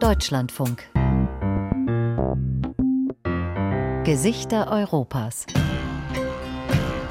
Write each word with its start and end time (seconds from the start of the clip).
Deutschlandfunk. 0.00 0.88
Gesichter 4.04 4.66
Europas. 4.70 5.46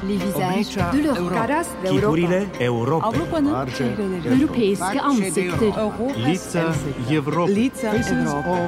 Les 0.06 0.16
visages 0.16 0.76
de 0.92 0.98
l'Europe. 1.02 1.64
Kikurile 1.84 2.46
Europa. 2.60 3.06
Avrupa'nın 3.06 3.66
çehreleri. 3.78 4.42
Europeiske 4.42 5.00
ansikter. 5.00 5.72
Лица 6.16 6.74
Европы. 7.10 7.54
Лица 7.54 7.86
Европы. 7.86 8.58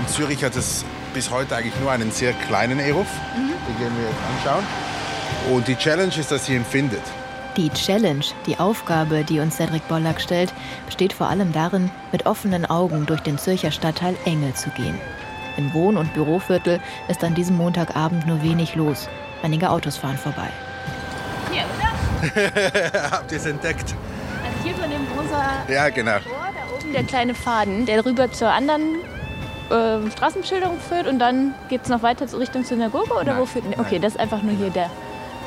In 0.00 0.06
Zürich 0.08 0.44
hat 0.44 0.56
es 0.56 0.84
bis 1.14 1.30
heute 1.30 1.56
eigentlich 1.56 1.80
nur 1.80 1.90
einen 1.90 2.10
sehr 2.10 2.32
kleinen 2.48 2.78
Eruf. 2.78 3.08
Den 3.36 3.78
gehen 3.78 3.92
wir 3.96 4.04
jetzt 4.08 4.22
anschauen. 4.32 4.64
Und 5.49 5.67
die 5.67 5.75
Challenge 5.75 6.13
ist, 6.17 6.31
dass 6.31 6.45
sie 6.45 6.55
ihn 6.55 6.65
findet. 6.65 7.01
Die 7.57 7.69
Challenge, 7.69 8.23
die 8.45 8.57
Aufgabe, 8.59 9.23
die 9.23 9.39
uns 9.39 9.57
Cedric 9.57 9.85
Bollack 9.87 10.21
stellt, 10.21 10.53
besteht 10.85 11.11
vor 11.11 11.27
allem 11.27 11.51
darin, 11.51 11.89
mit 12.11 12.25
offenen 12.25 12.65
Augen 12.65 13.05
durch 13.05 13.21
den 13.21 13.37
Zürcher 13.37 13.71
Stadtteil 13.71 14.15
Engel 14.25 14.53
zu 14.53 14.69
gehen. 14.69 14.97
Im 15.57 15.73
Wohn- 15.73 15.97
und 15.97 16.13
Büroviertel 16.13 16.79
ist 17.09 17.23
an 17.23 17.33
diesem 17.33 17.57
Montagabend 17.57 18.25
nur 18.25 18.41
wenig 18.41 18.75
los. 18.75 19.09
Einige 19.43 19.69
Autos 19.69 19.97
fahren 19.97 20.17
vorbei. 20.17 20.47
Hier, 21.51 21.63
oder? 21.75 23.11
Habt 23.11 23.31
ihr 23.31 23.37
es 23.37 23.45
entdeckt? 23.45 23.95
Also 24.45 24.63
hier 24.63 24.73
von 24.75 24.89
dem 24.89 25.01
rosa 25.17 25.43
Ja, 25.67 25.89
genau. 25.89 26.11
Rohr, 26.13 26.21
da 26.53 26.73
oben 26.73 26.93
der 26.93 27.03
kleine 27.03 27.33
Faden, 27.33 27.85
der 27.85 28.05
rüber 28.05 28.31
zur 28.31 28.49
anderen 28.49 28.95
äh, 29.69 30.09
Straßenbeschilderung 30.09 30.79
führt 30.79 31.07
und 31.07 31.19
dann 31.19 31.53
geht 31.67 31.81
es 31.83 31.89
noch 31.89 32.01
weiter 32.01 32.27
so 32.29 32.37
Richtung 32.37 32.63
Synagoge 32.63 33.11
oder 33.11 33.33
Nein, 33.33 33.39
wo 33.39 33.45
führt? 33.45 33.65
Okay, 33.77 33.83
nein. 33.93 34.01
das 34.03 34.13
ist 34.13 34.19
einfach 34.21 34.41
nur 34.41 34.55
hier 34.55 34.69
der. 34.69 34.89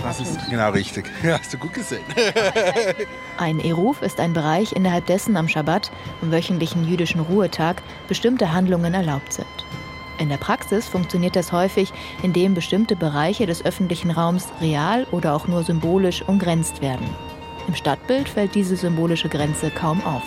Das 0.02 0.20
ist 0.20 0.50
genau 0.50 0.70
richtig. 0.70 1.06
Ja, 1.22 1.38
hast 1.38 1.52
du 1.52 1.58
gut 1.58 1.72
gesehen. 1.72 2.05
Ein 3.38 3.58
Eruf 3.60 4.02
ist 4.02 4.20
ein 4.20 4.32
Bereich, 4.32 4.72
innerhalb 4.72 5.06
dessen 5.06 5.36
am 5.36 5.48
Schabbat, 5.48 5.91
am 6.22 6.30
wöchentlichen 6.30 6.86
jüdischen 6.86 7.20
Ruhetag, 7.20 7.82
bestimmte 8.08 8.52
Handlungen 8.52 8.94
erlaubt 8.94 9.32
sind. 9.32 9.46
In 10.19 10.28
der 10.28 10.36
Praxis 10.36 10.86
funktioniert 10.86 11.34
das 11.34 11.52
häufig, 11.52 11.92
indem 12.22 12.54
bestimmte 12.54 12.94
Bereiche 12.96 13.46
des 13.46 13.64
öffentlichen 13.64 14.10
Raums 14.10 14.48
real 14.60 15.06
oder 15.10 15.34
auch 15.34 15.48
nur 15.48 15.64
symbolisch 15.64 16.22
umgrenzt 16.22 16.80
werden. 16.80 17.08
Im 17.66 17.74
Stadtbild 17.74 18.28
fällt 18.28 18.54
diese 18.54 18.76
symbolische 18.76 19.28
Grenze 19.28 19.70
kaum 19.70 20.04
auf. 20.04 20.22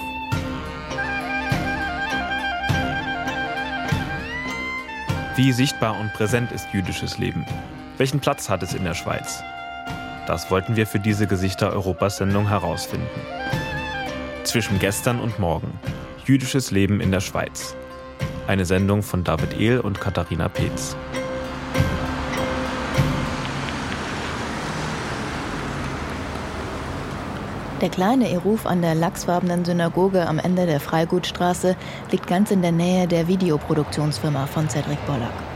Wie 5.35 5.51
sichtbar 5.51 5.99
und 5.99 6.11
präsent 6.13 6.51
ist 6.51 6.67
jüdisches 6.73 7.19
Leben? 7.19 7.45
Welchen 7.97 8.19
Platz 8.19 8.49
hat 8.49 8.63
es 8.63 8.73
in 8.73 8.83
der 8.83 8.95
Schweiz? 8.95 9.43
Das 10.27 10.51
wollten 10.51 10.75
wir 10.75 10.85
für 10.85 10.99
diese 10.99 11.25
Gesichter 11.25 11.71
Europas 11.71 12.17
Sendung 12.17 12.49
herausfinden. 12.49 13.07
Zwischen 14.43 14.77
gestern 14.77 15.21
und 15.21 15.39
morgen. 15.39 15.79
Jüdisches 16.25 16.69
Leben 16.69 16.99
in 16.99 17.11
der 17.11 17.21
Schweiz. 17.21 17.77
Eine 18.45 18.65
Sendung 18.65 19.03
von 19.03 19.23
David 19.23 19.57
Ehl 19.57 19.79
und 19.79 20.01
Katharina 20.01 20.49
Peetz. 20.49 20.97
Der 27.79 27.89
kleine 27.89 28.29
Eruf 28.29 28.65
an 28.65 28.81
der 28.81 28.95
lachsfarbenen 28.95 29.63
Synagoge 29.63 30.27
am 30.27 30.39
Ende 30.39 30.65
der 30.65 30.81
Freigutstraße 30.81 31.77
liegt 32.11 32.27
ganz 32.27 32.51
in 32.51 32.61
der 32.61 32.73
Nähe 32.73 33.07
der 33.07 33.29
Videoproduktionsfirma 33.29 34.45
von 34.47 34.67
Cedric 34.67 35.05
Bollack. 35.05 35.46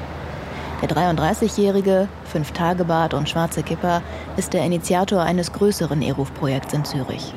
Der 0.82 0.90
33-jährige, 0.90 2.08
Fünf-Tage-Bart 2.26 3.14
und 3.14 3.30
schwarze 3.30 3.62
Kipper 3.62 4.02
ist 4.36 4.54
der 4.54 4.66
Initiator 4.66 5.22
eines 5.22 5.54
größeren 5.54 6.02
Eruf-Projekts 6.02 6.74
in 6.74 6.86
Zürich. 6.86 7.34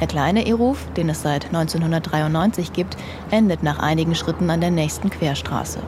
Der 0.00 0.06
kleine 0.06 0.46
Eruf, 0.46 0.78
den 0.96 1.10
es 1.10 1.20
seit 1.20 1.46
1993 1.46 2.72
gibt, 2.72 2.96
endet 3.30 3.62
nach 3.62 3.78
einigen 3.78 4.14
Schritten 4.14 4.48
an 4.48 4.62
der 4.62 4.70
nächsten 4.70 5.10
Querstraße. 5.10 5.80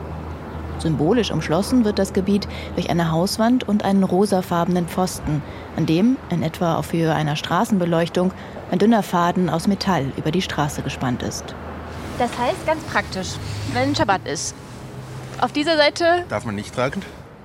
Symbolisch 0.77 1.31
umschlossen 1.31 1.85
wird 1.85 1.97
das 1.97 2.13
Gebiet 2.13 2.47
durch 2.75 2.89
eine 2.89 3.11
Hauswand 3.11 3.67
und 3.67 3.83
einen 3.83 4.03
rosafarbenen 4.03 4.87
Pfosten, 4.87 5.41
an 5.75 5.87
dem, 5.87 6.17
in 6.29 6.43
etwa 6.43 6.75
auf 6.75 6.93
Höhe 6.93 7.13
einer 7.13 7.35
Straßenbeleuchtung, 7.35 8.31
ein 8.71 8.79
dünner 8.79 9.01
Faden 9.01 9.49
aus 9.49 9.67
Metall 9.67 10.05
über 10.17 10.31
die 10.31 10.43
Straße 10.43 10.83
gespannt 10.83 11.23
ist. 11.23 11.55
Das 12.19 12.29
heißt 12.37 12.65
ganz 12.67 12.83
praktisch, 12.83 13.29
wenn 13.73 13.95
Schabbat 13.95 14.27
ist. 14.27 14.55
Auf 15.41 15.53
dieser 15.53 15.77
Seite 15.77 16.25
Darf 16.27 16.45
man 16.45 16.55
nicht 16.55 16.75
tragen? 16.75 17.01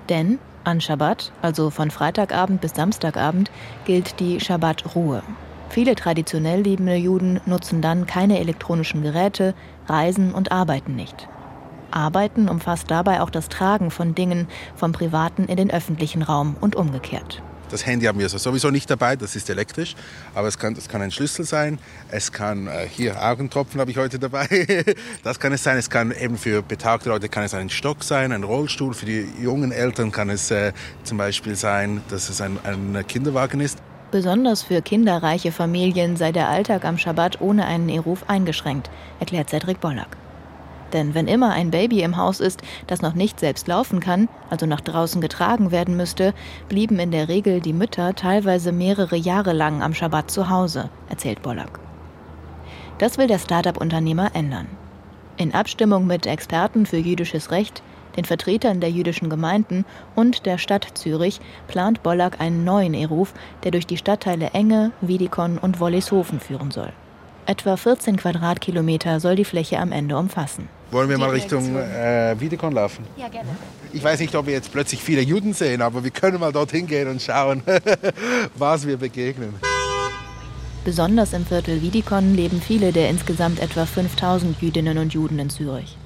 Denn 0.09 0.41
an 0.65 0.81
Schabbat, 0.81 1.31
also 1.43 1.71
von 1.71 1.91
Freitagabend 1.91 2.61
bis 2.61 2.73
Samstagabend, 2.75 3.51
gilt 3.85 4.19
die 4.19 4.41
Schabbat-Ruhe. 4.41 5.23
Viele 5.69 5.95
traditionell 5.95 6.63
liebende 6.63 6.97
Juden 6.97 7.41
nutzen 7.47 7.83
dann 7.83 8.07
keine 8.07 8.41
elektronischen 8.41 9.03
Geräte, 9.03 9.55
reisen 9.87 10.33
und 10.33 10.51
arbeiten 10.51 10.97
nicht. 10.97 11.29
Arbeiten 11.91 12.49
umfasst 12.49 12.91
dabei 12.91 13.21
auch 13.21 13.31
das 13.31 13.49
Tragen 13.49 13.91
von 13.91 14.15
Dingen 14.15 14.49
vom 14.75 14.93
privaten 14.93 15.45
in 15.45 15.57
den 15.57 15.71
öffentlichen 15.71 16.23
Raum 16.23 16.57
und 16.61 16.75
umgekehrt. 16.75 17.43
Das 17.75 17.85
Handy 17.85 18.07
haben 18.07 18.21
wir 18.21 18.29
so 18.29 18.39
sowieso 18.39 18.71
nicht 18.71 18.89
dabei, 18.89 19.17
das 19.17 19.35
ist 19.35 19.51
elektrisch. 19.51 19.97
Aber 20.33 20.47
es 20.47 20.57
kann, 20.57 20.75
es 20.75 20.89
kann 20.89 21.03
ein 21.03 21.11
Schlüssel 21.11 21.45
sein. 21.45 21.81
Es 22.09 22.31
kann, 22.31 22.69
äh, 22.69 22.87
hier 22.89 23.21
Augentropfen 23.21 23.81
habe 23.81 23.91
ich 23.91 23.97
heute 23.97 24.21
dabei. 24.21 24.47
Das 25.25 25.41
kann 25.41 25.53
es 25.53 25.65
sein. 25.65 25.77
Es 25.77 25.91
kann 25.91 26.13
eben 26.13 26.39
für 26.39 26.63
betagte 26.63 27.09
Leute 27.09 27.29
kann 27.29 27.43
es 27.43 27.53
ein 27.53 27.71
Stock 27.71 28.05
sein, 28.05 28.31
ein 28.31 28.45
Rollstuhl. 28.45 28.95
Für 28.95 29.07
die 29.07 29.27
jungen 29.43 29.73
Eltern 29.73 30.13
kann 30.13 30.31
es 30.31 30.53
äh, 30.53 30.73
zum 31.03 31.19
Beispiel 31.19 31.57
sein, 31.57 32.01
dass 32.11 32.29
es 32.29 32.41
ein, 32.41 32.61
ein 32.63 33.05
Kinderwagen 33.09 33.59
ist. 33.59 33.79
Besonders 34.13 34.63
für 34.63 34.81
kinderreiche 34.81 35.51
Familien 35.51 36.17
sei 36.17 36.31
der 36.31 36.51
Alltag 36.51 36.85
am 36.85 36.97
Schabbat 36.97 37.41
ohne 37.41 37.67
einen 37.67 37.89
Eruf 37.89 38.29
eingeschränkt, 38.29 38.89
erklärt 39.19 39.51
Cedric 39.51 39.81
Bollack. 39.81 40.17
Denn 40.95 41.13
wenn 41.13 41.27
immer 41.27 41.51
ein 41.51 41.73
Baby 41.73 42.03
im 42.03 42.17
Haus 42.17 42.39
ist, 42.39 42.63
das 42.87 43.03
noch 43.03 43.15
nicht 43.15 43.41
selbst 43.41 43.67
laufen 43.67 43.99
kann, 43.99 44.29
also 44.49 44.65
nach 44.65 44.81
draußen 44.81 45.21
getragen 45.21 45.73
werden 45.73 45.97
müsste, 45.97 46.33
blieben 46.69 47.01
in 47.01 47.11
der 47.11 47.29
Regel 47.29 47.61
die 47.61 47.73
Mütter 47.73 48.15
teilweise 48.15 48.71
mehrere 48.71 49.17
Jahre 49.17 49.53
lang 49.53 49.83
am 49.83 49.93
Schabbat 49.93 50.31
zu 50.31 50.49
Hause, 50.49 50.89
erzählt 51.11 51.43
Bollack. 51.43 51.81
Das 52.99 53.19
will 53.19 53.27
der 53.27 53.41
Start-up-Unternehmer 53.41 54.31
ändern. 54.35 54.69
In 55.37 55.53
Abstimmung 55.53 56.07
mit 56.07 56.27
Experten 56.27 56.87
für 56.87 56.99
jüdisches 56.99 57.51
Recht, 57.51 57.83
den 58.17 58.25
Vertretern 58.25 58.79
der 58.79 58.91
jüdischen 58.91 59.29
Gemeinden 59.29 59.85
und 60.15 60.47
der 60.47 60.59
Stadt 60.59 60.87
Zürich 60.95 61.41
plant 61.67 62.05
Bollack 62.05 62.41
einen 62.41 62.63
neuen 62.63 62.95
Eruf, 62.95 63.35
der 63.65 63.73
durch 63.73 63.89
die 63.89 63.97
Stadtteile 63.97 64.51
Enge, 64.53 64.93
Wiedikon 65.01 65.59
und 65.59 65.81
Wollishofen 65.81 66.39
führen 66.39 66.71
soll. 66.71 66.93
Etwa 67.47 67.77
14 67.77 68.17
Quadratkilometer 68.17 69.21
soll 69.21 69.37
die 69.37 69.45
Fläche 69.45 69.79
am 69.79 69.93
Ende 69.93 70.17
umfassen. 70.17 70.69
Wollen 70.91 71.11
wir 71.11 71.19
mal 71.19 71.29
Richtung 71.29 71.77
äh, 71.77 72.35
Wiedekon 72.39 72.73
laufen? 72.73 73.05
Ja, 73.19 73.29
gerne. 73.29 73.51
Ich 73.93 74.03
weiß 74.03 74.21
nicht, 74.21 74.35
ob 74.35 74.47
wir 74.47 74.55
jetzt 74.55 74.73
plötzlich 74.73 75.03
viele 75.03 75.21
Juden 75.21 75.53
sehen, 75.53 75.83
aber 75.83 76.03
wir 76.03 76.11
können 76.11 76.41
mal 76.41 76.53
dorthin 76.53 76.87
gehen 76.87 77.07
und 77.09 77.21
schauen, 77.21 77.63
was 78.57 78.87
wir 78.87 78.97
begegnen. 78.97 79.55
Besonders 80.87 81.35
im 81.35 81.45
Viertel 81.45 81.83
Wiedikon 81.83 82.35
leben 82.35 82.63
viele 82.63 82.93
der 82.93 83.11
insgesamt 83.11 83.61
etwa 83.61 83.85
5000 83.85 84.63
Jüdinnen 84.63 84.97
und 84.97 85.13
Juden 85.13 85.39
in 85.39 85.51
Zürich. 85.51 85.99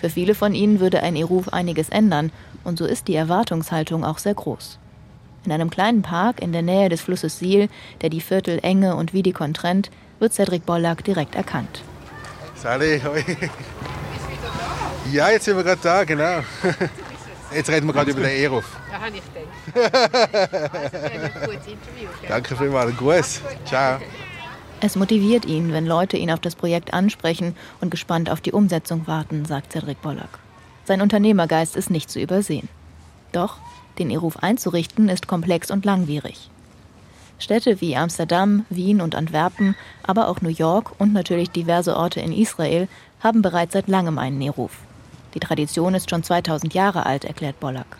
Für 0.00 0.10
viele 0.10 0.34
von 0.34 0.54
ihnen 0.54 0.78
würde 0.78 1.02
ein 1.02 1.16
Eruf 1.16 1.48
einiges 1.48 1.88
ändern 1.88 2.30
und 2.62 2.78
so 2.78 2.84
ist 2.84 3.08
die 3.08 3.16
Erwartungshaltung 3.16 4.04
auch 4.04 4.18
sehr 4.18 4.34
groß. 4.34 4.78
In 5.44 5.50
einem 5.50 5.70
kleinen 5.70 6.02
Park 6.02 6.40
in 6.40 6.52
der 6.52 6.62
Nähe 6.62 6.88
des 6.88 7.00
Flusses 7.00 7.40
Siel, 7.40 7.68
der 8.00 8.10
die 8.10 8.20
Viertel 8.20 8.60
Enge 8.62 8.94
und 8.94 9.12
Wiedikon 9.12 9.54
trennt, 9.54 9.90
wird 10.22 10.32
Cedric 10.32 10.64
Bollack 10.64 11.04
direkt 11.04 11.34
erkannt. 11.34 11.82
Sally, 12.54 13.00
hoi. 13.04 13.24
Ja, 15.12 15.30
jetzt 15.30 15.44
sind 15.44 15.56
wir 15.56 15.64
gerade 15.64 15.80
da, 15.82 16.04
genau. 16.04 16.42
Jetzt 17.52 17.68
reden 17.68 17.86
wir 17.86 17.92
gerade 17.92 18.12
über 18.12 18.22
den 18.22 18.42
Eruf. 18.42 18.64
Ja, 18.90 19.00
habe 19.00 19.16
ich 19.16 19.22
gedacht. 19.74 20.72
Also, 20.72 20.96
ein 20.96 21.32
gutes 21.44 21.66
Interview. 21.66 22.08
gell? 22.20 22.28
Danke 22.28 22.56
vielmals, 22.56 22.96
Gruß. 22.96 23.40
Ciao. 23.66 23.98
Es 24.80 24.96
motiviert 24.96 25.44
ihn, 25.44 25.72
wenn 25.72 25.86
Leute 25.86 26.16
ihn 26.16 26.30
auf 26.30 26.40
das 26.40 26.54
Projekt 26.54 26.94
ansprechen 26.94 27.54
und 27.80 27.90
gespannt 27.90 28.30
auf 28.30 28.40
die 28.40 28.52
Umsetzung 28.52 29.06
warten, 29.06 29.44
sagt 29.44 29.72
Cedric 29.72 30.00
Bollack. 30.00 30.38
Sein 30.84 31.02
Unternehmergeist 31.02 31.76
ist 31.76 31.90
nicht 31.90 32.10
zu 32.10 32.20
übersehen. 32.20 32.68
Doch, 33.32 33.58
den 33.98 34.10
Eruf 34.10 34.38
einzurichten 34.38 35.08
ist 35.08 35.26
komplex 35.26 35.70
und 35.70 35.84
langwierig. 35.84 36.48
Städte 37.42 37.80
wie 37.80 37.96
Amsterdam, 37.96 38.64
Wien 38.70 39.00
und 39.00 39.14
Antwerpen, 39.14 39.74
aber 40.02 40.28
auch 40.28 40.40
New 40.40 40.48
York 40.48 40.92
und 40.98 41.12
natürlich 41.12 41.50
diverse 41.50 41.96
Orte 41.96 42.20
in 42.20 42.32
Israel 42.32 42.88
haben 43.20 43.42
bereits 43.42 43.72
seit 43.72 43.88
langem 43.88 44.18
einen 44.18 44.40
Eruf. 44.40 44.78
Die 45.34 45.40
Tradition 45.40 45.94
ist 45.94 46.10
schon 46.10 46.22
2000 46.22 46.74
Jahre 46.74 47.06
alt, 47.06 47.24
erklärt 47.24 47.58
Bollack. 47.60 47.98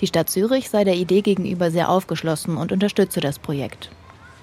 Die 0.00 0.06
Stadt 0.06 0.28
Zürich 0.28 0.68
sei 0.68 0.84
der 0.84 0.96
Idee 0.96 1.22
gegenüber 1.22 1.70
sehr 1.70 1.88
aufgeschlossen 1.88 2.56
und 2.56 2.72
unterstütze 2.72 3.20
das 3.20 3.38
Projekt. 3.38 3.90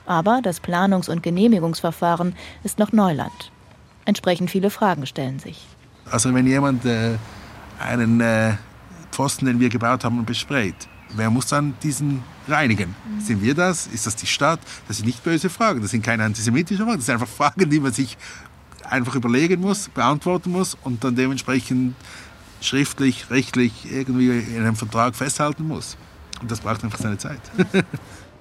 Aber 0.05 0.41
das 0.41 0.61
Planungs- 0.61 1.09
und 1.09 1.23
Genehmigungsverfahren 1.23 2.35
ist 2.63 2.79
noch 2.79 2.91
Neuland. 2.91 3.51
Entsprechend 4.05 4.51
viele 4.51 4.69
Fragen 4.69 5.05
stellen 5.05 5.39
sich. 5.39 5.65
Also 6.09 6.33
wenn 6.33 6.47
jemand 6.47 6.85
äh, 6.85 7.17
einen 7.79 8.19
äh, 8.19 8.53
Pfosten, 9.11 9.45
den 9.45 9.59
wir 9.59 9.69
gebaut 9.69 10.03
haben, 10.03 10.25
besprayt, 10.25 10.87
wer 11.15 11.29
muss 11.29 11.47
dann 11.47 11.73
diesen 11.83 12.23
reinigen? 12.47 12.95
Sind 13.19 13.41
wir 13.41 13.55
das? 13.55 13.87
Ist 13.87 14.07
das 14.07 14.15
die 14.15 14.27
Stadt? 14.27 14.59
Das 14.87 14.97
sind 14.97 15.05
nicht 15.05 15.23
böse 15.23 15.49
Fragen, 15.49 15.81
das 15.81 15.91
sind 15.91 16.03
keine 16.03 16.23
antisemitischen 16.23 16.85
Fragen, 16.85 16.97
das 16.97 17.05
sind 17.05 17.15
einfach 17.15 17.27
Fragen, 17.27 17.69
die 17.69 17.79
man 17.79 17.93
sich 17.93 18.17
einfach 18.89 19.15
überlegen 19.15 19.61
muss, 19.61 19.89
beantworten 19.89 20.51
muss 20.51 20.77
und 20.83 21.03
dann 21.03 21.15
dementsprechend 21.15 21.95
schriftlich, 22.61 23.29
rechtlich 23.29 23.91
irgendwie 23.91 24.29
in 24.29 24.61
einem 24.61 24.75
Vertrag 24.75 25.15
festhalten 25.15 25.67
muss. 25.67 25.97
Und 26.41 26.51
das 26.51 26.61
braucht 26.61 26.83
einfach 26.83 26.99
seine 26.99 27.17
Zeit. 27.17 27.39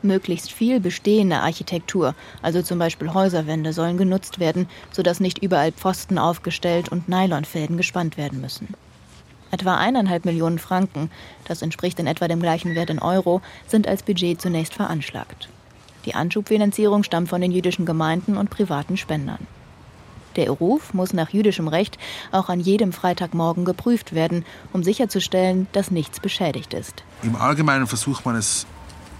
Möglichst 0.02 0.50
viel 0.50 0.80
bestehende 0.80 1.36
Architektur, 1.36 2.16
also 2.42 2.60
zum 2.62 2.78
Beispiel 2.78 3.14
Häuserwände, 3.14 3.72
sollen 3.72 3.96
genutzt 3.96 4.40
werden, 4.40 4.68
sodass 4.90 5.20
nicht 5.20 5.38
überall 5.38 5.70
Pfosten 5.70 6.18
aufgestellt 6.18 6.88
und 6.88 7.08
Nylonfäden 7.08 7.76
gespannt 7.76 8.16
werden 8.16 8.40
müssen. 8.40 8.74
Etwa 9.52 9.76
eineinhalb 9.76 10.24
Millionen 10.24 10.58
Franken, 10.58 11.10
das 11.44 11.60
entspricht 11.60 11.98
in 11.98 12.06
etwa 12.06 12.26
dem 12.26 12.40
gleichen 12.40 12.74
Wert 12.74 12.88
in 12.88 12.98
Euro, 13.00 13.42
sind 13.66 13.86
als 13.86 14.02
Budget 14.02 14.40
zunächst 14.40 14.72
veranschlagt. 14.72 15.50
Die 16.06 16.14
Anschubfinanzierung 16.14 17.04
stammt 17.04 17.28
von 17.28 17.42
den 17.42 17.52
jüdischen 17.52 17.84
Gemeinden 17.84 18.38
und 18.38 18.48
privaten 18.48 18.96
Spendern. 18.96 19.46
Der 20.36 20.48
Ruf 20.48 20.94
muss 20.94 21.12
nach 21.12 21.28
jüdischem 21.28 21.68
Recht 21.68 21.98
auch 22.30 22.48
an 22.48 22.60
jedem 22.60 22.94
Freitagmorgen 22.94 23.66
geprüft 23.66 24.14
werden, 24.14 24.46
um 24.72 24.82
sicherzustellen, 24.82 25.66
dass 25.72 25.90
nichts 25.90 26.18
beschädigt 26.18 26.72
ist. 26.72 27.04
Im 27.22 27.36
Allgemeinen 27.36 27.86
versucht 27.86 28.24
man 28.24 28.36
es 28.36 28.66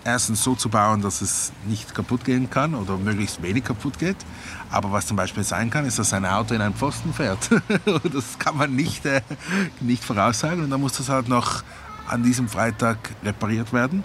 erstens 0.05 0.43
so 0.43 0.55
zu 0.55 0.71
bauen, 0.71 1.03
dass 1.03 1.21
es 1.21 1.53
nicht 1.67 1.95
kaputt 1.95 2.25
gehen 2.25 2.49
kann 2.49 2.75
oder 2.75 2.97
möglichst 2.97 3.43
wenig 3.43 3.65
kaputt 3.65 3.99
geht. 3.99 4.17
Aber 4.73 4.91
was 4.91 5.07
zum 5.07 5.19
Beispiel 5.19 5.45
sein 5.45 5.69
kann, 5.69 5.85
ist, 5.85 5.99
dass 5.99 6.15
ein 6.15 6.25
Auto 6.25 6.55
in 6.55 6.63
einen 6.63 6.75
Pfosten 6.75 7.13
fährt. 7.13 7.51
das 8.13 8.39
kann 8.39 8.57
man 8.57 8.75
nicht, 8.75 9.05
äh, 9.05 9.21
nicht 9.81 10.03
voraussagen 10.03 10.65
und 10.65 10.71
dann 10.71 10.81
muss 10.81 10.95
das 10.95 11.11
halt 11.11 11.29
noch 11.29 11.63
an 12.09 12.23
diesem 12.23 12.49
Freitag 12.49 12.97
repariert 13.23 13.73
werden. 13.73 14.03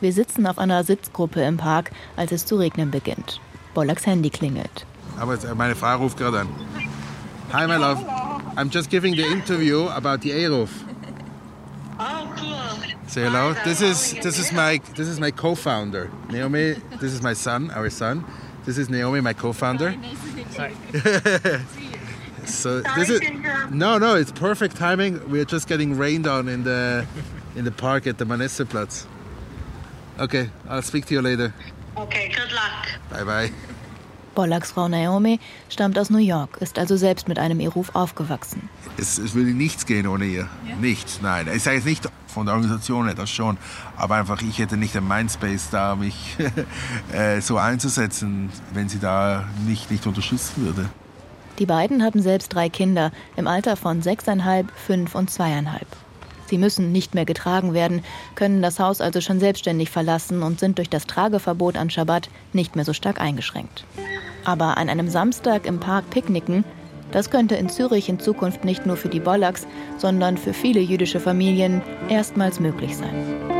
Wir 0.00 0.12
sitzen 0.12 0.46
auf 0.46 0.58
einer 0.58 0.82
Sitzgruppe 0.82 1.42
im 1.42 1.58
Park, 1.58 1.92
als 2.16 2.32
es 2.32 2.44
zu 2.44 2.56
regnen 2.56 2.90
beginnt. 2.90 3.40
Bollacks 3.72 4.04
Handy 4.06 4.30
klingelt. 4.30 4.84
Aber 5.18 5.38
meine 5.54 5.76
Frau 5.76 5.96
ruft 5.96 6.18
gerade 6.18 6.40
an. 6.40 6.48
Hi, 7.52 7.66
my 7.66 7.76
love. 7.76 8.04
I'm 8.56 8.70
just 8.70 8.90
giving 8.90 9.14
the 9.14 9.24
interview 9.24 9.88
about 9.88 10.22
the 10.22 10.32
Aerof. 10.32 10.70
Oh, 11.98 12.26
cool. 12.36 12.80
Say 13.06 13.22
hello. 13.22 13.54
This 13.64 13.80
is 13.80 14.14
this 14.22 14.38
is 14.38 14.52
my 14.52 14.80
this 14.94 15.08
is 15.08 15.20
my 15.20 15.30
co-founder, 15.30 16.08
Naomi. 16.30 16.76
This 17.00 17.12
is 17.12 17.22
my 17.22 17.34
son, 17.34 17.70
our 17.72 17.90
son. 17.90 18.24
This 18.64 18.78
is 18.78 18.90
Naomi, 18.90 19.20
my 19.20 19.32
co-founder. 19.32 19.90
so 22.44 22.80
this 22.80 23.10
is 23.10 23.20
no, 23.70 23.98
no. 23.98 24.16
It's 24.16 24.32
perfect 24.32 24.76
timing. 24.76 25.30
We're 25.30 25.44
just 25.44 25.68
getting 25.68 25.96
rained 25.96 26.26
on 26.26 26.48
in 26.48 26.64
the 26.64 27.06
in 27.56 27.64
the 27.64 27.72
park 27.72 28.06
at 28.06 28.18
the 28.18 28.24
Manesseplatz. 28.24 29.06
Okay, 30.18 30.50
I'll 30.68 30.82
speak 30.82 31.06
to 31.06 31.14
you 31.14 31.22
later. 31.22 31.54
Okay, 31.96 32.28
good 32.28 32.52
luck. 32.52 32.88
Bye 33.10 33.24
bye. 33.24 33.50
Bollacks 34.40 34.72
Frau 34.72 34.88
Naomi 34.88 35.38
stammt 35.68 35.98
aus 35.98 36.08
New 36.08 36.16
York, 36.16 36.56
ist 36.62 36.78
also 36.78 36.96
selbst 36.96 37.28
mit 37.28 37.38
einem 37.38 37.60
Eruf 37.60 37.94
aufgewachsen. 37.94 38.70
Es, 38.96 39.18
es 39.18 39.34
würde 39.34 39.50
nichts 39.50 39.84
gehen 39.84 40.06
ohne 40.06 40.24
ihr. 40.24 40.48
Ja? 40.66 40.76
Nichts, 40.80 41.20
nein. 41.20 41.46
Ich 41.54 41.62
sage 41.62 41.76
jetzt 41.76 41.84
nicht 41.84 42.08
von 42.26 42.46
der 42.46 42.54
Organisation 42.54 43.04
her, 43.04 43.14
das 43.14 43.28
schon. 43.28 43.58
Aber 43.98 44.14
einfach, 44.14 44.40
ich 44.40 44.58
hätte 44.58 44.78
nicht 44.78 44.96
ein 44.96 45.06
Mindspace 45.06 45.68
da, 45.70 45.94
mich 45.94 46.38
äh, 47.12 47.42
so 47.42 47.58
einzusetzen, 47.58 48.48
wenn 48.72 48.88
sie 48.88 48.98
da 48.98 49.44
nicht, 49.66 49.90
nicht 49.90 50.06
unterstützen 50.06 50.64
würde. 50.64 50.88
Die 51.58 51.66
beiden 51.66 52.02
haben 52.02 52.22
selbst 52.22 52.48
drei 52.54 52.70
Kinder 52.70 53.12
im 53.36 53.46
Alter 53.46 53.76
von 53.76 54.00
sechseinhalb, 54.00 54.72
fünf 54.74 55.14
und 55.14 55.30
zweieinhalb. 55.30 55.86
Sie 56.50 56.58
müssen 56.58 56.90
nicht 56.90 57.14
mehr 57.14 57.24
getragen 57.24 57.74
werden, 57.74 58.02
können 58.34 58.60
das 58.60 58.80
Haus 58.80 59.00
also 59.00 59.20
schon 59.20 59.38
selbstständig 59.38 59.88
verlassen 59.88 60.42
und 60.42 60.58
sind 60.58 60.78
durch 60.78 60.90
das 60.90 61.06
Trageverbot 61.06 61.76
an 61.76 61.90
Schabbat 61.90 62.28
nicht 62.52 62.74
mehr 62.74 62.84
so 62.84 62.92
stark 62.92 63.20
eingeschränkt. 63.20 63.84
Aber 64.44 64.76
an 64.78 64.88
einem 64.88 65.08
Samstag 65.08 65.66
im 65.66 65.80
Park 65.80 66.10
picknicken, 66.10 66.64
das 67.12 67.30
könnte 67.30 67.56
in 67.56 67.68
Zürich 67.68 68.08
in 68.08 68.20
Zukunft 68.20 68.64
nicht 68.64 68.86
nur 68.86 68.96
für 68.96 69.08
die 69.08 69.20
Bollacks, 69.20 69.66
sondern 69.98 70.36
für 70.36 70.52
viele 70.52 70.80
jüdische 70.80 71.20
Familien 71.20 71.82
erstmals 72.08 72.60
möglich 72.60 72.96
sein. 72.96 73.50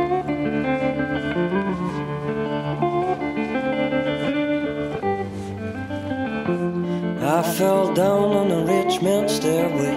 I 7.23 7.43
fell 7.43 7.93
down 7.93 8.33
on 8.33 8.51
a 8.51 8.65
Richmond 8.65 9.29
stairway. 9.29 9.95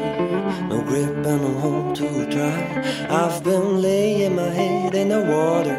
No 0.69 0.81
grip 0.83 1.27
and 1.27 1.43
no 1.43 1.61
home 1.61 1.95
to 1.95 2.27
try. 2.31 2.83
I've 3.11 3.43
been 3.43 3.83
laying 3.83 4.37
my 4.37 4.49
head 4.49 4.95
in 4.95 5.09
the 5.09 5.21
water. 5.21 5.77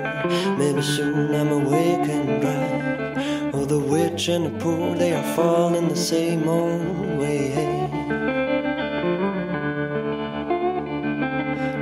Maybe 0.57 0.81
soon 0.81 1.34
I'm 1.34 1.52
awake 1.52 2.10
and 2.10 2.42
dry. 2.42 3.14
The 3.67 3.79
rich 3.79 4.27
and 4.27 4.45
the 4.45 4.59
poor, 4.59 4.95
they 4.95 5.13
are 5.13 5.35
falling 5.35 5.88
the 5.88 5.95
same 5.95 6.47
old 6.47 7.17
way. 7.17 7.50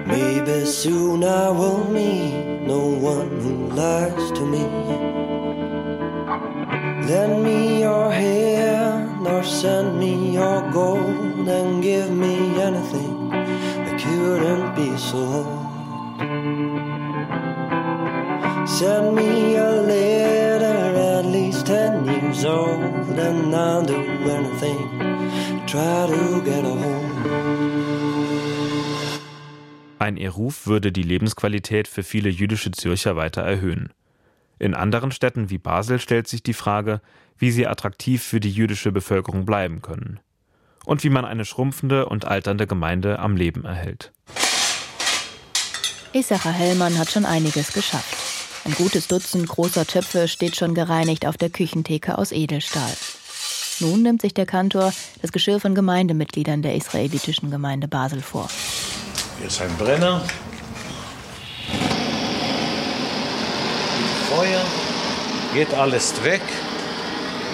Maybe 0.07 0.65
soon 0.65 1.24
I 1.24 1.50
will 1.50 1.83
meet 1.89 2.62
no 2.62 2.85
one 2.88 3.30
who 3.41 3.68
lies 3.68 4.31
to 4.31 4.45
me. 4.45 4.63
Lend 7.07 7.44
me 7.44 7.81
your 7.81 8.12
hand 8.12 9.27
or 9.27 9.44
send 9.44 10.00
me 10.00 10.33
your 10.33 10.62
gold 10.71 11.47
and 11.47 11.83
give 11.83 12.09
me 12.12 12.62
anything 12.62 13.29
that 13.29 14.00
couldn't 14.00 14.75
be 14.75 14.97
sold. 14.97 15.59
Send 18.68 19.15
me 19.15 19.56
a 19.56 19.71
letter 19.81 20.32
old, 22.45 23.19
and 23.19 23.56
I'll 23.56 23.86
do 23.86 23.95
anything 24.30 25.13
try 25.68 26.07
to 26.07 26.42
get 26.44 26.63
a 26.63 26.69
home. 26.69 27.04
Ein 30.00 30.18
Eruf 30.18 30.68
würde 30.68 30.92
die 30.92 31.04
Lebensqualität 31.04 31.88
für 31.88 32.04
viele 32.04 32.30
jüdische 32.30 32.72
Zürcher 32.72 33.16
weiter 33.16 33.42
erhöhen. 33.42 33.94
In 34.60 34.75
anderen 34.75 35.12
Städten 35.12 35.50
wie 35.50 35.57
Basel 35.57 36.00
stellt 36.00 36.28
sich 36.28 36.44
die 36.44 36.54
Frage, 36.54 37.01
wie 37.38 37.51
sie 37.51 37.68
attraktiv 37.68 38.22
für 38.22 38.40
die 38.40 38.51
jüdische 38.51 38.92
Bevölkerung 38.92 39.46
bleiben 39.46 39.81
können 39.81 40.19
und 40.86 41.04
wie 41.04 41.10
man 41.10 41.25
eine 41.25 41.46
schrumpfende 41.46 42.06
und 42.06 42.25
alternde 42.25 42.68
Gemeinde 42.68 43.19
am 43.19 43.36
Leben 43.38 43.66
erhält. 43.66 44.12
Issachar 46.12 46.54
Hellmann 46.54 46.98
hat 47.00 47.10
schon 47.10 47.25
einiges 47.25 47.74
geschafft. 47.74 48.33
Ein 48.65 48.75
gutes 48.75 49.08
Dutzend 49.08 49.50
großer 49.50 49.86
Töpfe 49.86 50.29
steht 50.29 50.55
schon 50.55 50.74
gereinigt 50.74 51.25
auf 51.25 51.36
der 51.36 51.50
Küchentheke 51.50 52.17
aus 52.17 52.32
Edelstahl. 52.32 52.93
Nun 53.82 54.03
nimmt 54.03 54.22
sich 54.22 54.34
der 54.34 54.46
Kantor 54.46 54.93
das 55.22 55.34
Geschirr 55.34 55.60
von 55.60 55.75
Gemeindemitgliedern 55.75 56.62
der 56.62 56.74
israelitischen 56.75 57.51
Gemeinde 57.51 57.89
Basel 57.89 58.22
vor. 58.22 58.48
Hier 59.38 59.48
ist 59.48 59.62
ein 59.62 59.75
Brenner. 59.77 60.24
Feuer. 64.29 64.62
Geht 65.53 65.74
alles 65.74 66.13
weg. 66.24 66.41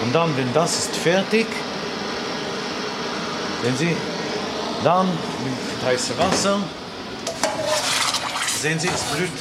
Und 0.04 0.14
dann, 0.14 0.36
wenn 0.36 0.52
das 0.54 0.78
ist 0.78 0.96
fertig, 0.96 1.46
sehen 3.64 3.76
Sie, 3.76 3.96
dann 4.84 5.06
mit 5.08 5.84
heißem 5.84 6.16
Wasser, 6.18 6.60
sehen 8.60 8.78
Sie, 8.78 8.88
es 8.88 9.02
blüht 9.16 9.32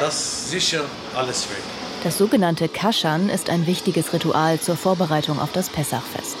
das 0.00 0.50
sicher 0.50 0.84
alles 1.14 1.48
weg. 1.50 1.62
Das 2.04 2.18
sogenannte 2.18 2.68
Kaschan 2.68 3.28
ist 3.28 3.50
ein 3.50 3.66
wichtiges 3.66 4.12
Ritual 4.12 4.60
zur 4.60 4.76
Vorbereitung 4.76 5.40
auf 5.40 5.52
das 5.52 5.68
Pessachfest. 5.68 6.36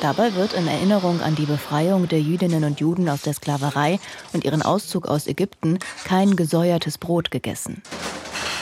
Dabei 0.00 0.34
wird 0.34 0.52
in 0.52 0.66
Erinnerung 0.68 1.20
an 1.22 1.34
die 1.34 1.46
Befreiung 1.46 2.08
der 2.08 2.20
Jüdinnen 2.20 2.64
und 2.64 2.80
Juden 2.80 3.08
aus 3.08 3.22
der 3.22 3.34
Sklaverei 3.34 3.98
und 4.32 4.44
ihren 4.44 4.62
Auszug 4.62 5.06
aus 5.06 5.26
Ägypten 5.26 5.78
kein 6.04 6.36
gesäuertes 6.36 6.98
Brot 6.98 7.30
gegessen. 7.30 7.82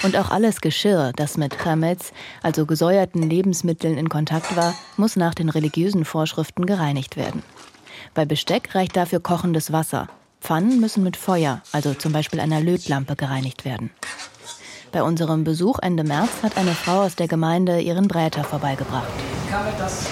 Und 0.02 0.16
auch 0.16 0.30
alles 0.30 0.60
Geschirr, 0.60 1.12
das 1.16 1.36
mit 1.36 1.58
Chametz, 1.58 2.12
also 2.42 2.64
gesäuerten 2.64 3.28
Lebensmitteln 3.28 3.98
in 3.98 4.08
Kontakt 4.08 4.56
war, 4.56 4.74
muss 4.96 5.16
nach 5.16 5.34
den 5.34 5.48
religiösen 5.48 6.04
Vorschriften 6.04 6.64
gereinigt 6.64 7.16
werden. 7.16 7.42
Bei 8.14 8.24
Besteck 8.24 8.74
reicht 8.74 8.96
dafür 8.96 9.20
kochendes 9.20 9.72
Wasser. 9.72 10.08
Pfannen 10.40 10.80
müssen 10.80 11.02
mit 11.02 11.16
Feuer, 11.16 11.62
also 11.72 11.94
zum 11.94 12.12
Beispiel 12.12 12.40
einer 12.40 12.60
Lötlampe, 12.60 13.16
gereinigt 13.16 13.64
werden. 13.64 13.90
Bei 14.92 15.02
unserem 15.02 15.44
Besuch 15.44 15.78
Ende 15.80 16.04
März 16.04 16.30
hat 16.42 16.56
eine 16.56 16.72
Frau 16.72 17.02
aus 17.02 17.16
der 17.16 17.28
Gemeinde 17.28 17.80
ihren 17.80 18.08
Bräter 18.08 18.44
vorbeigebracht. 18.44 19.08
Kann 19.50 19.64
man 19.64 19.74
das 19.78 20.06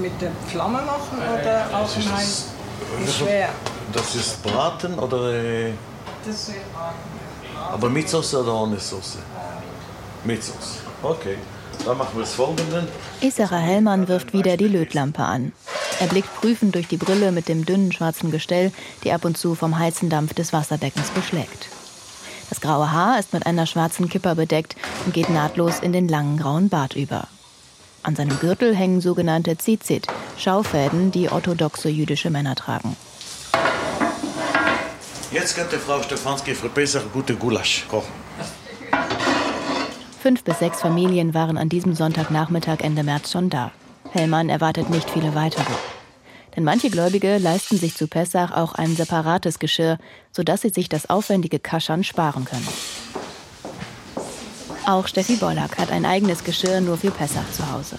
mit 0.00 0.20
der 0.20 0.32
Flamme 0.48 0.82
machen 0.82 1.18
oder 1.18 1.70
äh, 1.70 1.74
auf 1.74 1.94
dem 1.94 2.12
Heiß? 2.12 2.46
schwer? 3.08 3.48
Das 3.92 4.14
ist 4.14 4.42
Braten 4.42 4.98
oder? 4.98 5.32
Äh, 5.32 5.72
das 6.24 6.48
ist 6.48 6.72
Braten. 6.72 7.20
Aber 7.72 7.88
mit 7.88 8.08
Soße 8.08 8.42
oder 8.42 8.54
ohne 8.54 8.78
Soße? 8.78 9.18
Mit 10.24 10.42
Soße. 10.42 10.80
Okay. 11.02 11.36
Dann 11.84 11.98
machen 11.98 12.14
wir 12.14 12.20
das 12.20 12.34
folgende. 12.34 12.86
Issachar 13.20 13.60
Hellmann 13.60 14.08
wirft 14.08 14.32
wieder 14.32 14.56
die 14.56 14.68
Lötlampe 14.68 15.22
an. 15.22 15.52
Er 15.98 16.06
blickt 16.06 16.34
prüfend 16.40 16.74
durch 16.74 16.88
die 16.88 16.96
Brille 16.96 17.32
mit 17.32 17.48
dem 17.48 17.66
dünnen 17.66 17.92
schwarzen 17.92 18.30
Gestell, 18.30 18.72
die 19.04 19.12
ab 19.12 19.24
und 19.24 19.36
zu 19.36 19.54
vom 19.54 19.78
heißen 19.78 20.08
Dampf 20.08 20.34
des 20.34 20.52
Wasserbeckens 20.52 21.10
beschlägt. 21.10 21.68
Das 22.48 22.60
graue 22.60 22.90
Haar 22.90 23.18
ist 23.18 23.32
mit 23.32 23.46
einer 23.46 23.66
schwarzen 23.66 24.08
Kipper 24.08 24.34
bedeckt 24.34 24.76
und 25.04 25.14
geht 25.14 25.30
nahtlos 25.30 25.80
in 25.80 25.92
den 25.92 26.08
langen 26.08 26.38
grauen 26.38 26.68
Bart 26.68 26.96
über. 26.96 27.28
An 28.02 28.16
seinem 28.16 28.38
Gürtel 28.38 28.74
hängen 28.74 29.00
sogenannte 29.00 29.58
Zizit, 29.58 30.06
Schaufäden, 30.38 31.10
die 31.10 31.28
orthodoxe 31.28 31.90
jüdische 31.90 32.30
Männer 32.30 32.54
tragen. 32.54 32.96
Jetzt 35.30 35.54
könnte 35.54 35.78
Frau 35.78 36.02
Stefanski 36.02 36.54
für 36.54 36.68
besser 36.68 37.02
gute 37.12 37.36
Gulasch 37.36 37.84
kochen. 37.88 38.12
Fünf 40.20 40.44
bis 40.44 40.58
sechs 40.58 40.82
Familien 40.82 41.32
waren 41.32 41.56
an 41.56 41.70
diesem 41.70 41.94
Sonntagnachmittag 41.94 42.80
Ende 42.80 43.02
März 43.02 43.32
schon 43.32 43.48
da. 43.48 43.72
Hellmann 44.10 44.50
erwartet 44.50 44.90
nicht 44.90 45.08
viele 45.08 45.34
weitere. 45.34 45.72
Denn 46.54 46.62
manche 46.62 46.90
Gläubige 46.90 47.38
leisten 47.38 47.78
sich 47.78 47.96
zu 47.96 48.06
Pessach 48.06 48.52
auch 48.52 48.74
ein 48.74 48.94
separates 48.94 49.58
Geschirr, 49.58 49.96
sodass 50.30 50.60
sie 50.60 50.68
sich 50.68 50.90
das 50.90 51.08
aufwendige 51.08 51.58
Kaschern 51.58 52.04
sparen 52.04 52.44
können. 52.44 52.68
Auch 54.86 55.06
Steffi 55.06 55.36
Bollack 55.36 55.78
hat 55.78 55.90
ein 55.90 56.04
eigenes 56.04 56.44
Geschirr 56.44 56.82
nur 56.82 56.98
für 56.98 57.10
Pessach 57.10 57.50
zu 57.52 57.72
Hause. 57.72 57.96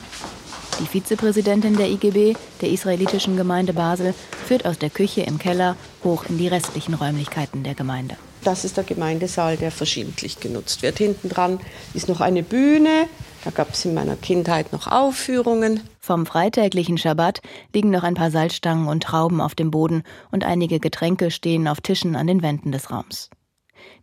Die 0.80 0.86
Vizepräsidentin 0.86 1.76
der 1.76 1.90
IGB, 1.90 2.36
der 2.62 2.70
israelitischen 2.70 3.36
Gemeinde 3.36 3.74
Basel, 3.74 4.14
führt 4.46 4.68
aus 4.68 4.78
der 4.78 4.92
Küche 4.92 5.22
im 5.22 5.40
Keller 5.40 5.76
hoch 6.04 6.26
in 6.30 6.38
die 6.38 6.48
restlichen 6.48 6.94
Räumlichkeiten 6.94 7.64
der 7.64 7.74
Gemeinde. 7.74 8.16
Das 8.44 8.66
ist 8.66 8.78
der 8.78 8.84
Gemeindesaal, 8.84 9.58
der 9.58 9.72
verschiedentlich 9.72 10.40
genutzt 10.40 10.82
wird. 10.82 10.98
Hinten 10.98 11.30
dran 11.30 11.60
ist 11.94 12.10
noch 12.10 12.22
eine 12.22 12.42
Bühne. 12.42 13.08
Da 13.44 13.52
gab 13.52 13.74
es 13.74 13.86
in 13.86 13.94
meiner 13.94 14.16
Kindheit 14.16 14.72
noch 14.72 14.88
Aufführungen. 14.88 15.82
Vom 16.00 16.26
freitäglichen 16.26 16.98
Schabbat 16.98 17.42
liegen 17.74 17.92
noch 17.92 18.04
ein 18.04 18.16
paar 18.16 18.32
Salzstangen 18.32 18.88
und 18.88 19.04
Trauben 19.04 19.42
auf 19.42 19.56
dem 19.56 19.72
Boden 19.72 20.04
und 20.32 20.44
einige 20.44 20.80
Getränke 20.80 21.32
stehen 21.32 21.68
auf 21.68 21.82
Tischen 21.82 22.16
an 22.16 22.28
den 22.28 22.42
Wänden 22.42 22.72
des 22.72 22.92
Raums. 22.92 23.30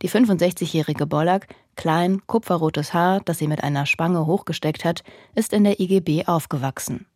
Die 0.02 0.10
65-jährige 0.10 1.06
Bollack, 1.06 1.48
klein, 1.76 2.20
kupferrotes 2.26 2.94
Haar, 2.94 3.20
das 3.24 3.38
sie 3.38 3.46
mit 3.46 3.62
einer 3.62 3.86
Spange 3.86 4.26
hochgesteckt 4.26 4.84
hat, 4.84 5.02
ist 5.34 5.52
in 5.52 5.64
der 5.64 5.80
IGB 5.80 6.26
aufgewachsen. 6.26 7.06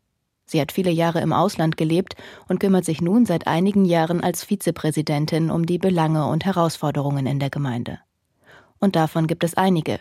Sie 0.44 0.60
hat 0.60 0.72
viele 0.72 0.90
Jahre 0.90 1.20
im 1.20 1.32
Ausland 1.32 1.76
gelebt 1.76 2.14
und 2.48 2.60
kümmert 2.60 2.84
sich 2.84 3.00
nun 3.00 3.26
seit 3.26 3.46
einigen 3.46 3.84
Jahren 3.84 4.22
als 4.22 4.44
Vizepräsidentin 4.44 5.50
um 5.50 5.66
die 5.66 5.78
Belange 5.78 6.26
und 6.26 6.44
Herausforderungen 6.44 7.26
in 7.26 7.38
der 7.38 7.50
Gemeinde. 7.50 7.98
Und 8.78 8.96
davon 8.96 9.26
gibt 9.26 9.44
es 9.44 9.54
einige. 9.54 10.00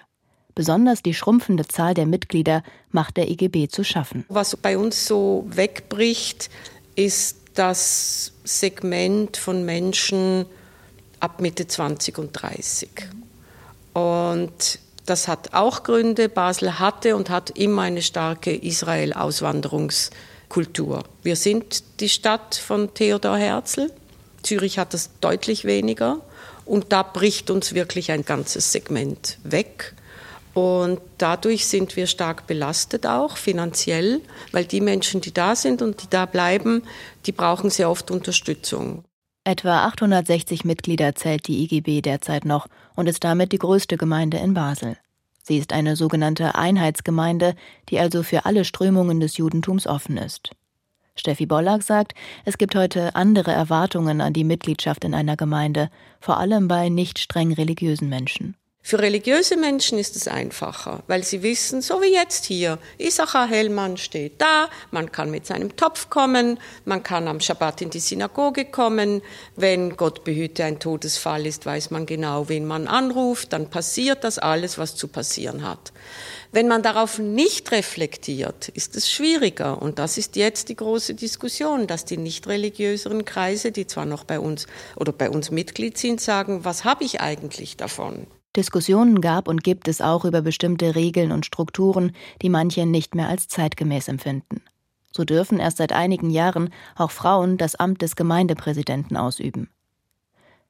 Besonders 0.56 1.02
die 1.02 1.14
schrumpfende 1.14 1.68
Zahl 1.68 1.94
der 1.94 2.06
Mitglieder 2.06 2.64
macht 2.90 3.18
der 3.18 3.30
IGB 3.30 3.68
zu 3.70 3.84
schaffen. 3.84 4.26
Was 4.28 4.58
bei 4.58 4.78
uns 4.78 5.08
so 5.08 5.46
wegbricht, 5.48 6.50
ist 6.96 7.38
das 7.54 8.34
Segment 8.44 9.38
von 9.38 9.66
Menschen 9.66 10.46
ab 11.20 11.40
Mitte 11.40 11.68
20 11.68 12.18
und 12.18 12.32
30. 12.34 12.90
Und 13.94 14.80
das 15.06 15.28
hat 15.28 15.54
auch 15.54 15.84
Gründe. 15.84 16.30
Basel 16.30 16.80
hatte 16.80 17.16
und 17.16 17.30
hat 17.30 17.52
immer 17.52 17.84
eine 17.84 18.02
starke 18.02 18.52
Israel-Auswanderungskultur. 20.52 21.04
Wir 21.24 21.36
sind 21.36 21.84
die 22.00 22.10
Stadt 22.10 22.56
von 22.56 22.94
Theodor 22.94 23.38
Herzl. 23.38 23.92
Zürich 24.44 24.78
hat 24.78 24.94
das 24.94 25.10
deutlich 25.22 25.66
weniger. 25.66 26.22
Und 26.66 26.92
da 26.92 27.04
bricht 27.04 27.50
uns 27.50 27.74
wirklich 27.74 28.12
ein 28.12 28.24
ganzes 28.24 28.72
Segment 28.72 29.38
weg. 29.44 29.94
Und 30.54 31.00
dadurch 31.18 31.66
sind 31.66 31.96
wir 31.96 32.08
stark 32.08 32.46
belastet 32.46 33.06
auch 33.06 33.38
finanziell, 33.38 34.22
weil 34.52 34.66
die 34.66 34.82
Menschen, 34.82 35.22
die 35.22 35.34
da 35.34 35.56
sind 35.56 35.82
und 35.82 36.04
die 36.04 36.10
da 36.10 36.26
bleiben, 36.26 36.84
die 37.26 37.32
brauchen 37.32 37.70
sehr 37.70 37.90
oft 37.90 38.12
Unterstützung. 38.12 39.06
Etwa 39.44 39.86
860 39.86 40.66
Mitglieder 40.66 41.16
zählt 41.16 41.48
die 41.48 41.64
IGB 41.64 42.02
derzeit 42.02 42.46
noch 42.46 42.68
und 42.96 43.08
ist 43.08 43.24
damit 43.24 43.54
die 43.54 43.58
größte 43.58 43.98
Gemeinde 43.98 44.38
in 44.38 44.54
Basel. 44.54 44.98
Sie 45.44 45.58
ist 45.58 45.74
eine 45.74 45.96
sogenannte 45.96 46.56
Einheitsgemeinde, 46.56 47.56
die 47.90 48.00
also 48.00 48.24
für 48.24 48.46
alle 48.46 48.66
Strömungen 48.66 49.20
des 49.20 49.38
Judentums 49.38 49.88
offen 49.88 50.18
ist. 50.18 50.52
Steffi 51.16 51.46
Bollack 51.46 51.84
sagt, 51.84 52.14
es 52.46 52.58
gibt 52.58 52.76
heute 52.76 53.16
andere 53.16 53.52
Erwartungen 53.52 54.22
an 54.22 54.34
die 54.34 54.44
Mitgliedschaft 54.44 55.04
in 55.04 55.14
einer 55.14 55.36
Gemeinde, 55.36 55.90
vor 56.20 56.38
allem 56.38 56.68
bei 56.68 56.90
nicht 56.90 57.20
streng 57.20 57.54
religiösen 57.54 58.10
Menschen. 58.10 58.56
Für 58.84 59.00
religiöse 59.00 59.58
Menschen 59.58 60.00
ist 60.00 60.16
es 60.16 60.28
einfacher, 60.28 61.04
weil 61.08 61.24
sie 61.24 61.44
wissen, 61.44 61.82
so 61.82 62.02
wie 62.02 62.14
jetzt 62.14 62.46
hier, 62.46 62.80
Issachar 62.98 63.48
Hellmann 63.48 63.96
steht 63.96 64.42
da, 64.42 64.70
man 64.90 65.12
kann 65.12 65.30
mit 65.30 65.46
seinem 65.46 65.76
Topf 65.78 66.10
kommen, 66.10 66.60
man 66.84 67.04
kann 67.04 67.28
am 67.28 67.40
Schabbat 67.40 67.84
in 67.84 67.92
die 67.92 68.00
Synagoge 68.00 68.66
kommen, 68.66 69.22
wenn 69.56 69.96
Gott 69.98 70.24
behüte 70.24 70.66
ein 70.66 70.80
Todesfall 70.80 71.46
ist, 71.46 71.66
weiß 71.66 71.92
man 71.92 72.08
genau, 72.08 72.50
wen 72.50 72.66
man 72.66 72.88
anruft, 72.88 73.54
dann 73.54 73.70
passiert 73.70 74.24
das 74.24 74.40
alles, 74.40 74.80
was 74.80 74.96
zu 74.96 75.08
passieren 75.08 75.64
hat. 75.64 75.94
Wenn 76.52 76.68
man 76.68 76.84
darauf 76.84 77.18
nicht 77.18 77.72
reflektiert, 77.72 78.68
ist 78.70 78.98
es 78.98 79.10
schwieriger. 79.10 79.82
Und 79.82 80.00
das 80.00 80.18
ist 80.18 80.36
jetzt 80.36 80.68
die 80.68 80.76
große 80.76 81.14
Diskussion, 81.14 81.88
dass 81.88 82.04
die 82.04 82.18
nicht 82.18 82.46
religiöseren 82.48 83.24
Kreise, 83.24 83.72
die 83.72 83.88
zwar 83.88 84.06
noch 84.06 84.26
bei 84.26 84.40
uns 84.40 84.68
oder 84.98 85.14
bei 85.14 85.30
uns 85.30 85.50
Mitglied 85.50 85.98
sind, 85.98 86.20
sagen, 86.20 86.66
was 86.66 86.84
habe 86.84 87.06
ich 87.06 87.22
eigentlich 87.22 87.78
davon? 87.78 88.28
Diskussionen 88.56 89.22
gab 89.22 89.48
und 89.48 89.64
gibt 89.64 89.88
es 89.88 90.02
auch 90.02 90.26
über 90.26 90.42
bestimmte 90.42 90.96
Regeln 90.96 91.32
und 91.32 91.46
Strukturen, 91.46 92.12
die 92.42 92.50
manche 92.50 92.86
nicht 92.86 93.16
mehr 93.16 93.30
als 93.30 93.48
zeitgemäß 93.48 94.08
empfinden. 94.10 94.62
So 95.12 95.24
dürfen 95.24 95.60
erst 95.60 95.78
seit 95.78 95.94
einigen 95.94 96.30
Jahren 96.30 96.70
auch 96.96 97.12
Frauen 97.12 97.58
das 97.58 97.76
Amt 97.76 98.02
des 98.02 98.16
Gemeindepräsidenten 98.16 99.18
ausüben. 99.18 99.70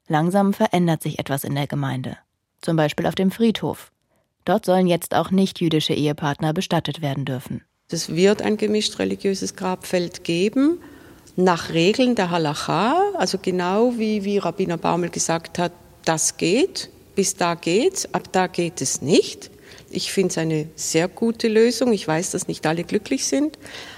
Langsam 0.08 0.54
verändert 0.54 1.02
sich 1.02 1.20
etwas 1.20 1.44
in 1.44 1.56
der 1.56 1.68
Gemeinde, 1.68 2.18
zum 2.62 2.76
Beispiel 2.76 3.08
auf 3.08 3.16
dem 3.16 3.32
Friedhof. 3.32 3.92
Dort 4.46 4.66
sollen 4.66 4.88
jetzt 4.88 5.16
auch 5.16 5.32
nicht-jüdische 5.32 5.94
Ehepartner 5.94 6.54
bestattet 6.54 7.02
werden 7.02 7.26
dürfen. 7.26 7.64
Es 7.90 8.16
wird 8.16 8.42
ein 8.42 8.58
gemischt 8.58 9.00
religiöses 9.00 9.56
Grabfeld 9.56 10.24
geben, 10.24 10.80
nach 11.36 11.70
Regeln 11.70 12.16
der 12.16 12.30
Halacha, 12.30 13.02
also 13.16 13.38
genau 13.42 13.94
wie, 13.98 14.24
wie 14.24 14.38
Rabbiner 14.38 14.78
Baumel 14.78 15.10
gesagt 15.10 15.60
hat, 15.60 15.72
das 16.04 16.38
geht 16.38 16.90
bis 17.16 17.36
da 17.36 17.56
geht's, 17.56 18.14
ab 18.14 18.32
da 18.32 18.48
geht 18.48 18.82
es 18.82 19.02
nicht. 19.02 19.52
Ich 19.90 20.12
finde 20.12 20.30
es 20.30 20.38
eine 20.38 20.70
sehr 20.76 21.08
gute 21.08 21.48
Lösung. 21.48 21.92
Ich 21.94 22.08
weiß, 22.08 22.32
dass 22.32 22.48
nicht 22.48 22.66
alle 22.66 22.84
glücklich 22.84 23.26
sind, 23.26 23.58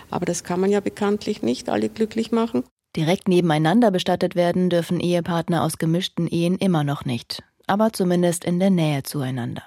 aber 0.09 0.25
das 0.25 0.43
kann 0.43 0.59
man 0.59 0.71
ja 0.71 0.79
bekanntlich 0.79 1.41
nicht 1.41 1.69
alle 1.69 1.89
glücklich 1.89 2.31
machen. 2.31 2.63
Direkt 2.95 3.27
nebeneinander 3.27 3.89
bestattet 3.91 4.35
werden 4.35 4.69
dürfen 4.69 4.99
Ehepartner 4.99 5.63
aus 5.63 5.77
gemischten 5.77 6.27
Ehen 6.27 6.57
immer 6.57 6.83
noch 6.83 7.05
nicht, 7.05 7.43
aber 7.65 7.91
zumindest 7.91 8.45
in 8.45 8.59
der 8.59 8.69
Nähe 8.69 9.03
zueinander. 9.03 9.63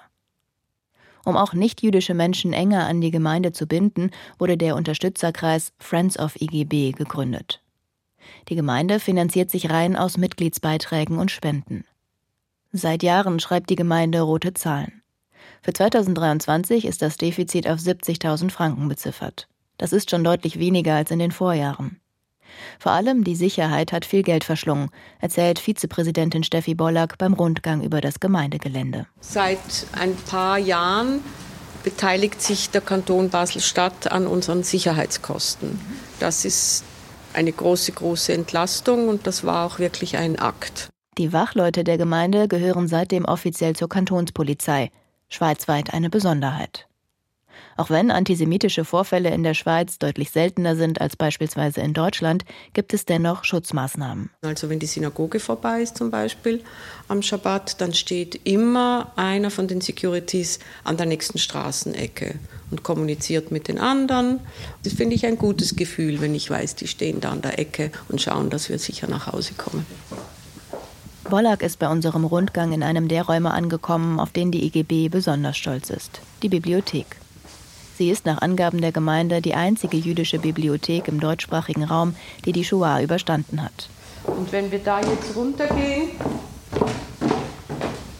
Um 1.24 1.36
auch 1.36 1.52
nichtjüdische 1.52 2.14
Menschen 2.14 2.52
enger 2.52 2.86
an 2.86 3.00
die 3.00 3.10
Gemeinde 3.10 3.50
zu 3.50 3.66
binden, 3.66 4.10
wurde 4.38 4.56
der 4.56 4.76
Unterstützerkreis 4.76 5.72
Friends 5.80 6.16
of 6.16 6.40
IGB 6.40 6.92
gegründet. 6.92 7.60
Die 8.48 8.54
Gemeinde 8.54 9.00
finanziert 9.00 9.50
sich 9.50 9.70
rein 9.70 9.96
aus 9.96 10.18
Mitgliedsbeiträgen 10.18 11.18
und 11.18 11.32
Spenden. 11.32 11.84
Seit 12.72 13.02
Jahren 13.02 13.40
schreibt 13.40 13.70
die 13.70 13.76
Gemeinde 13.76 14.20
rote 14.20 14.54
Zahlen. 14.54 15.02
Für 15.62 15.72
2023 15.72 16.84
ist 16.84 17.02
das 17.02 17.16
Defizit 17.16 17.68
auf 17.68 17.78
70.000 17.78 18.50
Franken 18.50 18.88
beziffert. 18.88 19.48
Das 19.78 19.92
ist 19.92 20.10
schon 20.10 20.24
deutlich 20.24 20.58
weniger 20.58 20.94
als 20.94 21.10
in 21.10 21.18
den 21.18 21.32
Vorjahren. 21.32 22.00
Vor 22.78 22.92
allem 22.92 23.24
die 23.24 23.36
Sicherheit 23.36 23.92
hat 23.92 24.04
viel 24.04 24.22
Geld 24.22 24.44
verschlungen, 24.44 24.90
erzählt 25.20 25.58
Vizepräsidentin 25.58 26.44
Steffi 26.44 26.74
Bollack 26.74 27.18
beim 27.18 27.34
Rundgang 27.34 27.82
über 27.82 28.00
das 28.00 28.20
Gemeindegelände. 28.20 29.06
Seit 29.20 29.58
ein 29.92 30.14
paar 30.14 30.58
Jahren 30.58 31.20
beteiligt 31.82 32.40
sich 32.40 32.70
der 32.70 32.80
Kanton 32.80 33.30
Basel-Stadt 33.30 34.10
an 34.10 34.26
unseren 34.26 34.62
Sicherheitskosten. 34.62 35.80
Das 36.18 36.44
ist 36.44 36.84
eine 37.32 37.52
große, 37.52 37.92
große 37.92 38.32
Entlastung 38.32 39.08
und 39.08 39.26
das 39.26 39.44
war 39.44 39.66
auch 39.66 39.78
wirklich 39.78 40.16
ein 40.16 40.38
Akt. 40.38 40.88
Die 41.18 41.32
Wachleute 41.32 41.82
der 41.82 41.96
Gemeinde 41.96 42.46
gehören 42.46 42.88
seitdem 42.88 43.24
offiziell 43.24 43.74
zur 43.74 43.88
Kantonspolizei, 43.88 44.90
schweizweit 45.30 45.94
eine 45.94 46.10
Besonderheit. 46.10 46.88
Auch 47.78 47.88
wenn 47.88 48.10
antisemitische 48.10 48.84
Vorfälle 48.84 49.30
in 49.30 49.42
der 49.42 49.54
Schweiz 49.54 49.98
deutlich 49.98 50.30
seltener 50.30 50.76
sind 50.76 51.00
als 51.00 51.16
beispielsweise 51.16 51.80
in 51.80 51.94
Deutschland, 51.94 52.44
gibt 52.74 52.92
es 52.92 53.06
dennoch 53.06 53.44
Schutzmaßnahmen. 53.44 54.28
Also 54.42 54.68
wenn 54.68 54.78
die 54.78 54.86
Synagoge 54.86 55.40
vorbei 55.40 55.80
ist 55.80 55.96
zum 55.96 56.10
Beispiel 56.10 56.62
am 57.08 57.22
Schabbat, 57.22 57.80
dann 57.80 57.94
steht 57.94 58.38
immer 58.44 59.12
einer 59.16 59.50
von 59.50 59.68
den 59.68 59.80
Securities 59.80 60.58
an 60.84 60.98
der 60.98 61.06
nächsten 61.06 61.38
Straßenecke 61.38 62.34
und 62.70 62.82
kommuniziert 62.82 63.50
mit 63.50 63.68
den 63.68 63.78
anderen. 63.78 64.40
Das 64.82 64.92
finde 64.92 65.14
ich 65.14 65.24
ein 65.24 65.38
gutes 65.38 65.76
Gefühl, 65.76 66.20
wenn 66.20 66.34
ich 66.34 66.50
weiß, 66.50 66.74
die 66.74 66.88
stehen 66.88 67.22
da 67.22 67.30
an 67.30 67.40
der 67.40 67.58
Ecke 67.58 67.90
und 68.10 68.20
schauen, 68.20 68.50
dass 68.50 68.68
wir 68.68 68.78
sicher 68.78 69.06
nach 69.06 69.32
Hause 69.32 69.54
kommen. 69.54 69.86
Bollack 71.28 71.62
ist 71.62 71.80
bei 71.80 71.88
unserem 71.88 72.24
Rundgang 72.24 72.72
in 72.72 72.84
einem 72.84 73.08
der 73.08 73.24
Räume 73.24 73.50
angekommen, 73.50 74.20
auf 74.20 74.30
den 74.30 74.52
die 74.52 74.64
IGB 74.66 75.08
besonders 75.08 75.56
stolz 75.56 75.90
ist, 75.90 76.20
die 76.42 76.48
Bibliothek. 76.48 77.16
Sie 77.98 78.10
ist 78.10 78.26
nach 78.26 78.42
Angaben 78.42 78.80
der 78.80 78.92
Gemeinde 78.92 79.42
die 79.42 79.54
einzige 79.54 79.96
jüdische 79.96 80.38
Bibliothek 80.38 81.08
im 81.08 81.18
deutschsprachigen 81.18 81.82
Raum, 81.82 82.14
die 82.44 82.52
die 82.52 82.64
Shoah 82.64 83.00
überstanden 83.00 83.62
hat. 83.62 83.88
Und 84.26 84.52
wenn 84.52 84.70
wir 84.70 84.78
da 84.78 85.00
jetzt 85.00 85.34
runtergehen, 85.34 86.10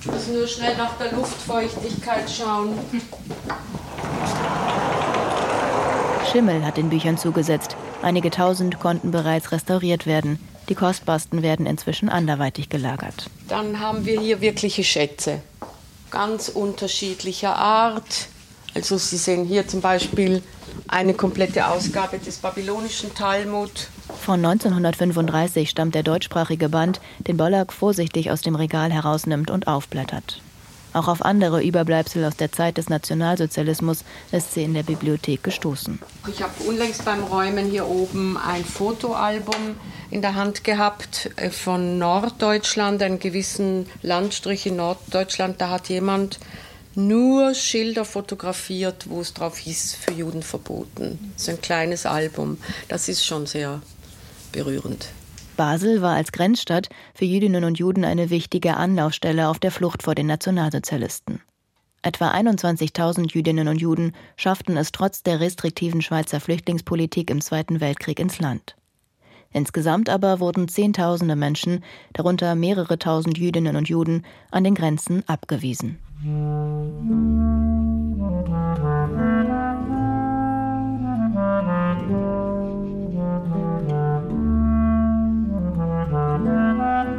muss 0.07 0.29
nur 0.29 0.47
schnell 0.49 0.77
nach 0.77 0.97
der 0.99 1.13
Luftfeuchtigkeit 1.13 2.29
schauen. 2.29 2.71
Schimmel 6.33 6.65
hat 6.65 6.77
den 6.77 6.89
Büchern 6.89 7.19
zugesetzt. 7.19 7.77
Einige 8.03 8.31
tausend 8.31 8.81
konnten 8.81 9.13
bereits 9.13 9.53
restauriert 9.53 10.07
werden. 10.07 10.41
Die 10.69 10.75
kostbarsten 10.75 11.43
werden 11.43 11.67
inzwischen 11.67 12.09
anderweitig 12.09 12.69
gelagert. 12.69 13.31
Dann 13.49 13.81
haben 13.81 14.05
wir 14.05 14.21
hier 14.21 14.41
wirkliche 14.41 14.83
Schätze, 14.85 15.41
ganz 16.11 16.49
unterschiedlicher 16.49 17.55
Art. 17.57 18.29
Also 18.75 18.99
Sie 18.99 19.17
sehen 19.17 19.45
hier 19.45 19.67
zum 19.69 19.81
Beispiel 19.81 20.43
eine 20.89 21.15
komplette 21.15 21.69
Ausgabe 21.69 22.19
des 22.19 22.39
babylonischen 22.39 23.15
Talmud. 23.15 23.89
Von 24.21 24.45
1935 24.45 25.71
stammt 25.71 25.95
der 25.95 26.03
deutschsprachige 26.03 26.69
Band, 26.69 27.01
den 27.21 27.37
Bollack 27.37 27.73
vorsichtig 27.73 28.31
aus 28.31 28.43
dem 28.43 28.55
Regal 28.55 28.93
herausnimmt 28.93 29.51
und 29.51 29.69
aufblättert. 29.69 30.41
Auch 30.97 31.09
auf 31.09 31.23
andere 31.23 31.63
Überbleibsel 31.63 32.25
aus 32.25 32.37
der 32.37 32.53
Zeit 32.53 32.79
des 32.79 32.89
Nationalsozialismus 32.89 34.03
ist 34.33 34.55
sie 34.55 34.63
in 34.63 34.73
der 34.73 34.83
Bibliothek 34.83 35.43
gestoßen. 35.43 35.99
Ich 36.27 36.43
habe 36.43 36.55
unlängst 36.67 37.05
beim 37.05 37.23
Räumen 37.23 37.67
hier 37.67 37.87
oben 37.87 38.39
ein 38.39 38.65
Fotoalbum 38.65 39.77
in 40.11 40.23
der 40.23 40.37
Hand 40.37 40.65
gehabt 40.65 41.29
äh, 41.37 41.51
von 41.51 41.99
Norddeutschland, 41.99 43.03
einen 43.03 43.19
gewissen 43.19 43.91
Landstrich 44.01 44.65
in 44.65 44.77
Norddeutschland. 44.77 45.61
Da 45.61 45.69
hat 45.69 45.91
jemand 45.91 46.39
nur 46.95 47.55
Schilder 47.55 48.07
fotografiert, 48.07 49.11
wo 49.11 49.21
es 49.21 49.35
drauf 49.35 49.59
hieß, 49.59 49.97
für 50.01 50.13
Juden 50.13 50.43
verboten. 50.43 51.35
So 51.37 51.51
ein 51.51 51.61
kleines 51.61 52.07
Album. 52.07 52.57
Das 52.89 53.11
ist 53.11 53.23
schon 53.23 53.45
sehr 53.45 53.83
berührend. 54.51 55.09
Basel 55.57 56.03
war 56.03 56.15
als 56.15 56.33
Grenzstadt 56.33 56.89
für 57.15 57.25
Jüdinnen 57.25 57.65
und 57.65 57.79
Juden 57.79 58.05
eine 58.05 58.31
wichtige 58.31 58.77
Anlaufstelle 58.77 59.49
auf 59.49 59.59
der 59.59 59.71
Flucht 59.71 60.03
vor 60.03 60.15
den 60.15 60.27
Nationalsozialisten. 60.27 61.41
Etwa 62.03 62.31
21.000 62.31 63.33
Jüdinnen 63.33 63.67
und 63.67 63.81
Juden 63.81 64.13
schafften 64.37 64.77
es 64.77 64.93
trotz 64.93 65.23
der 65.23 65.41
restriktiven 65.41 66.03
Schweizer 66.03 66.39
Flüchtlingspolitik 66.39 67.31
im 67.31 67.41
Zweiten 67.41 67.81
Weltkrieg 67.81 68.21
ins 68.21 68.39
Land. 68.39 68.77
Insgesamt 69.53 70.09
aber 70.09 70.39
wurden 70.39 70.69
Zehntausende 70.69 71.35
Menschen, 71.35 71.83
darunter 72.13 72.55
mehrere 72.55 72.99
tausend 72.99 73.39
Jüdinnen 73.39 73.77
und 73.77 73.89
Juden, 73.89 74.25
an 74.51 74.65
den 74.65 74.75
Grenzen 74.75 75.25
abgewiesen. 75.27 75.99
Dass 86.37 86.45
die 86.45 87.17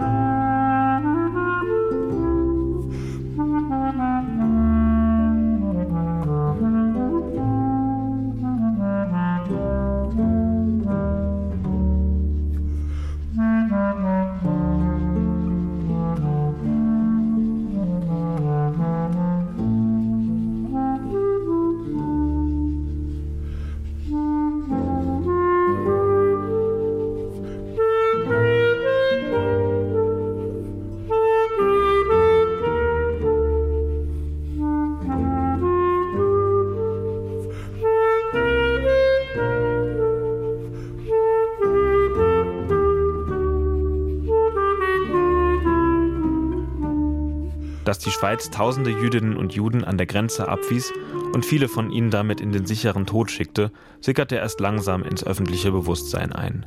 Schweiz 48.17 48.49
tausende 48.49 48.89
Jüdinnen 48.89 49.37
und 49.37 49.53
Juden 49.53 49.83
an 49.83 49.97
der 49.97 50.07
Grenze 50.07 50.47
abwies 50.47 50.91
und 51.33 51.45
viele 51.45 51.67
von 51.67 51.91
ihnen 51.91 52.09
damit 52.09 52.41
in 52.41 52.51
den 52.51 52.65
sicheren 52.65 53.05
Tod 53.05 53.29
schickte, 53.29 53.71
sickerte 54.01 54.37
erst 54.37 54.59
langsam 54.59 55.03
ins 55.03 55.23
öffentliche 55.23 55.71
Bewusstsein 55.71 56.33
ein. 56.33 56.65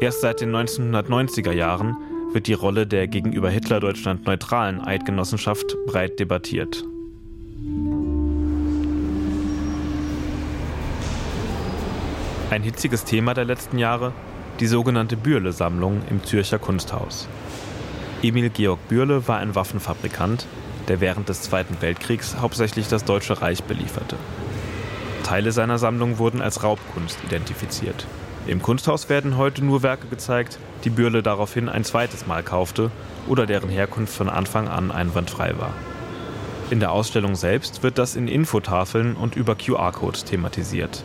Erst 0.00 0.22
seit 0.22 0.40
den 0.40 0.56
1990er 0.56 1.52
Jahren 1.52 1.98
wird 2.32 2.46
die 2.46 2.54
Rolle 2.54 2.86
der 2.86 3.08
gegenüber 3.08 3.50
Hitler-Deutschland 3.50 4.24
neutralen 4.24 4.80
Eidgenossenschaft 4.80 5.76
breit 5.86 6.18
debattiert. 6.18 6.82
Ein 12.48 12.62
hitziges 12.62 13.04
Thema 13.04 13.34
der 13.34 13.44
letzten 13.44 13.76
Jahre, 13.76 14.14
die 14.60 14.66
sogenannte 14.66 15.18
Bürle-Sammlung 15.18 16.00
im 16.08 16.24
Zürcher 16.24 16.58
Kunsthaus. 16.58 17.28
Emil 18.24 18.48
Georg 18.48 18.88
Bürle 18.88 19.28
war 19.28 19.36
ein 19.36 19.54
Waffenfabrikant, 19.54 20.46
der 20.88 21.02
während 21.02 21.28
des 21.28 21.42
Zweiten 21.42 21.82
Weltkriegs 21.82 22.36
hauptsächlich 22.40 22.88
das 22.88 23.04
Deutsche 23.04 23.42
Reich 23.42 23.62
belieferte. 23.64 24.16
Teile 25.24 25.52
seiner 25.52 25.76
Sammlung 25.76 26.16
wurden 26.16 26.40
als 26.40 26.62
Raubkunst 26.62 27.18
identifiziert. 27.22 28.06
Im 28.46 28.62
Kunsthaus 28.62 29.10
werden 29.10 29.36
heute 29.36 29.62
nur 29.62 29.82
Werke 29.82 30.06
gezeigt, 30.06 30.58
die 30.84 30.90
Bürle 30.90 31.22
daraufhin 31.22 31.68
ein 31.68 31.84
zweites 31.84 32.26
Mal 32.26 32.42
kaufte 32.42 32.90
oder 33.28 33.44
deren 33.44 33.68
Herkunft 33.68 34.14
von 34.14 34.30
Anfang 34.30 34.68
an 34.68 34.90
einwandfrei 34.90 35.58
war. 35.58 35.74
In 36.70 36.80
der 36.80 36.92
Ausstellung 36.92 37.34
selbst 37.34 37.82
wird 37.82 37.98
das 37.98 38.16
in 38.16 38.26
Infotafeln 38.26 39.16
und 39.16 39.36
über 39.36 39.54
QR-Codes 39.54 40.24
thematisiert. 40.24 41.04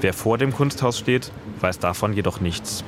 Wer 0.00 0.14
vor 0.14 0.38
dem 0.38 0.54
Kunsthaus 0.54 0.98
steht, 0.98 1.32
weiß 1.60 1.80
davon 1.80 2.14
jedoch 2.14 2.40
nichts. 2.40 2.82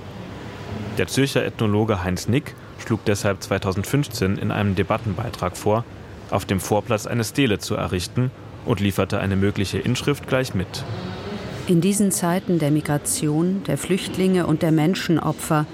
Der 0.97 1.07
Zürcher 1.07 1.45
Ethnologe 1.45 2.03
Heinz 2.03 2.29
Nick 2.29 2.55
schlug 2.79 3.05
deshalb 3.05 3.43
2015 3.43 4.39
in 4.39 4.51
einem 4.51 4.75
Debattenbeitrag 4.75 5.57
vor, 5.57 5.85
auf 6.31 6.45
dem 6.45 6.61
Vorplatz 6.61 7.07
eine 7.07 7.25
Stele 7.25 7.59
zu 7.59 7.75
errichten 7.75 8.31
und 8.67 8.81
lieferte 8.81 9.19
eine 9.21 9.37
mögliche 9.37 9.79
Inschrift 9.79 10.27
gleich 10.27 10.55
mit. 10.55 10.85
In 11.67 11.81
diesen 11.81 12.11
Zeiten 12.11 12.59
der 12.59 12.71
Migration, 12.71 13.63
der 13.67 13.79
Flüchtlinge 13.79 14.47
und 14.47 14.63
der 14.63 14.73
Menschenopfer 14.73 15.67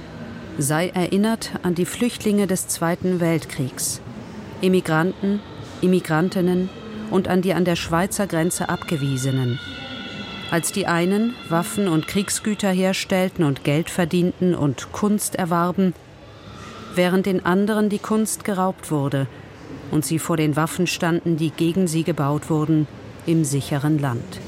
sei 0.59 0.89
erinnert 0.89 1.53
an 1.63 1.75
die 1.75 1.87
Flüchtlinge 1.87 2.47
des 2.47 2.69
Zweiten 2.69 3.21
Weltkriegs, 3.21 4.01
Immigranten, 4.61 5.41
Immigrantinnen 5.81 6.69
und 7.11 7.29
an 7.29 7.43
die 7.43 7.55
an 7.55 7.65
der 7.65 7.77
Schweizer 7.77 8.27
Grenze 8.27 8.69
Abgewiesenen. 8.69 9.59
Als 10.51 10.73
die 10.73 10.87
einen 10.87 11.35
Waffen 11.49 11.89
und 11.89 12.07
Kriegsgüter 12.07 12.71
herstellten 12.71 13.45
und 13.45 13.65
Geld 13.65 13.91
verdienten 13.91 14.55
und 14.55 14.93
Kunst 14.93 15.35
erwarben, 15.35 15.95
während 16.97 17.27
den 17.27 17.45
anderen 17.45 17.89
die 17.89 17.99
Kunst 17.99 18.45
geraubt 18.45 18.91
wurde 18.91 19.27
und 19.91 20.05
sie 20.05 20.19
vor 20.19 20.37
den 20.37 20.57
Waffen 20.57 20.87
standen, 20.87 21.37
die 21.37 21.51
gegen 21.51 21.87
sie 21.87 22.05
gebaut 22.05 22.51
wurden, 22.51 22.87
im 23.27 23.45
sicheren 23.45 23.99
Land. 23.99 24.41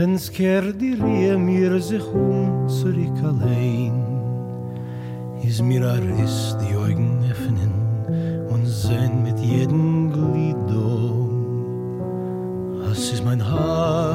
Wenn's 0.00 0.32
kehr 0.32 0.72
die 0.72 0.94
Rehe 0.94 1.36
mir 1.36 1.78
sich 1.78 2.06
um 2.06 2.66
zurück 2.68 3.18
allein 3.22 4.09
is 5.42 5.60
mir 5.62 5.84
a 5.84 5.94
riss 5.94 6.56
die 6.60 6.76
Augen 6.76 7.24
öffnen 7.30 7.72
und 8.50 8.66
sehen 8.66 9.22
mit 9.22 9.38
jedem 9.38 10.12
Glied 10.12 10.56
do. 10.68 11.28
Es 12.90 13.12
ist 13.12 13.24
mein 13.24 13.40
Herz 13.40 14.10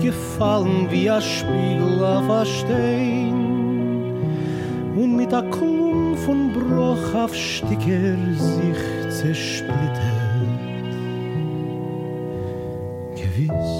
gefallen 0.00 0.88
wie 0.90 1.08
a 1.10 1.20
Spiegel 1.20 2.04
auf 2.04 2.28
a 2.28 2.44
Stein 2.44 3.34
und 4.96 5.16
mit 5.16 5.32
a 5.32 5.42
Klum 5.42 6.16
von 6.16 6.52
Bruch 6.52 7.14
auf 7.14 7.34
Sticker 7.34 8.16
sich 8.34 8.80
zersplittert. 9.18 10.10
Gewiss, 13.14 13.72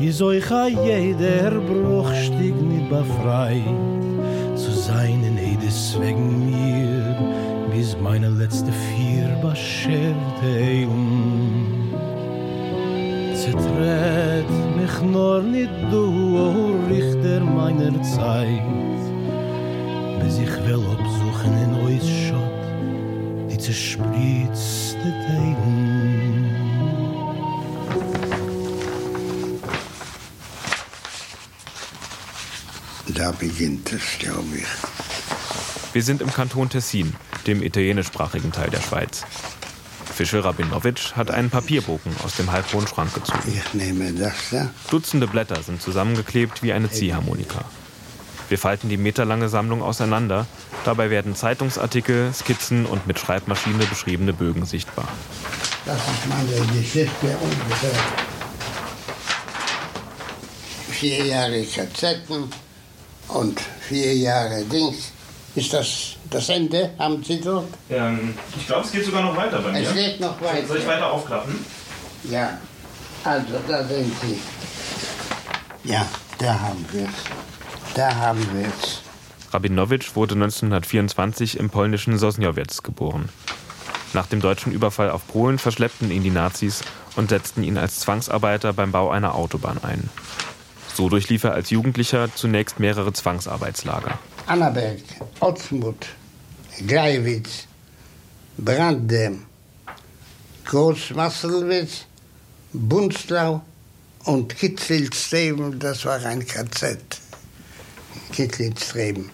is 0.00 0.22
euch 0.22 0.50
a 0.50 0.66
jeder 0.68 1.50
Bruchstück 1.50 2.60
nicht 2.62 2.88
befreit, 2.88 3.99
sein 4.90 5.22
in 5.24 5.36
jedes 5.38 5.98
wegen 6.00 6.28
mir 6.50 7.16
bis 7.72 7.96
meine 8.08 8.28
letzte 8.28 8.72
vier 8.86 9.28
bescherte 9.46 10.54
um 10.94 11.94
zertret 13.40 14.50
mich 14.78 14.96
nur 15.12 15.42
nit 15.54 15.74
du 15.92 16.04
o 16.46 16.48
richter 16.92 17.40
meiner 17.58 17.94
zeit 18.02 19.00
bis 20.20 20.34
ich 20.46 20.54
will 20.66 20.82
obsuchen 20.94 21.54
in 21.64 21.70
is 21.96 22.08
schott, 22.08 22.64
die 23.50 23.58
zerspritzte 23.58 25.08
Teilen. 25.26 25.89
Beginnt 33.40 33.90
es, 33.92 34.02
glaube 34.18 34.56
ich. 34.56 35.94
Wir 35.94 36.02
sind 36.02 36.22
im 36.22 36.32
Kanton 36.32 36.68
Tessin, 36.68 37.14
dem 37.46 37.62
italienischsprachigen 37.62 38.52
Teil 38.52 38.70
der 38.70 38.80
Schweiz. 38.80 39.24
Fischel 40.14 40.40
Rabinowitsch 40.40 41.14
hat 41.16 41.30
einen 41.30 41.50
Papierbogen 41.50 42.12
aus 42.24 42.36
dem 42.36 42.52
halbhohen 42.52 42.86
Schrank 42.86 43.14
gezogen. 43.14 43.40
Ich 43.46 43.74
nehme 43.74 44.12
das 44.12 44.34
da. 44.50 44.70
Dutzende 44.90 45.26
Blätter 45.26 45.62
sind 45.62 45.80
zusammengeklebt 45.80 46.62
wie 46.62 46.72
eine 46.72 46.90
Ziehharmonika. 46.90 47.64
Wir 48.50 48.58
falten 48.58 48.88
die 48.88 48.98
meterlange 48.98 49.48
Sammlung 49.48 49.82
auseinander. 49.82 50.46
Dabei 50.84 51.08
werden 51.08 51.34
Zeitungsartikel, 51.34 52.32
Skizzen 52.34 52.84
und 52.84 53.06
mit 53.06 53.18
Schreibmaschine 53.18 53.86
beschriebene 53.86 54.32
Bögen 54.32 54.66
sichtbar. 54.66 55.08
Das 55.86 55.96
ist 55.96 56.28
meine 56.28 56.66
Geschichte 56.78 57.36
ungefähr. 57.40 57.90
Vier 60.90 61.24
Jahre 61.24 61.64
Kassetten 61.64 62.50
und 63.34 63.60
vier 63.80 64.14
Jahre 64.14 64.64
Dings. 64.64 65.12
Ist 65.54 65.72
das 65.72 66.16
das 66.30 66.48
Ende? 66.48 66.90
Haben 66.98 67.24
Sie 67.24 67.40
dort? 67.40 67.66
Ähm, 67.90 68.34
ich 68.56 68.66
glaube, 68.66 68.84
es 68.84 68.92
geht 68.92 69.04
sogar 69.04 69.22
noch 69.22 69.36
weiter 69.36 69.58
bei 69.60 69.72
mir. 69.72 69.80
Es 69.80 69.94
geht 69.94 70.20
noch 70.20 70.40
weiter. 70.40 70.66
Soll 70.66 70.78
ich 70.78 70.86
weiter 70.86 71.12
aufklappen? 71.12 71.64
Ja. 72.24 72.58
Also, 73.24 73.54
da 73.66 73.84
sind 73.84 74.12
Sie. 74.22 74.38
Ja, 75.84 76.06
da 76.38 76.58
haben 76.58 76.84
wir 76.92 77.04
es. 77.04 77.94
Da 77.94 78.14
haben 78.14 78.46
wir 78.54 78.68
es. 78.68 79.02
Rabinowitsch 79.52 80.14
wurde 80.14 80.34
1924 80.34 81.58
im 81.58 81.70
polnischen 81.70 82.18
Sosnjowiec 82.18 82.84
geboren. 82.84 83.28
Nach 84.12 84.26
dem 84.26 84.40
deutschen 84.40 84.72
Überfall 84.72 85.10
auf 85.10 85.26
Polen 85.26 85.58
verschleppten 85.58 86.10
ihn 86.10 86.22
die 86.22 86.30
Nazis 86.30 86.82
und 87.16 87.30
setzten 87.30 87.62
ihn 87.62 87.78
als 87.78 88.00
Zwangsarbeiter 88.00 88.72
beim 88.72 88.92
Bau 88.92 89.10
einer 89.10 89.34
Autobahn 89.34 89.78
ein. 89.82 90.08
So 91.00 91.08
durchlief 91.08 91.44
er 91.44 91.54
als 91.54 91.70
Jugendlicher 91.70 92.28
zunächst 92.34 92.78
mehrere 92.78 93.10
Zwangsarbeitslager. 93.10 94.18
Annaberg, 94.44 95.00
Otzmut, 95.40 96.08
Gleiwitz, 96.86 97.66
Branddem, 98.58 99.46
Großmasselwitz, 100.66 102.04
Bunzlau 102.74 103.62
und 104.24 104.54
Kitzelstreben, 104.54 105.78
das 105.78 106.04
war 106.04 106.22
ein 106.22 106.46
KZ. 106.46 106.98
Kitzelstreben. 108.32 109.30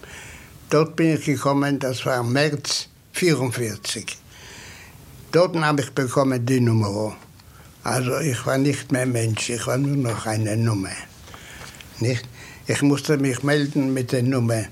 Dort 0.69 0.95
bin 0.95 1.17
ich 1.17 1.25
gekommen, 1.25 1.79
das 1.79 2.05
war 2.05 2.23
März 2.23 2.87
1944. 3.13 4.17
Dort 5.33 5.57
habe 5.57 5.81
ich 5.81 5.89
bekommen 5.89 6.45
die 6.45 6.61
Nummer. 6.61 7.17
Also 7.83 8.19
ich 8.19 8.45
war 8.45 8.57
nicht 8.57 8.89
mehr 8.93 9.05
Mensch, 9.05 9.49
ich 9.49 9.67
war 9.67 9.77
nur 9.77 9.97
noch 9.97 10.25
eine 10.25 10.55
Nummer. 10.55 10.95
Nicht? 11.99 12.25
Ich 12.67 12.81
musste 12.81 13.17
mich 13.17 13.43
melden 13.43 13.93
mit 13.93 14.11
der 14.11 14.23
Nummer 14.23 14.65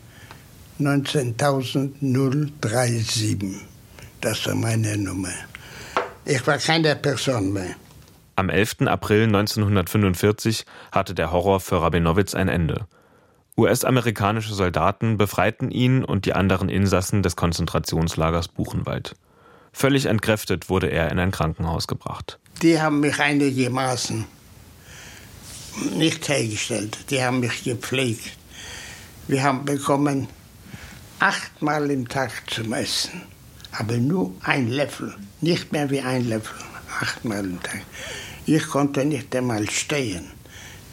19037. 0.78 3.56
Das 4.22 4.46
war 4.46 4.56
meine 4.56 4.98
Nummer. 4.98 5.34
Ich 6.26 6.46
war 6.46 6.58
keine 6.58 6.96
Person 6.96 7.54
mehr. 7.54 7.76
Am 8.36 8.50
11. 8.50 8.88
April 8.88 9.24
1945 9.24 10.66
hatte 10.92 11.16
der 11.16 11.32
Horror 11.32 11.62
für 11.62 11.82
Rabinowitz 11.82 12.36
ein 12.36 12.50
Ende. 12.50 12.86
US-amerikanische 13.58 14.54
Soldaten 14.54 15.16
befreiten 15.18 15.72
ihn 15.72 16.04
und 16.04 16.26
die 16.26 16.34
anderen 16.34 16.68
Insassen 16.68 17.24
des 17.24 17.38
Konzentrationslagers 17.38 18.50
Buchenwald. 18.50 19.16
Völlig 19.72 20.08
entkräftet 20.08 20.70
wurde 20.70 20.88
er 20.88 21.10
in 21.12 21.20
ein 21.20 21.32
Krankenhaus 21.32 21.88
gebracht. 21.88 22.38
Die 22.62 22.82
haben 22.82 23.00
mich 23.00 23.18
einigermaßen 23.20 24.26
nicht 25.96 26.28
hergestellt. 26.30 26.98
Die 27.10 27.22
haben 27.24 27.40
mich 27.40 27.64
gepflegt. 27.64 28.38
Wir 29.28 29.44
haben 29.44 29.66
bekommen 29.66 30.28
achtmal 31.20 31.90
im 31.92 32.08
Tag 32.08 32.32
zum 32.50 32.74
Essen, 32.74 33.24
aber 33.72 33.98
nur 33.98 34.34
ein 34.44 34.70
Löffel, 34.70 35.16
nicht 35.42 35.72
mehr 35.72 35.90
wie 35.90 36.02
ein 36.02 36.30
Löffel, 36.30 36.58
achtmal 37.02 37.46
im 37.46 37.62
Tag. 37.64 37.82
Ich 38.46 38.68
konnte 38.68 39.04
nicht 39.06 39.36
einmal 39.36 39.70
stehen. 39.70 40.32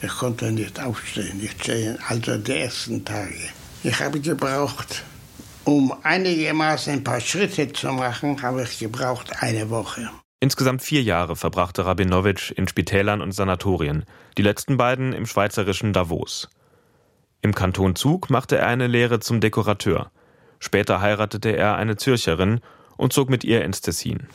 Ich 0.01 0.11
konnte 0.11 0.51
nicht 0.51 0.81
aufstehen, 0.81 1.39
nicht 1.39 1.63
stehen, 1.63 1.99
also 2.09 2.37
die 2.37 2.53
ersten 2.57 3.05
Tage. 3.05 3.51
Ich 3.85 4.01
habe 4.01 4.21
gebraucht, 4.21 5.05
um 5.65 5.93
einigermaßen 6.03 6.95
ein 6.95 7.05
paar 7.05 7.21
Schritte 7.21 7.73
zu 7.73 7.89
machen, 7.93 8.41
habe 8.43 8.63
ich 8.63 8.79
gebraucht 8.79 9.31
eine 9.41 9.69
Woche. 9.71 10.11
Insgesamt 10.43 10.83
vier 10.83 11.05
Jahre 11.05 11.37
verbrachte 11.37 11.87
Rabinowitsch 11.87 12.51
in 12.51 12.67
Spitälern 12.67 13.21
und 13.21 13.31
Sanatorien, 13.31 14.05
die 14.37 14.43
letzten 14.43 14.77
beiden 14.77 15.13
im 15.13 15.25
schweizerischen 15.25 15.93
Davos. 15.93 16.49
Im 17.43 17.55
Kanton 17.55 17.95
Zug 17.95 18.29
machte 18.29 18.59
er 18.59 18.67
eine 18.67 18.89
Lehre 18.89 19.21
zum 19.21 19.41
Dekorateur. 19.41 20.11
Später 20.59 21.01
heiratete 21.01 21.57
er 21.57 21.77
eine 21.77 21.95
Zürcherin 21.95 22.61
und 22.97 23.13
zog 23.13 23.31
mit 23.31 23.45
ihr 23.45 23.63
ins 23.63 23.83
Tessin. 23.83 24.27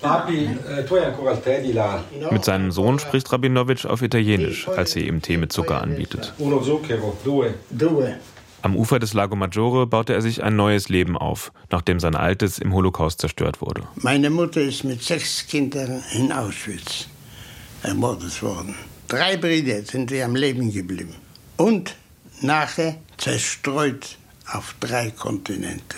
Mit 2.32 2.46
seinem 2.46 2.72
Sohn 2.72 3.00
spricht 3.00 3.30
Rabinowitsch 3.34 3.86
auf 3.86 4.02
Italienisch, 4.02 4.70
als 4.70 4.96
er 4.96 5.02
ihm 5.02 5.22
Tee 5.22 5.36
mit 5.36 5.52
Zucker 5.52 5.82
anbietet. 5.82 6.34
Am 8.68 8.76
Ufer 8.76 9.00
des 9.00 9.14
Lago 9.14 9.38
Maggiore 9.38 9.88
baute 9.88 10.12
er 10.14 10.22
sich 10.22 10.44
ein 10.44 10.58
neues 10.58 10.90
Leben 10.90 11.18
auf, 11.18 11.54
nachdem 11.72 12.02
sein 12.02 12.16
altes 12.16 12.60
im 12.60 12.74
Holocaust 12.74 13.22
zerstört 13.22 13.62
wurde. 13.62 13.84
Meine 13.96 14.30
Mutter 14.30 14.60
ist 14.60 14.84
mit 14.84 15.02
sechs 15.02 15.48
Kindern 15.48 16.04
in 16.12 16.34
Auschwitz 16.34 17.08
ermordet 17.82 18.44
worden. 18.44 18.76
Drei 19.08 19.38
Brüder 19.38 19.84
sind 19.84 20.10
sie 20.10 20.22
am 20.22 20.36
Leben 20.36 20.74
geblieben. 20.74 21.16
Und 21.56 21.96
nachher 22.42 22.96
zerstreut 23.16 24.18
auf 24.52 24.76
drei 24.82 25.12
Kontinente. 25.12 25.96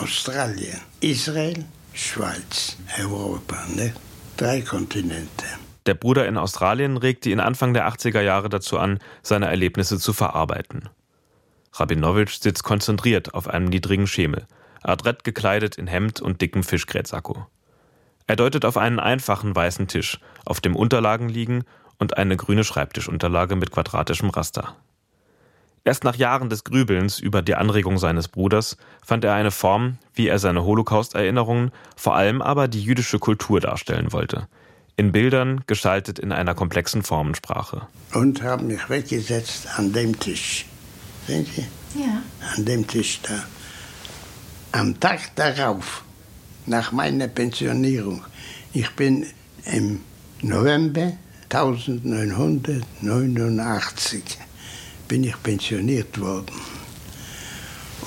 Australien, 0.00 0.78
Israel, 1.00 1.64
Schweiz, 1.92 2.76
Europa. 3.00 3.66
Ne? 3.74 3.92
Drei 4.36 4.60
Kontinente. 4.60 5.46
Der 5.86 5.94
Bruder 5.94 6.28
in 6.28 6.36
Australien 6.36 6.98
regte 6.98 7.30
ihn 7.30 7.40
Anfang 7.40 7.74
der 7.74 7.88
80er 7.88 8.20
Jahre 8.20 8.48
dazu 8.48 8.78
an, 8.78 9.00
seine 9.24 9.46
Erlebnisse 9.46 9.98
zu 9.98 10.12
verarbeiten. 10.12 10.88
Rabinowitsch 11.72 12.40
sitzt 12.40 12.64
konzentriert 12.64 13.34
auf 13.34 13.48
einem 13.48 13.66
niedrigen 13.66 14.06
Schemel, 14.06 14.46
adrett 14.82 15.24
gekleidet 15.24 15.76
in 15.76 15.86
Hemd 15.86 16.20
und 16.20 16.40
dickem 16.40 16.62
Fischgrätsacko. 16.62 17.46
Er 18.26 18.36
deutet 18.36 18.64
auf 18.64 18.76
einen 18.76 19.00
einfachen 19.00 19.54
weißen 19.54 19.88
Tisch, 19.88 20.20
auf 20.44 20.60
dem 20.60 20.76
Unterlagen 20.76 21.28
liegen 21.28 21.64
und 21.98 22.16
eine 22.16 22.36
grüne 22.36 22.64
Schreibtischunterlage 22.64 23.56
mit 23.56 23.70
quadratischem 23.72 24.30
Raster. 24.30 24.76
Erst 25.82 26.04
nach 26.04 26.16
Jahren 26.16 26.50
des 26.50 26.64
Grübelns 26.64 27.18
über 27.18 27.40
die 27.42 27.54
Anregung 27.54 27.98
seines 27.98 28.28
Bruders 28.28 28.76
fand 29.04 29.24
er 29.24 29.34
eine 29.34 29.50
Form, 29.50 29.96
wie 30.12 30.28
er 30.28 30.38
seine 30.38 30.64
Holocaust-Erinnerungen, 30.64 31.72
vor 31.96 32.14
allem 32.14 32.42
aber 32.42 32.68
die 32.68 32.82
jüdische 32.82 33.18
Kultur 33.18 33.60
darstellen 33.60 34.12
wollte. 34.12 34.46
In 34.96 35.12
Bildern, 35.12 35.62
gestaltet 35.66 36.18
in 36.18 36.32
einer 36.32 36.54
komplexen 36.54 37.02
Formensprache. 37.02 37.86
Und 38.12 38.42
habe 38.42 38.64
mich 38.64 38.90
weggesetzt 38.90 39.68
an 39.78 39.94
dem 39.94 40.20
Tisch. 40.20 40.66
Sehen 41.30 41.46
Sie? 41.54 41.66
Ja. 42.00 42.22
An 42.56 42.64
dem 42.64 42.88
Tisch 42.88 43.20
da. 43.22 43.44
Am 44.72 44.98
Tag 44.98 45.36
darauf, 45.36 46.02
nach 46.66 46.90
meiner 46.90 47.28
Pensionierung, 47.28 48.24
ich 48.72 48.90
bin 48.96 49.24
im 49.64 50.00
November 50.42 51.12
1989 51.50 54.24
bin 55.06 55.22
ich 55.22 55.40
pensioniert 55.40 56.20
worden. 56.20 56.60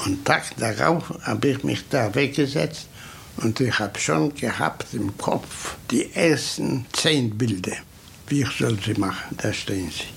Und 0.03 0.25
Tag 0.25 0.57
darauf 0.57 1.13
habe 1.21 1.47
ich 1.47 1.63
mich 1.63 1.87
da 1.89 2.13
weggesetzt 2.13 2.89
und 3.37 3.57
ich 3.61 3.79
habe 3.79 3.97
schon 4.01 4.35
gehabt 4.35 4.93
im 4.93 5.17
Kopf 5.17 5.77
die 5.89 6.13
ersten 6.13 6.85
zehn 6.91 7.37
Bilder. 7.37 7.77
Wie 8.27 8.41
ich 8.41 8.51
soll 8.51 8.77
sie 8.85 8.95
machen, 8.95 9.37
da 9.37 9.53
stehen 9.53 9.89
sie. 9.91 10.07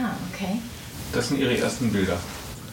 Ah, 0.00 0.16
okay. 0.32 0.60
Das 1.12 1.28
sind 1.28 1.40
Ihre 1.40 1.58
ersten 1.58 1.92
Bilder. 1.92 2.18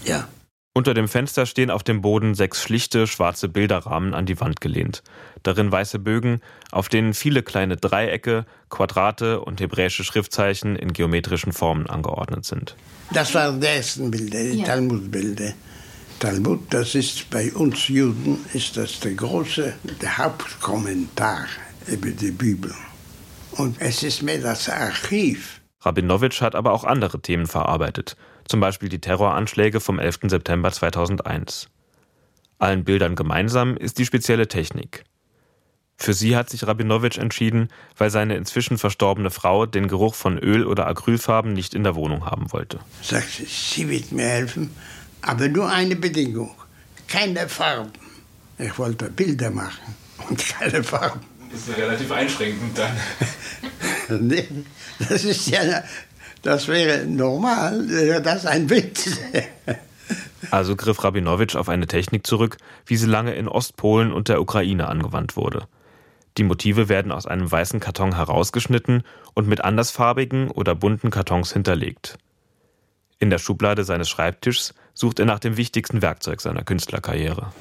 Ja. 0.04 0.28
Unter 0.74 0.94
dem 0.94 1.10
Fenster 1.10 1.46
stehen 1.46 1.70
auf 1.70 1.84
dem 1.84 2.02
Boden 2.02 2.34
sechs 2.34 2.62
schlichte 2.62 3.06
schwarze 3.06 3.50
Bilderrahmen 3.50 4.14
an 4.14 4.26
die 4.26 4.40
Wand 4.40 4.62
gelehnt. 4.62 5.04
Darin 5.44 5.70
weiße 5.70 6.00
Bögen, 6.00 6.40
auf 6.72 6.88
denen 6.88 7.14
viele 7.14 7.44
kleine 7.44 7.76
Dreiecke, 7.76 8.46
Quadrate 8.70 9.42
und 9.42 9.60
hebräische 9.60 10.06
Schriftzeichen 10.06 10.78
in 10.78 10.94
geometrischen 10.94 11.52
Formen 11.52 11.88
angeordnet 11.88 12.46
sind. 12.46 12.78
Das 13.12 13.34
waren 13.36 13.60
die 13.60 13.68
ersten 13.68 14.12
Bilder, 14.12 14.42
die 14.42 14.60
Ja. 14.60 14.66
Talmudbilder. 14.66 15.54
Talmud, 16.20 16.62
das 16.70 16.96
ist 16.96 17.30
bei 17.30 17.52
uns 17.52 17.88
Juden, 17.90 18.46
ist 18.54 18.78
das 18.78 19.00
der 19.02 19.16
große, 19.16 19.74
der 20.02 20.18
Hauptkommentar 20.20 21.48
über 21.88 22.12
die 22.12 22.32
Bibel. 22.32 22.74
Und 23.54 23.76
es 23.82 24.04
ist 24.04 24.22
mehr 24.22 24.40
das 24.40 24.70
Archiv. 24.70 25.60
Rabinowitsch 25.82 26.42
hat 26.42 26.56
aber 26.56 26.72
auch 26.74 26.84
andere 26.84 27.20
Themen 27.22 27.48
verarbeitet, 27.48 28.16
zum 28.48 28.60
Beispiel 28.60 28.90
die 28.90 29.02
Terroranschläge 29.02 29.80
vom 29.80 30.00
11. 30.00 30.20
September 30.24 30.72
2001. 30.72 31.70
Allen 32.60 32.84
Bildern 32.84 33.16
gemeinsam 33.16 33.76
ist 33.76 33.98
die 33.98 34.06
spezielle 34.06 34.48
Technik. 34.48 35.04
Für 35.98 36.14
sie 36.14 36.36
hat 36.36 36.50
sich 36.50 36.66
Rabinowitsch 36.66 37.20
entschieden, 37.20 37.70
weil 37.96 38.10
seine 38.10 38.36
inzwischen 38.36 38.80
verstorbene 38.80 39.30
Frau 39.30 39.68
den 39.68 39.88
Geruch 39.88 40.16
von 40.16 40.40
Öl- 40.40 40.66
oder 40.66 40.88
Acrylfarben 40.88 41.54
nicht 41.54 41.76
in 41.76 41.84
der 41.84 41.94
Wohnung 41.94 42.26
haben 42.26 42.52
wollte. 42.52 42.80
Sagt 43.04 43.30
sie, 43.30 43.46
sie 43.46 43.88
wird 43.88 44.12
mir 44.12 44.26
helfen, 44.26 44.72
aber 45.22 45.48
nur 45.48 45.70
eine 45.70 45.96
Bedingung, 45.96 46.56
keine 47.08 47.48
Farben. 47.48 47.92
Ich 48.58 48.78
wollte 48.80 49.12
Bilder 49.12 49.52
machen 49.52 49.96
und 50.28 50.44
keine 50.48 50.84
Farben. 50.84 51.20
Das 51.52 51.68
ist 51.68 51.78
relativ 51.78 52.12
einschränkend 52.12 52.78
dann. 52.78 52.98
nee, 54.28 54.48
das 55.08 55.24
ist 55.24 55.48
ja, 55.50 55.84
das 56.42 56.68
wäre 56.68 57.06
normal, 57.06 57.88
das 58.24 58.40
ist 58.40 58.46
ein 58.48 58.70
Witz. 58.70 59.18
Also 60.50 60.76
griff 60.76 61.04
Rabinowitsch 61.04 61.56
auf 61.56 61.70
eine 61.70 61.88
Technik 61.88 62.28
zurück, 62.28 62.58
wie 62.86 62.98
sie 62.98 63.06
lange 63.06 63.34
in 63.36 63.48
Ostpolen 63.48 64.12
und 64.12 64.28
der 64.28 64.42
Ukraine 64.42 64.90
angewandt 64.90 65.38
wurde. 65.38 65.68
Die 66.38 66.44
Motive 66.44 66.90
werden 66.90 67.12
aus 67.12 67.26
einem 67.26 67.50
weißen 67.50 67.80
Karton 67.80 68.16
herausgeschnitten 68.16 69.04
und 69.34 69.48
mit 69.48 69.64
andersfarbigen 69.64 70.50
oder 70.50 70.76
bunten 70.76 71.10
Kartons 71.10 71.54
hinterlegt. 71.54 72.18
In 73.20 73.30
der 73.30 73.38
Schublade 73.38 73.84
seines 73.84 74.10
Schreibtischs 74.10 74.74
sucht 74.94 75.20
er 75.20 75.26
nach 75.26 75.40
dem 75.40 75.58
wichtigsten 75.58 76.02
Werkzeug 76.02 76.42
seiner 76.42 76.64
Künstlerkarriere. 76.64 77.54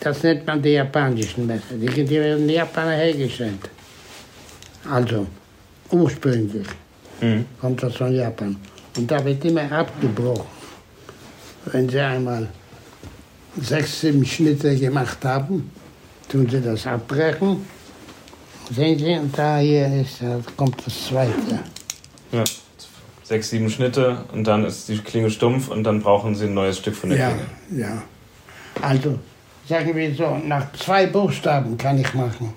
Das 0.00 0.22
nennt 0.22 0.46
man 0.46 0.60
die 0.60 0.70
japanischen 0.70 1.46
Messer. 1.46 1.74
Die, 1.74 1.86
die 1.86 2.10
werden 2.10 2.42
in 2.42 2.48
Japan 2.48 2.88
hergestellt. 2.88 3.70
Also, 4.90 5.28
ursprünglich 5.90 6.66
mhm. 7.22 7.46
kommt 7.60 7.82
das 7.82 7.96
von 7.96 8.14
Japan. 8.14 8.56
Und 8.96 9.10
da 9.10 9.24
wird 9.24 9.44
immer 9.44 9.70
abgebrochen. 9.72 10.46
Wenn 11.66 11.88
Sie 11.88 12.00
einmal 12.00 12.48
sechs, 13.60 14.00
sieben 14.00 14.24
Schnitte 14.24 14.76
gemacht 14.76 15.24
haben, 15.24 15.70
tun 16.28 16.48
Sie 16.48 16.60
das 16.60 16.86
abbrechen. 16.86 17.64
Sehen 18.74 18.98
Sie, 18.98 19.12
und 19.18 19.36
da 19.36 19.58
hier 19.58 20.02
ist, 20.02 20.22
da 20.22 20.40
kommt 20.56 20.86
das 20.86 21.06
zweite. 21.06 21.60
Ja, 22.32 22.44
sechs, 23.22 23.50
sieben 23.50 23.70
Schnitte 23.70 24.24
und 24.32 24.46
dann 24.46 24.64
ist 24.64 24.88
die 24.88 24.98
Klinge 24.98 25.30
stumpf 25.30 25.68
und 25.68 25.84
dann 25.84 26.00
brauchen 26.00 26.34
Sie 26.34 26.46
ein 26.46 26.54
neues 26.54 26.78
Stück 26.78 26.94
von 26.94 27.10
der 27.10 27.18
ja, 27.18 27.30
Klinge. 27.30 27.82
Ja, 27.82 28.02
also 28.80 29.18
sagen 29.68 29.94
wir 29.94 30.14
so, 30.14 30.38
nach 30.38 30.72
zwei 30.72 31.06
Buchstaben 31.06 31.76
kann 31.76 31.98
ich 31.98 32.14
machen. 32.14 32.52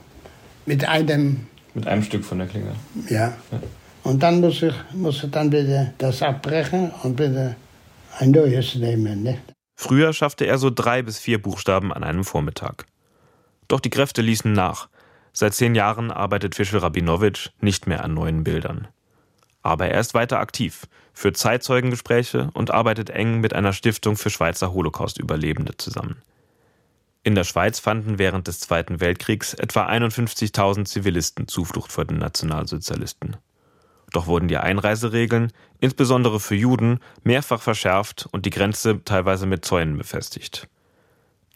Mit 0.65 0.87
einem. 0.87 1.47
Mit 1.73 1.87
einem 1.87 2.03
Stück 2.03 2.23
von 2.23 2.39
der 2.39 2.47
Klinge. 2.47 2.71
Ja. 3.09 3.33
ja. 3.51 3.59
Und 4.05 4.21
dann 4.21 4.39
muss 4.39 4.61
ich, 4.61 4.73
muss 4.93 5.23
ich 5.23 5.31
dann 5.31 5.51
wieder 5.51 5.91
das 5.97 6.21
abbrechen 6.21 6.91
und 7.01 7.19
wieder 7.19 7.55
ein 8.19 8.29
neues 8.29 8.75
nehmen. 8.75 9.23
Nicht? 9.23 9.41
Früher 9.75 10.13
schaffte 10.13 10.45
er 10.45 10.59
so 10.59 10.69
drei 10.69 11.01
bis 11.01 11.17
vier 11.17 11.41
Buchstaben 11.41 11.91
an 11.91 12.03
einem 12.03 12.23
Vormittag. 12.23 12.85
Doch 13.67 13.79
die 13.79 13.89
Kräfte 13.89 14.21
ließen 14.21 14.53
nach. 14.53 14.89
Seit 15.33 15.55
zehn 15.55 15.73
Jahren 15.73 16.11
arbeitet 16.11 16.53
Fischel 16.53 16.79
Rabinowitsch 16.81 17.49
nicht 17.61 17.87
mehr 17.87 18.03
an 18.03 18.13
neuen 18.13 18.43
Bildern. 18.43 18.87
Aber 19.63 19.87
er 19.87 19.99
ist 19.99 20.13
weiter 20.13 20.39
aktiv, 20.39 20.85
führt 21.11 21.37
Zeitzeugengespräche 21.37 22.51
und 22.53 22.69
arbeitet 22.69 23.09
eng 23.09 23.41
mit 23.41 23.55
einer 23.55 23.73
Stiftung 23.73 24.17
für 24.17 24.29
Schweizer 24.29 24.71
Holocaust-Überlebende 24.71 25.77
zusammen. 25.77 26.21
In 27.23 27.33
der 27.33 27.43
Schweiz 27.43 27.79
fanden 27.79 28.19
während 28.19 28.47
des 28.47 28.59
Zweiten 28.59 28.99
Weltkriegs 28.99 29.55
etwa 29.55 29.87
51.000 29.87 30.85
Zivilisten 30.85 31.47
Zuflucht 31.47 31.91
vor 31.91 32.05
den 32.05 32.19
Nationalsozialisten. 32.19 33.37
Doch 34.15 34.27
wurden 34.27 34.47
die 34.47 34.55
Einreiseregeln, 34.55 35.51
insbesondere 35.81 36.39
für 36.39 36.55
Juden, 36.55 36.99
mehrfach 37.25 37.61
verschärft 37.61 38.29
und 38.31 38.45
die 38.45 38.49
Grenze 38.49 39.03
teilweise 39.03 39.45
mit 39.45 39.65
Zäunen 39.65 39.97
befestigt. 39.97 40.69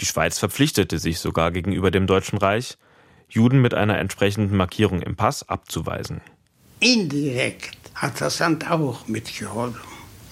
Die 0.01 0.05
Schweiz 0.05 0.39
verpflichtete 0.39 0.99
sich 0.99 1.19
sogar 1.19 1.51
gegenüber 1.51 1.89
dem 1.89 2.05
Deutschen 2.05 2.37
Reich, 2.37 2.77
Juden 3.29 3.61
mit 3.61 3.73
einer 3.73 3.97
entsprechenden 3.97 4.57
Markierung 4.57 5.01
im 5.01 5.15
Pass 5.15 5.47
abzuweisen. 5.47 6.19
Indirekt 6.81 7.77
hat 7.95 8.19
das 8.19 8.39
Land 8.39 8.69
auch 8.69 9.07
mitgeholfen. 9.07 9.79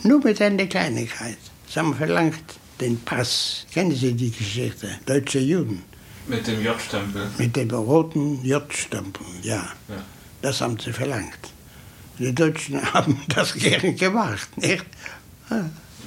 Nur 0.03 0.21
mit 0.21 0.41
einer 0.41 0.65
Kleinigkeit. 0.65 1.37
Sie 1.69 1.79
haben 1.79 1.95
verlangt, 1.95 2.59
den 2.81 2.99
Pass. 3.05 3.65
Kennen 3.71 3.95
Sie 3.95 4.13
die 4.13 4.31
Geschichte? 4.31 4.89
Deutsche 5.05 5.39
Juden. 5.39 5.81
Mit 6.27 6.45
dem 6.45 6.61
J-Stempel? 6.61 7.29
Mit 7.37 7.55
dem 7.55 7.69
roten 7.69 8.43
J-Stempel, 8.43 9.25
ja. 9.43 9.63
ja. 9.87 10.03
Das 10.41 10.59
haben 10.59 10.77
sie 10.77 10.91
verlangt. 10.91 11.53
Die 12.19 12.33
Deutschen 12.33 12.81
haben 12.93 13.21
das 13.29 13.53
gern 13.53 13.95
gemacht, 13.95 14.57
nicht? 14.57 14.85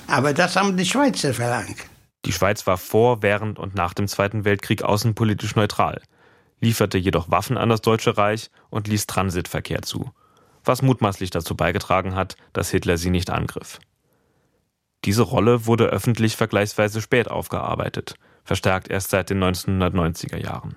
Aber 0.07 0.35
das 0.35 0.57
haben 0.57 0.77
die 0.77 0.85
Schweizer 0.85 1.33
verlangt. 1.35 1.77
Die 2.25 2.33
Schweiz 2.33 2.67
war 2.67 2.77
vor, 2.77 3.23
während 3.23 3.59
und 3.59 3.75
nach 3.75 3.95
dem 3.95 4.07
Zweiten 4.07 4.45
Weltkrieg 4.45 4.83
außenpolitisch 4.83 5.57
neutral, 5.57 6.03
lieferte 6.61 6.99
jedoch 6.99 7.31
Waffen 7.31 7.57
an 7.57 7.71
das 7.71 7.81
Deutsche 7.81 8.17
Reich 8.19 8.51
und 8.69 8.89
ließ 8.89 9.07
Transitverkehr 9.07 9.83
zu, 9.83 10.11
was 10.65 10.83
mutmaßlich 10.83 11.31
dazu 11.31 11.57
beigetragen 11.57 12.15
hat, 12.15 12.37
dass 12.53 12.71
Hitler 12.71 12.99
sie 12.99 13.11
nicht 13.11 13.31
angriff. 13.31 13.79
Diese 15.07 15.23
Rolle 15.23 15.65
wurde 15.65 15.87
öffentlich 15.87 16.37
vergleichsweise 16.37 17.01
spät 17.01 17.31
aufgearbeitet, 17.31 18.17
verstärkt 18.45 18.91
erst 18.91 19.11
seit 19.11 19.31
den 19.31 19.43
1990er 19.43 20.37
Jahren. 20.37 20.77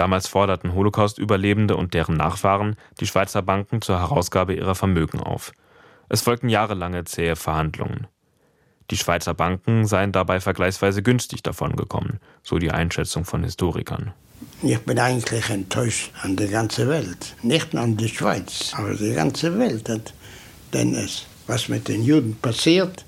Damals 0.00 0.28
forderten 0.28 0.72
Holocaust-Überlebende 0.72 1.76
und 1.76 1.92
deren 1.92 2.16
Nachfahren 2.16 2.76
die 3.00 3.06
Schweizer 3.06 3.42
Banken 3.42 3.82
zur 3.82 3.98
Herausgabe 3.98 4.54
ihrer 4.54 4.74
Vermögen 4.74 5.20
auf. 5.20 5.52
Es 6.08 6.22
folgten 6.22 6.48
jahrelange 6.48 7.04
zähe 7.04 7.36
Verhandlungen. 7.36 8.06
Die 8.90 8.96
Schweizer 8.96 9.34
Banken 9.34 9.86
seien 9.86 10.10
dabei 10.10 10.40
vergleichsweise 10.40 11.02
günstig 11.02 11.42
davongekommen, 11.42 12.18
so 12.42 12.56
die 12.56 12.70
Einschätzung 12.70 13.26
von 13.26 13.44
Historikern. 13.44 14.14
Ich 14.62 14.78
bin 14.78 14.98
eigentlich 14.98 15.50
enttäuscht 15.50 16.12
an 16.22 16.34
der 16.34 16.48
ganzen 16.48 16.88
Welt. 16.88 17.36
Nicht 17.42 17.74
nur 17.74 17.82
an 17.82 17.98
die 17.98 18.08
Schweiz, 18.08 18.72
aber 18.74 18.94
die 18.94 19.12
ganze 19.12 19.58
Welt. 19.58 20.14
Denn 20.72 20.94
es, 20.94 21.26
was 21.46 21.68
mit 21.68 21.88
den 21.88 22.02
Juden 22.02 22.36
passiert, 22.36 23.04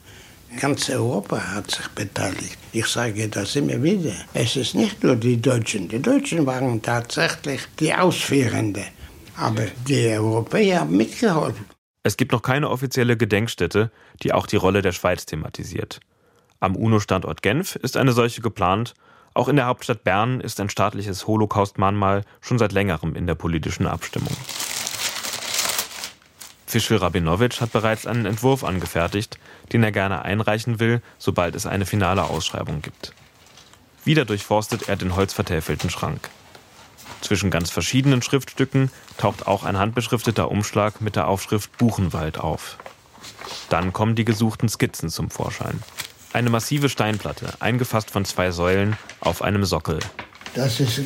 Ganz 0.61 0.91
Europa 0.91 1.38
hat 1.55 1.71
sich 1.71 1.88
beteiligt. 1.88 2.59
Ich 2.73 2.87
sage 2.87 3.29
das 3.29 3.57
immer 3.57 3.83
wieder. 3.83 4.12
Es 4.35 4.57
ist 4.57 4.75
nicht 4.75 5.03
nur 5.03 5.17
die 5.17 5.41
Deutschen. 5.41 5.88
Die 5.88 6.01
Deutschen 6.01 6.47
waren 6.47 6.83
tatsächlich 6.83 7.62
die 7.81 7.95
Ausführenden. 7.95 8.85
Aber 9.37 9.67
die 9.88 10.09
Europäer 10.09 10.81
haben 10.81 10.97
mitgeholfen. 10.97 11.65
Es 12.03 12.17
gibt 12.17 12.33
noch 12.33 12.43
keine 12.43 12.69
offizielle 12.69 13.17
Gedenkstätte, 13.17 13.91
die 14.23 14.33
auch 14.33 14.47
die 14.47 14.57
Rolle 14.57 14.83
der 14.83 14.93
Schweiz 14.93 15.25
thematisiert. 15.25 16.01
Am 16.61 16.77
UNO-Standort 16.77 17.43
Genf 17.43 17.77
ist 17.77 17.97
eine 17.97 18.12
solche 18.12 18.43
geplant. 18.43 18.95
Auch 19.35 19.49
in 19.49 19.57
der 19.57 19.67
Hauptstadt 19.67 20.05
Bern 20.05 20.41
ist 20.41 20.61
ein 20.61 20.69
staatliches 20.69 21.27
Holocaust-Mahnmal 21.27 22.25
schon 22.41 22.59
seit 22.59 22.73
längerem 22.73 23.15
in 23.15 23.27
der 23.27 23.35
politischen 23.35 23.87
Abstimmung. 23.87 24.37
Fischl 26.67 26.97
Rabinowitsch 26.97 27.61
hat 27.61 27.73
bereits 27.73 28.07
einen 28.07 28.25
Entwurf 28.25 28.65
angefertigt, 28.65 29.38
den 29.73 29.83
er 29.83 29.93
gerne 29.93 30.23
einreichen 30.23 30.81
will, 30.81 31.03
sobald 31.19 31.55
es 31.55 31.67
eine 31.67 31.87
finale 31.87 32.25
Ausschreibung 32.25 32.83
gibt. 32.83 33.13
Wieder 34.05 34.25
durchforstet 34.25 34.89
er 34.89 34.97
den 34.97 35.15
holzvertäfelten 35.17 35.91
Schrank. 35.91 36.29
Zwischen 37.21 37.51
ganz 37.51 37.71
verschiedenen 37.71 38.21
Schriftstücken 38.21 38.91
taucht 39.17 39.47
auch 39.47 39.63
ein 39.63 39.79
handbeschrifteter 39.79 40.51
Umschlag 40.51 41.01
mit 41.01 41.15
der 41.15 41.29
Aufschrift 41.29 41.77
Buchenwald 41.79 42.39
auf. 42.39 42.79
Dann 43.69 43.93
kommen 43.93 44.17
die 44.17 44.25
gesuchten 44.25 44.69
Skizzen 44.69 45.09
zum 45.09 45.31
Vorschein. 45.31 45.83
Eine 46.33 46.51
massive 46.51 46.89
Steinplatte, 46.89 47.53
eingefasst 47.61 48.11
von 48.11 48.25
zwei 48.25 48.51
Säulen, 48.51 48.97
auf 49.21 49.43
einem 49.43 49.65
Sockel. 49.65 50.01
Das 50.55 50.81
ist 50.81 51.01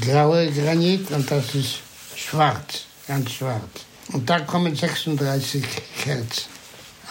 grauer 0.00 0.46
Granit 0.46 1.10
und 1.10 1.30
das 1.30 1.54
ist 1.54 1.78
schwarz, 2.14 2.84
ganz 3.08 3.30
schwarz. 3.32 3.62
Und 4.12 4.28
da 4.28 4.40
kommen 4.40 4.74
36 4.74 5.64
Kerzen. 6.02 6.53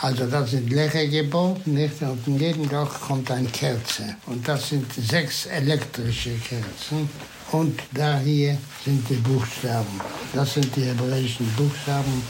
Also 0.04 0.26
das 0.26 0.52
sind 0.52 0.70
leere 0.70 1.08
geboten, 1.08 1.76
nicht? 1.76 2.02
Und 2.02 2.28
in 2.28 2.38
jedem 2.38 2.68
Dach 2.68 3.00
kommt 3.08 3.32
eine 3.32 3.48
Kerze. 3.48 4.18
Und 4.26 4.46
das 4.46 4.68
sind 4.68 4.92
sechs 4.92 5.46
elektrische 5.46 6.36
Kerzen. 6.39 7.10
Und 7.54 7.80
da 7.94 8.20
hier 8.20 8.58
sind 8.84 9.10
die 9.10 9.16
Buchstaben. 9.16 10.02
Das 10.34 10.56
sind 10.56 10.76
die 10.76 10.82
hebräischen 10.82 11.48
Buchstaben, 11.56 12.22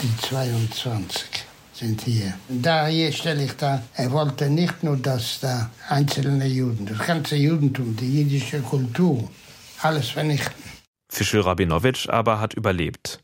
die 0.00 0.16
22 0.26 1.44
sind 1.74 2.00
hier. 2.00 2.32
Da 2.48 2.86
hier 2.86 3.12
stelle 3.12 3.44
ich 3.44 3.52
da, 3.52 3.82
er 3.92 4.10
wollte 4.10 4.48
nicht 4.48 4.82
nur, 4.82 4.96
dass 4.96 5.40
da 5.40 5.70
einzelne 5.90 6.46
Juden, 6.46 6.86
das 6.86 7.06
ganze 7.06 7.36
Judentum, 7.36 7.94
die 7.94 8.22
jüdische 8.22 8.62
Kultur, 8.62 9.30
alles 9.82 10.08
vernichten. 10.08 10.64
Fischl 11.10 11.40
Rabinowitsch 11.40 12.08
aber 12.08 12.40
hat 12.40 12.54
überlebt. 12.54 13.20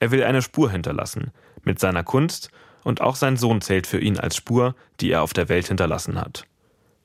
Er 0.00 0.10
will 0.12 0.24
eine 0.24 0.40
Spur 0.40 0.70
hinterlassen, 0.70 1.30
mit 1.62 1.78
seiner 1.78 2.04
Kunst, 2.04 2.48
und 2.84 3.00
auch 3.00 3.16
sein 3.16 3.36
Sohn 3.36 3.60
zählt 3.60 3.86
für 3.86 4.00
ihn 4.00 4.18
als 4.18 4.36
Spur, 4.36 4.74
die 5.00 5.10
er 5.10 5.22
auf 5.22 5.32
der 5.32 5.48
Welt 5.48 5.68
hinterlassen 5.68 6.20
hat. 6.20 6.46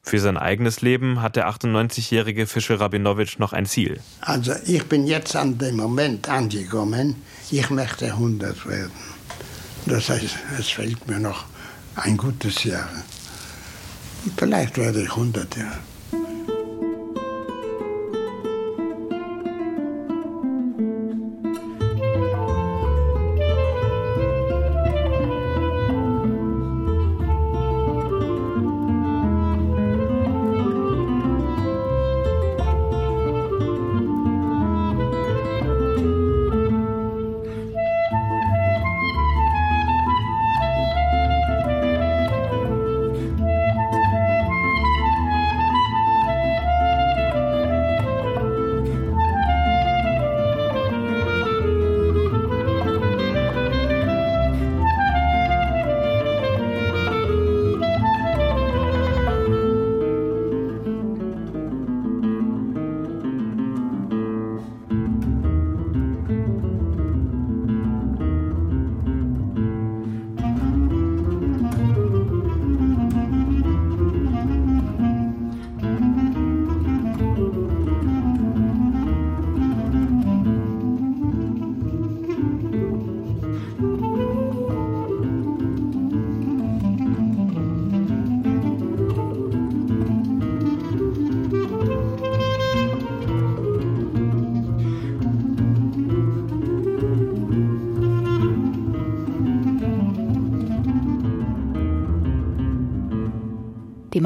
Für 0.01 0.19
sein 0.19 0.37
eigenes 0.37 0.81
Leben 0.81 1.21
hat 1.21 1.35
der 1.35 1.49
98-jährige 1.49 2.47
Fischer 2.47 2.79
Rabinowitsch 2.79 3.39
noch 3.39 3.51
ein 3.51 3.65
Ziel. 3.65 3.99
Also 4.21 4.53
ich 4.65 4.85
bin 4.85 5.05
jetzt 5.05 5.35
an 5.35 5.57
dem 5.57 5.75
Moment 5.75 6.29
angekommen, 6.29 7.21
ich 7.51 7.69
möchte 7.69 8.05
100 8.05 8.65
werden. 8.67 8.91
Das 9.85 10.09
heißt, 10.09 10.37
es 10.57 10.69
fehlt 10.69 11.07
mir 11.07 11.19
noch 11.19 11.45
ein 11.95 12.15
gutes 12.15 12.63
Jahr. 12.63 12.87
Vielleicht 14.37 14.77
werde 14.77 15.03
ich 15.03 15.09
100, 15.09 15.57
ja. 15.57 15.71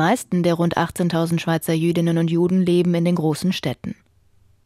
Meisten 0.01 0.41
der 0.41 0.55
rund 0.55 0.77
18.000 0.77 1.39
Schweizer 1.39 1.73
Jüdinnen 1.73 2.17
und 2.17 2.31
Juden 2.31 2.65
leben 2.65 2.95
in 2.95 3.05
den 3.05 3.13
großen 3.13 3.53
Städten. 3.53 3.95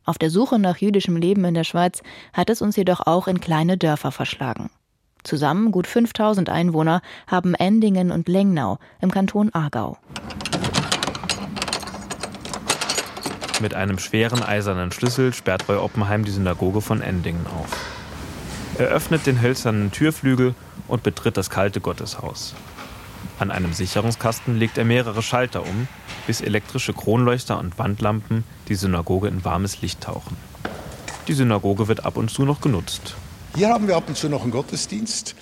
Auf 0.05 0.17
der 0.17 0.29
Suche 0.29 0.59
nach 0.59 0.77
jüdischem 0.77 1.17
Leben 1.17 1.43
in 1.43 1.53
der 1.53 1.65
Schweiz 1.65 2.01
hat 2.31 2.49
es 2.49 2.61
uns 2.61 2.77
jedoch 2.77 3.05
auch 3.05 3.27
in 3.27 3.41
kleine 3.41 3.77
Dörfer 3.77 4.13
verschlagen. 4.13 4.69
Zusammen 5.25 5.73
gut 5.73 5.87
5000 5.87 6.49
Einwohner 6.49 7.01
haben 7.27 7.53
Endingen 7.53 8.11
und 8.11 8.29
Lengnau 8.29 8.79
im 9.01 9.11
Kanton 9.11 9.49
Aargau. 9.53 9.97
Mit 13.59 13.73
einem 13.73 13.99
schweren 13.99 14.41
eisernen 14.41 14.93
Schlüssel 14.93 15.33
sperrt 15.33 15.67
Roy 15.67 15.75
Oppenheim 15.75 16.23
die 16.23 16.31
Synagoge 16.31 16.79
von 16.79 17.01
Endingen 17.01 17.45
auf. 17.47 17.75
Er 18.77 18.87
öffnet 18.87 19.25
den 19.25 19.41
hölzernen 19.41 19.91
Türflügel 19.91 20.55
und 20.87 21.03
betritt 21.03 21.35
das 21.35 21.49
kalte 21.49 21.81
Gotteshaus. 21.81 22.55
An 23.39 23.51
einem 23.51 23.73
Sicherungskasten 23.73 24.55
legt 24.55 24.77
er 24.77 24.85
mehrere 24.85 25.21
Schalter 25.21 25.63
um, 25.63 25.88
bis 26.27 26.41
elektrische 26.41 26.93
Kronleuchter 26.93 27.59
und 27.59 27.77
Wandlampen 27.77 28.43
die 28.67 28.75
Synagoge 28.75 29.27
in 29.27 29.43
warmes 29.43 29.81
Licht 29.81 30.01
tauchen. 30.01 30.38
Die 31.27 31.33
Synagoge 31.33 31.88
wird 31.88 32.05
ab 32.05 32.17
und 32.17 32.29
zu 32.29 32.43
noch 32.43 32.61
genutzt. 32.61 33.15
Hier 33.55 33.69
haben 33.69 33.88
wir 33.88 33.95
ab 33.95 34.03
und 34.07 34.17
zu 34.17 34.29
noch 34.29 34.43
einen 34.43 34.51
Gottesdienst. 34.51 35.35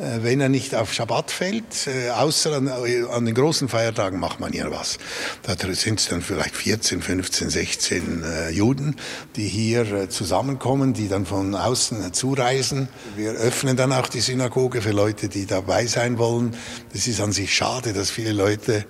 Äh, 0.00 0.22
wenn 0.22 0.40
er 0.40 0.48
nicht 0.48 0.74
auf 0.74 0.92
Schabbat 0.92 1.30
fällt, 1.30 1.86
äh, 1.86 2.10
außer 2.10 2.56
an, 2.56 2.68
äh, 2.68 3.04
an, 3.10 3.26
den 3.26 3.34
großen 3.34 3.68
Feiertagen 3.68 4.18
macht 4.18 4.40
man 4.40 4.52
hier 4.52 4.70
was. 4.70 4.98
Da 5.42 5.54
sind 5.74 6.00
es 6.00 6.08
dann 6.08 6.22
vielleicht 6.22 6.56
14, 6.56 7.02
15, 7.02 7.50
16 7.50 8.22
äh, 8.22 8.50
Juden, 8.50 8.96
die 9.36 9.46
hier 9.46 10.08
zusammenkommen, 10.08 10.94
die 10.94 11.08
dann 11.08 11.26
von 11.26 11.54
außen 11.54 12.14
zureisen. 12.14 12.88
Wir 13.16 13.32
öffnen 13.32 13.76
dann 13.76 13.92
auch 13.92 14.08
die 14.08 14.20
Synagoge 14.20 14.80
für 14.80 14.92
Leute, 14.92 15.28
die 15.28 15.44
dabei 15.44 15.86
sein 15.86 16.16
wollen. 16.18 16.56
Das 16.92 17.06
ist 17.06 17.20
an 17.20 17.32
sich 17.32 17.54
schade, 17.54 17.92
dass 17.92 18.10
viele 18.10 18.32
Leute 18.32 18.86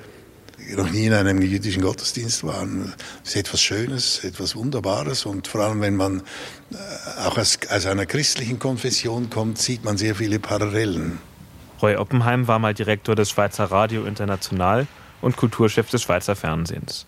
noch 0.77 0.91
nie 0.91 1.07
in 1.07 1.15
einem 1.15 1.43
jüdischen 1.43 1.83
Gottesdienst 1.83 2.45
waren. 2.45 2.93
Das 3.25 3.35
ist 3.35 3.37
etwas 3.37 3.61
Schönes, 3.61 4.23
etwas 4.23 4.55
Wunderbares 4.55 5.27
und 5.27 5.49
vor 5.49 5.63
allem, 5.63 5.81
wenn 5.81 5.97
man 5.97 6.23
auch 7.25 7.37
aus, 7.37 7.59
aus 7.71 7.87
einer 7.87 8.07
christlichen 8.07 8.59
Konfession 8.59 9.31
kommt, 9.31 9.59
sieht 9.59 9.85
man 9.85 9.97
sehr 9.97 10.15
viele 10.15 10.39
Parallelen. 10.39 11.19
Roy 11.83 11.97
Oppenheim 11.97 12.47
war 12.47 12.59
mal 12.59 12.75
Direktor 12.75 13.15
des 13.15 13.31
Schweizer 13.31 13.65
Radio 13.65 14.05
International 14.05 14.87
und 15.23 15.37
Kulturchef 15.37 15.89
des 15.91 16.03
Schweizer 16.03 16.37
Fernsehens. 16.37 17.07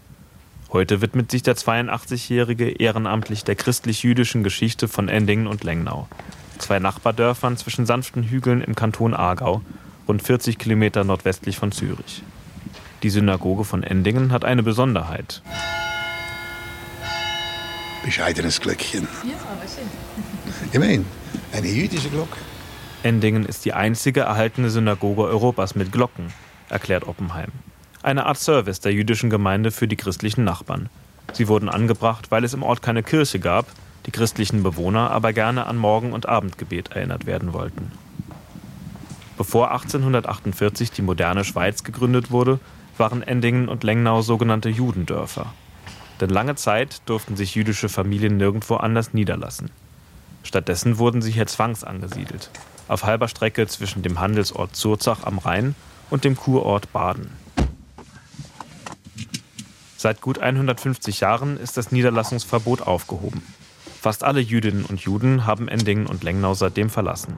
Heute 0.73 1.03
widmet 1.03 1.31
sich 1.31 1.43
der 1.43 1.57
82-Jährige 1.57 2.71
ehrenamtlich 2.71 3.45
der 3.45 3.57
christlich-jüdischen 3.57 4.43
Geschichte 4.43 4.89
von 4.89 5.11
Endingen 5.11 5.47
und 5.47 5.65
Lengnau, 5.65 6.09
zwei 6.59 6.79
Nachbardörfern 6.79 7.59
zwischen 7.59 7.85
sanften 7.85 8.23
Hügeln 8.23 8.63
im 8.63 8.75
Kanton 8.75 9.13
Aargau, 9.13 9.61
rund 10.09 10.23
40 10.23 10.59
Kilometer 10.59 11.05
nordwestlich 11.05 11.59
von 11.59 11.73
Zürich. 11.73 12.23
Die 13.03 13.11
Synagoge 13.11 13.65
von 13.65 13.83
Endingen 13.83 14.33
hat 14.33 14.45
eine 14.45 14.63
Besonderheit. 14.63 15.43
Bescheidenes 18.05 18.61
Glöckchen. 18.61 19.07
Ja, 19.25 19.35
aber 19.51 19.69
schön. 19.69 19.89
Immerhin, 20.73 21.07
eine 21.53 21.69
jüdische 21.69 22.09
Glocke. 22.11 22.37
Endingen 23.03 23.47
ist 23.47 23.65
die 23.65 23.73
einzige 23.73 24.21
erhaltene 24.21 24.71
Synagoge 24.71 25.23
Europas 25.23 25.75
mit 25.75 25.93
Glocken, 25.93 26.33
erklärt 26.69 27.07
Oppenheim. 27.07 27.51
Eine 28.03 28.27
Art 28.27 28.39
Service 28.39 28.81
der 28.81 28.93
jüdischen 28.93 29.31
Gemeinde 29.31 29.71
für 29.71 29.87
die 29.87 29.97
christlichen 29.97 30.45
Nachbarn. 30.45 30.89
Sie 31.33 31.47
wurden 31.47 31.69
angebracht, 31.69 32.31
weil 32.31 32.45
es 32.45 32.55
im 32.55 32.63
Ort 32.65 32.83
keine 32.83 33.05
Kirche 33.05 33.39
gab, 33.39 33.67
die 34.07 34.11
christlichen 34.11 34.63
Bewohner 34.65 35.11
aber 35.13 35.33
gerne 35.33 35.67
an 35.67 35.77
Morgen- 35.77 36.13
und 36.13 36.29
Abendgebet 36.29 36.91
erinnert 36.91 37.27
werden 37.27 37.53
wollten. 37.53 37.93
Bevor 39.37 39.71
1848 39.71 40.91
die 40.91 41.03
moderne 41.03 41.45
Schweiz 41.45 41.85
gegründet 41.85 42.31
wurde, 42.31 42.59
waren 42.99 43.23
Endingen 43.23 43.69
und 43.69 43.85
Lengnau 43.85 44.23
sogenannte 44.23 44.69
Judendörfer. 44.69 45.53
Denn 46.23 46.31
lange 46.31 46.55
Zeit 46.55 47.03
durften 47.07 47.35
sich 47.35 47.57
jüdische 47.57 47.89
Familien 47.89 48.37
nirgendwo 48.37 48.77
anders 48.77 49.13
niederlassen. 49.13 49.71
Stattdessen 50.45 50.99
wurden 50.99 51.21
sie 51.21 51.33
hier 51.33 51.49
zwangsangesiedelt, 51.49 52.49
auf 52.87 53.03
halber 53.03 53.27
Strecke 53.27 53.67
zwischen 53.67 54.05
dem 54.05 54.21
Handelsort 54.21 54.77
Zurzach 54.77 55.25
am 55.25 55.39
Rhein 55.39 55.75
und 56.11 56.23
dem 56.23 56.37
Kurort 56.37 56.93
Baden. 56.93 57.33
Seit 59.97 60.21
gut 60.21 60.39
150 60.39 61.19
Jahren 61.19 61.57
ist 61.57 61.77
das 61.77 61.91
Niederlassungsverbot 61.91 62.83
aufgehoben. 62.83 63.43
Fast 64.01 64.23
alle 64.23 64.41
Jüdinnen 64.41 64.85
und 64.85 65.01
Juden 65.01 65.45
haben 65.45 65.67
Endingen 65.67 66.07
und 66.07 66.23
Lengnau 66.23 66.55
seitdem 66.55 66.89
verlassen. 66.89 67.37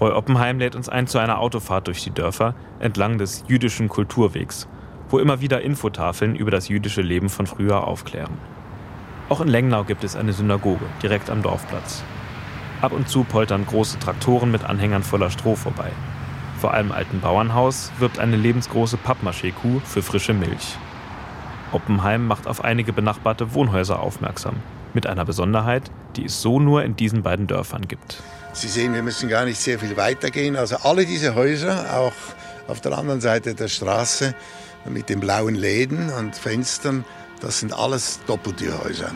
Roy 0.00 0.12
Oppenheim 0.12 0.60
lädt 0.60 0.76
uns 0.76 0.88
ein 0.88 1.08
zu 1.08 1.18
einer 1.18 1.40
Autofahrt 1.40 1.88
durch 1.88 2.04
die 2.04 2.12
Dörfer 2.12 2.54
entlang 2.78 3.18
des 3.18 3.42
jüdischen 3.48 3.88
Kulturwegs, 3.88 4.68
wo 5.08 5.18
immer 5.18 5.40
wieder 5.40 5.62
Infotafeln 5.62 6.36
über 6.36 6.50
das 6.50 6.68
jüdische 6.68 7.02
Leben 7.02 7.28
von 7.28 7.46
früher 7.46 7.86
aufklären. 7.86 8.36
Auch 9.28 9.40
in 9.40 9.48
Lengnau 9.48 9.84
gibt 9.84 10.04
es 10.04 10.16
eine 10.16 10.32
Synagoge 10.32 10.84
direkt 11.02 11.30
am 11.30 11.42
Dorfplatz. 11.42 12.02
Ab 12.80 12.92
und 12.92 13.08
zu 13.08 13.24
poltern 13.24 13.66
große 13.66 13.98
Traktoren 13.98 14.50
mit 14.50 14.64
Anhängern 14.64 15.02
voller 15.02 15.30
Stroh 15.30 15.56
vorbei. 15.56 15.90
Vor 16.60 16.72
einem 16.72 16.92
alten 16.92 17.20
Bauernhaus 17.20 17.90
wirbt 17.98 18.18
eine 18.18 18.36
lebensgroße 18.36 18.96
Pappmaché-Kuh 18.96 19.80
für 19.84 20.02
frische 20.02 20.32
Milch. 20.32 20.76
Oppenheim 21.72 22.26
macht 22.26 22.46
auf 22.46 22.64
einige 22.64 22.92
benachbarte 22.92 23.52
Wohnhäuser 23.54 24.00
aufmerksam, 24.00 24.56
mit 24.94 25.06
einer 25.06 25.24
Besonderheit, 25.24 25.90
die 26.16 26.26
es 26.26 26.40
so 26.40 26.60
nur 26.60 26.84
in 26.84 26.96
diesen 26.96 27.22
beiden 27.22 27.46
Dörfern 27.46 27.88
gibt. 27.88 28.22
Sie 28.52 28.68
sehen, 28.68 28.94
wir 28.94 29.02
müssen 29.02 29.28
gar 29.28 29.44
nicht 29.44 29.58
sehr 29.58 29.78
viel 29.78 29.96
weitergehen. 29.96 30.56
Also 30.56 30.76
alle 30.76 31.04
diese 31.04 31.34
Häuser, 31.34 31.98
auch 31.98 32.12
auf 32.68 32.80
der 32.80 32.96
anderen 32.96 33.20
Seite 33.20 33.54
der 33.54 33.68
Straße 33.68 34.34
mit 34.88 35.08
den 35.08 35.20
blauen 35.20 35.54
Läden 35.54 36.10
und 36.10 36.36
Fenstern, 36.36 37.04
das 37.40 37.60
sind 37.60 37.72
alles 37.72 38.20
Doppeltürhäuser. 38.26 39.10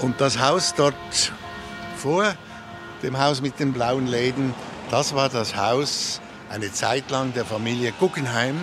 Und 0.00 0.20
das 0.20 0.38
Haus 0.40 0.74
dort 0.74 0.94
vor 1.96 2.34
dem 3.02 3.18
Haus 3.18 3.40
mit 3.40 3.58
den 3.58 3.72
blauen 3.72 4.06
Läden, 4.06 4.54
das 4.90 5.14
war 5.14 5.28
das 5.28 5.56
Haus 5.56 6.20
eine 6.50 6.72
Zeit 6.72 7.10
lang 7.10 7.32
der 7.32 7.44
Familie 7.44 7.92
Guggenheim, 7.98 8.60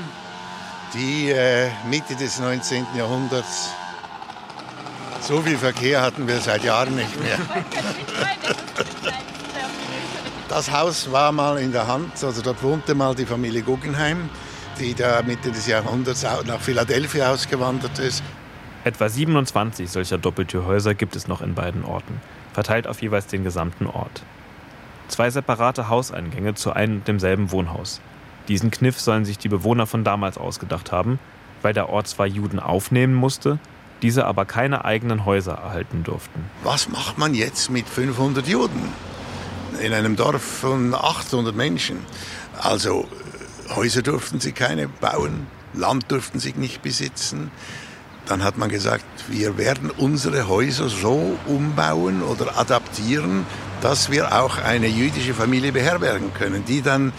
die 0.93 1.31
äh, 1.31 1.69
Mitte 1.89 2.15
des 2.15 2.39
19. 2.39 2.85
Jahrhunderts 2.95 3.69
so 5.21 5.41
viel 5.41 5.57
Verkehr 5.57 6.01
hatten 6.01 6.27
wir 6.27 6.39
seit 6.39 6.63
Jahren 6.63 6.95
nicht 6.95 7.19
mehr. 7.21 7.37
Das 10.49 10.71
Haus 10.71 11.11
war 11.11 11.31
mal 11.31 11.59
in 11.59 11.71
der 11.71 11.85
Hand, 11.85 12.23
also 12.23 12.41
dort 12.41 12.63
wohnte 12.63 12.95
mal 12.95 13.13
die 13.13 13.27
Familie 13.27 13.61
Guggenheim. 13.61 14.31
Die 14.79 14.93
da 14.93 15.21
Mitte 15.21 15.51
des 15.51 15.67
Jahrhunderts 15.67 16.23
nach 16.23 16.61
Philadelphia 16.61 17.31
ausgewandert 17.31 17.99
ist. 17.99 18.23
Etwa 18.83 19.09
27 19.09 19.89
solcher 19.89 20.17
Doppeltürhäuser 20.17 20.95
gibt 20.95 21.15
es 21.15 21.27
noch 21.27 21.41
in 21.41 21.53
beiden 21.53 21.83
Orten, 21.83 22.21
verteilt 22.53 22.87
auf 22.87 23.01
jeweils 23.01 23.27
den 23.27 23.43
gesamten 23.43 23.87
Ort. 23.87 24.23
Zwei 25.09 25.29
separate 25.29 25.89
Hauseingänge 25.89 26.53
zu 26.53 26.71
einem 26.71 26.97
und 26.97 27.07
demselben 27.07 27.51
Wohnhaus. 27.51 27.99
Diesen 28.47 28.71
Kniff 28.71 28.99
sollen 28.99 29.25
sich 29.25 29.37
die 29.37 29.49
Bewohner 29.49 29.85
von 29.85 30.03
damals 30.03 30.37
ausgedacht 30.37 30.91
haben, 30.91 31.19
weil 31.61 31.73
der 31.73 31.89
Ort 31.89 32.07
zwar 32.07 32.25
Juden 32.25 32.59
aufnehmen 32.59 33.13
musste, 33.13 33.59
diese 34.01 34.25
aber 34.25 34.45
keine 34.45 34.85
eigenen 34.85 35.25
Häuser 35.25 35.53
erhalten 35.53 36.03
durften. 36.03 36.45
Was 36.63 36.87
macht 36.87 37.17
man 37.17 37.33
jetzt 37.33 37.69
mit 37.69 37.87
500 37.87 38.47
Juden 38.47 38.93
in 39.83 39.93
einem 39.93 40.15
Dorf 40.15 40.41
von 40.41 40.93
800 40.93 41.53
Menschen? 41.53 41.97
Also 42.61 43.07
Häuser 43.75 44.01
durften 44.01 44.39
sie 44.39 44.51
keine 44.51 44.87
bauen, 44.87 45.47
Land 45.73 46.11
durften 46.11 46.39
sie 46.39 46.53
nicht 46.53 46.81
besitzen. 46.81 47.51
Dann 48.25 48.43
hat 48.43 48.57
man 48.57 48.69
gesagt, 48.69 49.05
wir 49.27 49.57
werden 49.57 49.89
unsere 49.89 50.47
Häuser 50.47 50.89
so 50.89 51.37
umbauen 51.47 52.21
oder 52.21 52.57
adaptieren, 52.57 53.45
dass 53.81 54.11
wir 54.11 54.39
auch 54.39 54.57
eine 54.57 54.87
jüdische 54.87 55.33
Familie 55.33 55.71
beherbergen 55.71 56.33
können, 56.33 56.65
die 56.65 56.81
dann 56.81 57.13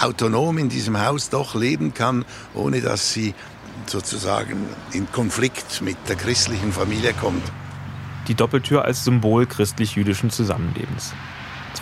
autonom 0.00 0.58
in 0.58 0.68
diesem 0.68 1.00
Haus 1.00 1.30
doch 1.30 1.54
leben 1.54 1.94
kann, 1.94 2.24
ohne 2.54 2.80
dass 2.80 3.12
sie 3.12 3.34
sozusagen 3.86 4.66
in 4.92 5.10
Konflikt 5.10 5.82
mit 5.82 5.96
der 6.08 6.16
christlichen 6.16 6.72
Familie 6.72 7.12
kommt. 7.14 7.42
Die 8.28 8.34
Doppeltür 8.34 8.84
als 8.84 9.04
Symbol 9.04 9.46
christlich-jüdischen 9.46 10.30
Zusammenlebens. 10.30 11.12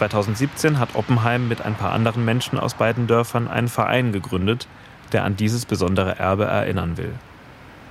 2017 0.01 0.79
hat 0.79 0.95
Oppenheim 0.95 1.47
mit 1.47 1.61
ein 1.61 1.75
paar 1.75 1.93
anderen 1.93 2.25
Menschen 2.25 2.59
aus 2.59 2.73
beiden 2.73 3.07
Dörfern 3.07 3.49
einen 3.49 3.69
Verein 3.69 4.13
gegründet, 4.13 4.67
der 5.13 5.25
an 5.25 5.37
dieses 5.37 5.67
besondere 5.67 6.19
Erbe 6.19 6.47
erinnern 6.47 6.97
will. 6.97 7.13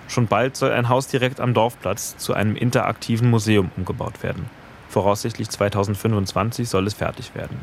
Schon 0.07 0.25
bald 0.25 0.55
soll 0.55 0.71
ein 0.71 0.89
Haus 0.89 1.05
direkt 1.05 1.39
am 1.39 1.53
Dorfplatz 1.53 2.17
zu 2.17 2.33
einem 2.33 2.55
interaktiven 2.55 3.29
Museum 3.29 3.69
umgebaut 3.77 4.23
werden. 4.23 4.49
Voraussichtlich 4.87 5.51
2025 5.51 6.67
soll 6.67 6.87
es 6.87 6.95
fertig 6.95 7.35
werden. 7.35 7.59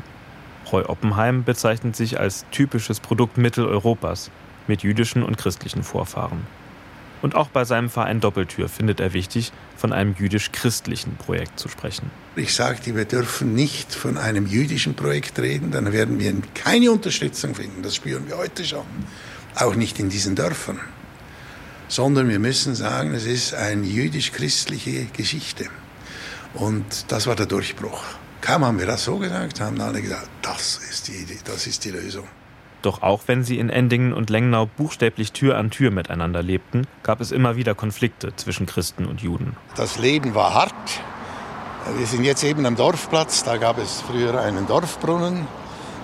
Roy 0.71 0.83
Oppenheim 0.83 1.43
bezeichnet 1.43 1.97
sich 1.97 2.17
als 2.17 2.45
typisches 2.49 3.01
Produkt 3.01 3.37
Mitteleuropas 3.37 4.31
mit 4.65 4.81
jüdischen 4.81 5.23
und 5.23 5.37
christlichen 5.37 5.83
Vorfahren. 5.83 6.47
Und 7.21 7.35
auch 7.35 7.49
bei 7.49 7.65
seinem 7.65 7.89
Verein 7.89 8.19
Doppeltür 8.19 8.69
findet 8.69 8.99
er 8.99 9.13
wichtig, 9.13 9.51
von 9.75 9.93
einem 9.93 10.15
jüdisch-christlichen 10.17 11.15
Projekt 11.15 11.59
zu 11.59 11.67
sprechen. 11.67 12.11
Ich 12.35 12.53
sagte, 12.53 12.95
wir 12.95 13.05
dürfen 13.05 13.53
nicht 13.53 13.93
von 13.93 14.17
einem 14.17 14.45
jüdischen 14.45 14.95
Projekt 14.95 15.39
reden, 15.39 15.71
dann 15.71 15.91
werden 15.91 16.19
wir 16.19 16.33
keine 16.53 16.91
Unterstützung 16.91 17.55
finden. 17.55 17.81
Das 17.81 17.95
spüren 17.95 18.27
wir 18.27 18.37
heute 18.37 18.63
schon. 18.63 18.85
Auch 19.55 19.75
nicht 19.75 19.99
in 19.99 20.09
diesen 20.09 20.35
Dörfern. 20.35 20.79
Sondern 21.87 22.29
wir 22.29 22.39
müssen 22.39 22.75
sagen, 22.75 23.13
es 23.13 23.25
ist 23.25 23.53
eine 23.53 23.85
jüdisch-christliche 23.85 25.05
Geschichte. 25.05 25.67
Und 26.53 27.11
das 27.11 27.27
war 27.27 27.35
der 27.35 27.45
Durchbruch. 27.45 28.03
Kaum 28.41 28.65
haben 28.65 28.79
wir 28.79 28.85
das 28.85 29.03
so 29.03 29.17
gesagt, 29.17 29.59
haben 29.59 29.79
alle 29.81 30.01
gesagt, 30.01 30.29
das 30.41 30.79
ist 30.89 31.07
die 31.07 31.25
das 31.43 31.67
ist 31.67 31.83
die 31.85 31.91
Lösung. 31.91 32.27
Doch 32.81 33.01
auch 33.01 33.23
wenn 33.27 33.43
sie 33.43 33.57
in 33.59 33.69
Endingen 33.69 34.13
und 34.13 34.29
Lengnau 34.29 34.65
buchstäblich 34.65 35.31
Tür 35.31 35.57
an 35.57 35.71
Tür 35.71 35.91
miteinander 35.91 36.43
lebten, 36.43 36.87
gab 37.03 37.21
es 37.21 37.31
immer 37.31 37.55
wieder 37.55 37.75
Konflikte 37.75 38.35
zwischen 38.35 38.65
Christen 38.65 39.05
und 39.05 39.21
Juden. 39.21 39.55
Das 39.75 39.97
Leben 39.97 40.35
war 40.35 40.53
hart. 40.53 40.73
Wir 41.97 42.05
sind 42.05 42.23
jetzt 42.23 42.43
eben 42.43 42.65
am 42.65 42.75
Dorfplatz. 42.75 43.43
Da 43.43 43.57
gab 43.57 43.77
es 43.77 44.01
früher 44.01 44.39
einen 44.41 44.67
Dorfbrunnen. 44.67 45.47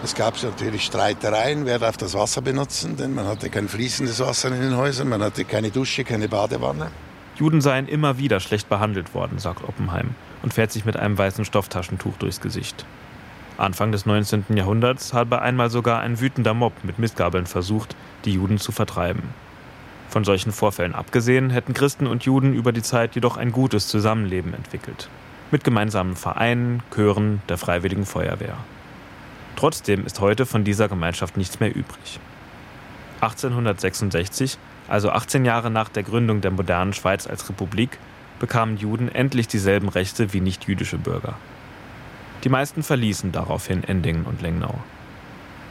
Es 0.04 0.16
gab 0.16 0.42
natürlich 0.44 0.84
Streitereien, 0.84 1.66
wer 1.66 1.80
darf 1.80 1.96
das 1.96 2.14
Wasser 2.14 2.42
benutzen, 2.42 2.98
denn 2.98 3.16
man 3.16 3.26
hatte 3.26 3.50
kein 3.50 3.70
fließendes 3.70 4.20
Wasser 4.20 4.50
in 4.50 4.60
den 4.60 4.76
Häusern, 4.76 5.08
man 5.08 5.24
hatte 5.24 5.46
keine 5.46 5.72
Dusche, 5.72 6.04
keine 6.04 6.28
Badewanne. 6.28 6.92
Juden 7.36 7.62
seien 7.62 7.88
immer 7.88 8.18
wieder 8.18 8.42
schlecht 8.42 8.68
behandelt 8.68 9.14
worden, 9.14 9.40
sagt 9.40 9.64
Oppenheim 9.64 10.16
und 10.42 10.54
fährt 10.54 10.74
sich 10.74 10.84
mit 10.84 10.98
einem 10.98 11.18
weißen 11.18 11.46
Stofftaschentuch 11.46 12.18
durchs 12.18 12.42
Gesicht. 12.42 12.86
Anfang 13.64 13.94
des 13.94 14.06
19. 14.06 14.46
Jahrhunderts 14.56 15.14
habe 15.14 15.42
einmal 15.42 15.70
sogar 15.70 16.02
ein 16.02 16.20
wütender 16.20 16.54
Mob 16.54 16.74
mit 16.84 17.00
Mistgabeln 17.00 17.46
versucht, 17.46 17.96
die 18.26 18.34
Juden 18.34 18.58
zu 18.58 18.74
vertreiben. 18.74 19.24
Von 20.10 20.26
solchen 20.26 20.52
Vorfällen 20.52 20.94
abgesehen 20.94 21.50
hätten 21.50 21.74
Christen 21.74 22.06
und 22.06 22.26
Juden 22.26 22.54
über 22.54 22.74
die 22.74 22.82
Zeit 22.82 23.16
jedoch 23.16 23.38
ein 23.38 23.52
gutes 23.52 23.88
Zusammenleben 23.88 24.54
entwickelt. 24.54 25.10
Mit 25.50 25.64
gemeinsamen 25.64 26.16
Vereinen, 26.16 26.84
Chören, 26.94 27.42
der 27.48 27.58
Freiwilligen 27.58 28.06
Feuerwehr. 28.06 28.58
Trotzdem 29.56 30.06
ist 30.06 30.20
heute 30.20 30.46
von 30.46 30.64
dieser 30.64 30.90
Gemeinschaft 30.90 31.38
nichts 31.38 31.60
mehr 31.60 31.70
übrig. 31.70 32.20
1866, 33.22 34.58
also 34.90 35.10
18 35.10 35.46
Jahre 35.46 35.72
nach 35.72 35.88
der 35.88 36.04
Gründung 36.04 36.42
der 36.42 36.52
modernen 36.52 36.92
Schweiz 36.92 37.28
als 37.28 37.48
Republik, 37.48 37.98
bekamen 38.40 38.76
Juden 38.76 39.08
endlich 39.08 39.48
dieselben 39.48 39.88
Rechte 39.88 40.34
wie 40.34 40.42
nichtjüdische 40.42 40.98
Bürger. 40.98 41.36
Die 42.44 42.50
meisten 42.50 42.84
verließen 42.84 43.32
daraufhin 43.32 43.84
Endingen 43.84 44.26
und 44.26 44.42
Lengnau. 44.42 44.76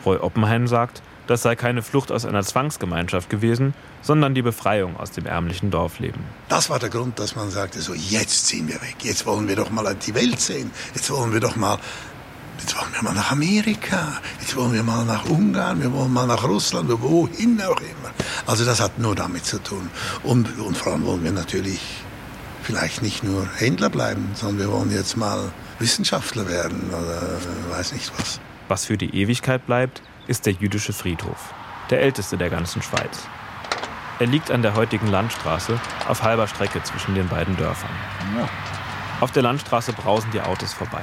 Roy 0.06 0.16
Oppenheim 0.16 0.66
sagt, 0.66 1.02
das 1.26 1.42
sei 1.42 1.54
keine 1.54 1.82
Flucht 1.82 2.10
aus 2.10 2.24
einer 2.24 2.42
Zwangsgemeinschaft 2.42 3.30
gewesen, 3.30 3.74
sondern 4.00 4.34
die 4.34 4.42
Befreiung 4.42 4.96
aus 4.96 5.12
dem 5.12 5.26
ärmlichen 5.26 5.70
Dorfleben. 5.70 6.20
Das 6.48 6.70
war 6.70 6.78
der 6.78 6.88
Grund, 6.88 7.18
dass 7.18 7.36
man 7.36 7.50
sagte, 7.50 7.80
so 7.80 7.94
jetzt 7.94 8.46
ziehen 8.46 8.68
wir 8.68 8.76
weg, 8.76 8.96
jetzt 9.02 9.26
wollen 9.26 9.46
wir 9.48 9.56
doch 9.56 9.70
mal 9.70 9.94
die 9.94 10.14
Welt 10.14 10.40
sehen, 10.40 10.70
jetzt 10.94 11.10
wollen 11.10 11.32
wir 11.32 11.40
doch 11.40 11.54
mal, 11.54 11.78
jetzt 12.58 12.76
wollen 12.76 12.92
wir 12.92 13.02
mal 13.02 13.14
nach 13.14 13.30
Amerika, 13.30 14.20
jetzt 14.40 14.56
wollen 14.56 14.72
wir 14.72 14.82
mal 14.82 15.04
nach 15.04 15.26
Ungarn, 15.26 15.80
wir 15.80 15.92
wollen 15.92 16.12
mal 16.12 16.26
nach 16.26 16.42
Russland, 16.42 16.90
wohin 16.90 17.60
auch 17.62 17.80
immer. 17.80 18.10
Also 18.46 18.64
das 18.64 18.80
hat 18.80 18.98
nur 18.98 19.14
damit 19.14 19.44
zu 19.44 19.62
tun. 19.62 19.90
Und, 20.24 20.58
und 20.58 20.76
vor 20.76 20.94
allem 20.94 21.06
wollen 21.06 21.22
wir 21.22 21.32
natürlich 21.32 22.01
vielleicht 22.62 23.02
nicht 23.02 23.22
nur 23.22 23.48
Händler 23.56 23.90
bleiben, 23.90 24.30
sondern 24.34 24.58
wir 24.58 24.72
wollen 24.72 24.90
jetzt 24.90 25.16
mal 25.16 25.52
Wissenschaftler 25.78 26.48
werden 26.48 26.90
oder 26.90 27.76
weiß 27.76 27.92
nicht 27.92 28.12
was. 28.18 28.40
Was 28.68 28.84
für 28.86 28.96
die 28.96 29.14
Ewigkeit 29.14 29.66
bleibt, 29.66 30.02
ist 30.26 30.46
der 30.46 30.52
jüdische 30.54 30.92
Friedhof, 30.92 31.52
der 31.90 32.00
älteste 32.00 32.36
der 32.36 32.50
ganzen 32.50 32.82
Schweiz. 32.82 33.18
Er 34.18 34.26
liegt 34.26 34.50
an 34.50 34.62
der 34.62 34.74
heutigen 34.74 35.08
Landstraße 35.08 35.80
auf 36.08 36.22
halber 36.22 36.46
Strecke 36.46 36.82
zwischen 36.84 37.14
den 37.14 37.28
beiden 37.28 37.56
Dörfern. 37.56 37.90
Ja. 38.38 38.48
Auf 39.20 39.32
der 39.32 39.42
Landstraße 39.42 39.92
brausen 39.92 40.30
die 40.32 40.40
Autos 40.40 40.72
vorbei. 40.72 41.02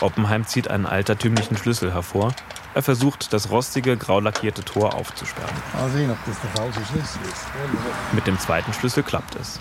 Oppenheim 0.00 0.46
zieht 0.46 0.68
einen 0.68 0.86
altertümlichen 0.86 1.56
Schlüssel 1.56 1.92
hervor. 1.92 2.34
Er 2.74 2.82
versucht, 2.82 3.32
das 3.32 3.50
rostige, 3.50 3.96
grau 3.96 4.20
lackierte 4.20 4.64
Tor 4.64 4.94
aufzusperren. 4.94 5.54
Mal 5.72 5.88
sehen, 5.90 6.10
ob 6.10 6.18
das 6.26 6.40
der 6.40 6.50
falsche 6.50 6.80
Schlüssel 6.84 7.20
ist. 7.22 7.46
Mit 8.12 8.26
dem 8.26 8.38
zweiten 8.38 8.72
Schlüssel 8.72 9.02
klappt 9.04 9.36
es. 9.36 9.60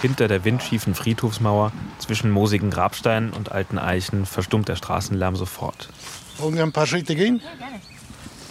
Hinter 0.00 0.28
der 0.28 0.44
windschiefen 0.44 0.94
Friedhofsmauer, 0.94 1.72
zwischen 1.98 2.30
moosigen 2.30 2.70
Grabsteinen 2.70 3.32
und 3.32 3.52
alten 3.52 3.78
Eichen, 3.78 4.24
verstummt 4.24 4.68
der 4.68 4.76
Straßenlärm 4.76 5.36
sofort. 5.36 5.90
Wollen 6.38 6.56
wir 6.56 6.62
ein 6.62 6.72
paar 6.72 6.86
Schritte 6.86 7.14
gehen? 7.14 7.42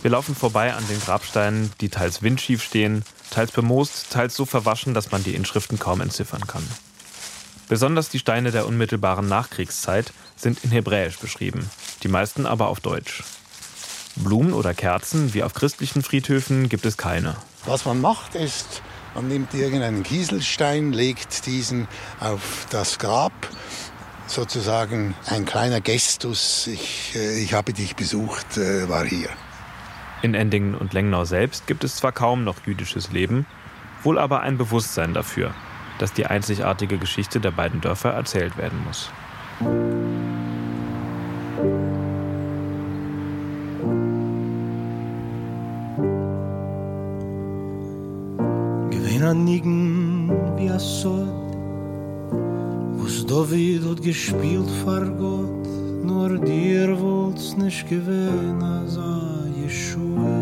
Wir 0.03 0.11
laufen 0.11 0.35
vorbei 0.35 0.73
an 0.75 0.87
den 0.87 0.99
Grabsteinen, 0.99 1.71
die 1.81 1.89
teils 1.89 2.21
windschief 2.21 2.63
stehen, 2.63 3.03
teils 3.31 3.51
bemoost, 3.51 4.11
teils 4.11 4.35
so 4.35 4.45
verwaschen, 4.45 4.93
dass 4.93 5.11
man 5.11 5.23
die 5.23 5.33
Inschriften 5.33 5.79
kaum 5.79 6.01
entziffern 6.01 6.45
kann. 6.45 6.63
Besonders 7.67 8.09
die 8.09 8.19
Steine 8.19 8.51
der 8.51 8.67
unmittelbaren 8.67 9.27
Nachkriegszeit 9.27 10.13
sind 10.35 10.63
in 10.63 10.69
Hebräisch 10.69 11.17
beschrieben, 11.17 11.69
die 12.03 12.07
meisten 12.07 12.45
aber 12.45 12.67
auf 12.67 12.79
Deutsch. 12.79 13.23
Blumen 14.15 14.53
oder 14.53 14.73
Kerzen, 14.73 15.33
wie 15.33 15.43
auf 15.43 15.53
christlichen 15.53 16.03
Friedhöfen, 16.03 16.69
gibt 16.69 16.85
es 16.85 16.97
keine. 16.97 17.35
Was 17.65 17.85
man 17.85 18.01
macht, 18.01 18.35
ist 18.35 18.81
man 19.15 19.27
nimmt 19.27 19.53
irgendeinen 19.53 20.03
Kieselstein, 20.03 20.93
legt 20.93 21.45
diesen 21.45 21.87
auf 22.19 22.67
das 22.69 22.99
Grab, 22.99 23.33
sozusagen 24.27 25.15
ein 25.25 25.45
kleiner 25.45 25.81
Gestus. 25.81 26.67
Ich, 26.67 27.15
äh, 27.15 27.41
ich 27.41 27.53
habe 27.53 27.73
dich 27.73 27.95
besucht, 27.95 28.57
äh, 28.57 28.87
war 28.89 29.05
hier. 29.05 29.29
In 30.21 30.33
Endingen 30.33 30.75
und 30.75 30.93
Lengnau 30.93 31.23
selbst 31.23 31.65
gibt 31.67 31.83
es 31.83 31.95
zwar 31.95 32.11
kaum 32.11 32.43
noch 32.43 32.57
jüdisches 32.65 33.11
Leben, 33.11 33.45
wohl 34.03 34.19
aber 34.19 34.41
ein 34.41 34.57
Bewusstsein 34.57 35.13
dafür, 35.13 35.53
dass 35.97 36.13
die 36.13 36.25
einzigartige 36.25 36.97
Geschichte 36.97 37.39
der 37.39 37.51
beiden 37.51 37.81
Dörfer 37.81 38.11
erzählt 38.11 38.57
werden 38.57 38.83
muss. 38.83 39.09
In 49.21 49.43
Nigen 49.43 50.31
wie 50.55 50.69
a 50.69 50.79
Sod 50.79 51.27
Wo's 52.97 53.25
David 53.25 53.83
hat 53.83 54.01
gespielt 54.01 54.69
vor 54.83 55.05
Gott 55.19 55.67
Nur 56.03 56.37
dir 56.37 56.99
wollt's 57.01 57.57
nicht 57.57 57.87
gewähnen 57.89 58.63
als 58.63 58.97
a 58.97 59.45
Yeshua. 59.61 60.39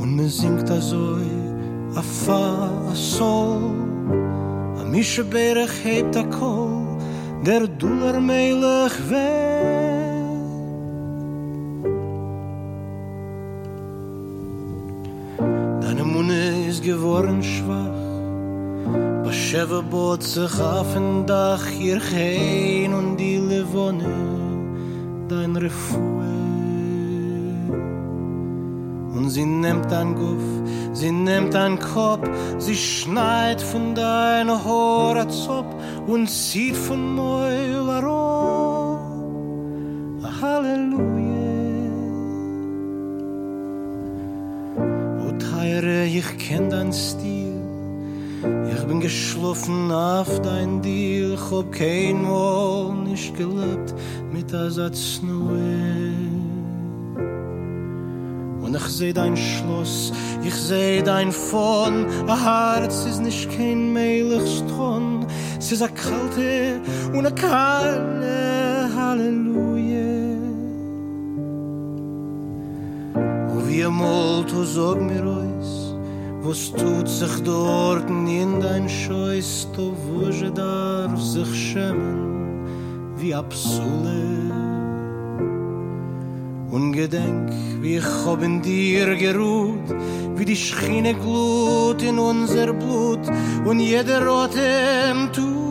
Und 0.00 0.16
me 0.16 0.28
singt 0.28 0.70
a 0.70 0.80
Zoi 0.80 1.30
a 1.94 2.02
Fa 2.02 2.70
a 2.90 2.94
Sol 2.94 3.74
A 4.80 4.84
Mische 4.84 5.24
Berech 5.24 5.84
hebt 5.84 6.16
a 6.16 6.24
Kol 6.24 6.98
Der 7.44 7.66
Duller 7.66 8.18
Melech 8.20 8.98
weh 9.10 10.03
geworden 16.84 17.42
schwach. 17.42 18.02
Bescheve 19.24 19.82
bot 19.82 20.22
sich 20.22 20.60
auf 20.60 20.94
ein 20.96 21.26
Dach, 21.26 21.64
hier 21.66 21.98
Chein 21.98 22.92
und 22.92 23.16
die 23.16 23.38
Levone, 23.38 24.04
dein 25.28 25.56
Refuhe. 25.56 26.34
Und 29.16 29.30
sie 29.30 29.46
nimmt 29.46 29.90
dein 29.90 30.14
Guff, 30.14 30.46
sie 30.92 31.10
nimmt 31.10 31.54
dein 31.54 31.78
Kopf, 31.78 32.28
sie 32.58 32.76
schneit 32.76 33.60
von 33.62 33.94
deiner 33.94 34.62
Hora 34.64 35.26
Zopp 35.28 35.74
und 36.06 36.28
zieht 36.28 36.76
von 36.76 37.14
Meul 37.14 37.64
Halleluja. 40.40 41.23
Teire, 45.84 46.06
ich 46.06 46.38
kenn 46.38 46.70
dein 46.70 46.92
Stil, 46.92 47.60
ich 48.72 48.84
bin 48.84 49.00
geschlafen 49.00 49.92
auf 49.92 50.40
dein 50.40 50.80
Deal, 50.80 51.34
ich 51.34 51.50
hab 51.50 51.72
kein 51.72 52.22
Mal 52.22 52.94
nicht 53.04 53.36
gelebt 53.36 53.94
mit 54.32 54.50
der 54.50 54.70
Satznue. 54.70 56.14
Und 58.62 58.74
ich 58.74 58.86
seh 58.98 59.12
dein 59.12 59.36
Schloss, 59.36 60.12
ich 60.42 60.54
seh 60.54 61.02
dein 61.02 61.30
Fon, 61.30 62.06
a 62.28 62.78
Herz 62.78 63.04
ist 63.04 63.20
nicht 63.20 63.50
kein 63.54 63.92
Meilichstron, 63.92 65.26
es 65.58 65.70
ist 65.70 65.82
a 65.82 65.88
kalte 65.88 66.80
und 67.12 67.26
a 67.26 67.30
kalte 67.30 68.88
Halleluja. 68.96 70.14
O 73.54 73.68
wie 73.68 73.84
mal, 73.84 74.44
tu 74.46 74.64
sag 74.64 74.98
mir 75.02 75.26
ois, 75.26 75.53
was 76.44 76.70
tut 76.72 77.08
sich 77.08 77.42
dort 77.42 78.08
in 78.10 78.60
dein 78.60 78.86
Scheuß, 78.86 79.68
wo 79.76 80.28
je 80.28 80.50
darf 80.50 81.18
sich 81.18 81.48
schämen, 81.54 82.66
wie 83.16 83.34
Absole. 83.34 84.52
Und 86.70 86.92
gedenk, 86.92 87.50
wie 87.80 87.96
ich 87.96 88.10
hab 88.26 88.42
in 88.42 88.60
dir 88.60 89.16
geruht, 89.16 89.88
wie 90.36 90.44
die 90.44 90.56
Schiene 90.56 91.14
glut 91.14 92.02
in 92.02 92.18
unser 92.18 92.74
Blut 92.74 93.24
und 93.64 93.80
jeder 93.80 94.20
Atem 94.26 95.32
tut 95.32 95.63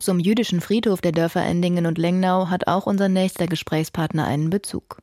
Zum 0.00 0.18
jüdischen 0.18 0.62
Friedhof 0.62 1.02
der 1.02 1.12
Dörfer 1.12 1.44
Endingen 1.44 1.84
und 1.84 1.98
Lengnau 1.98 2.48
hat 2.48 2.66
auch 2.68 2.86
unser 2.86 3.10
nächster 3.10 3.46
Gesprächspartner 3.46 4.26
einen 4.26 4.48
Bezug. 4.48 5.02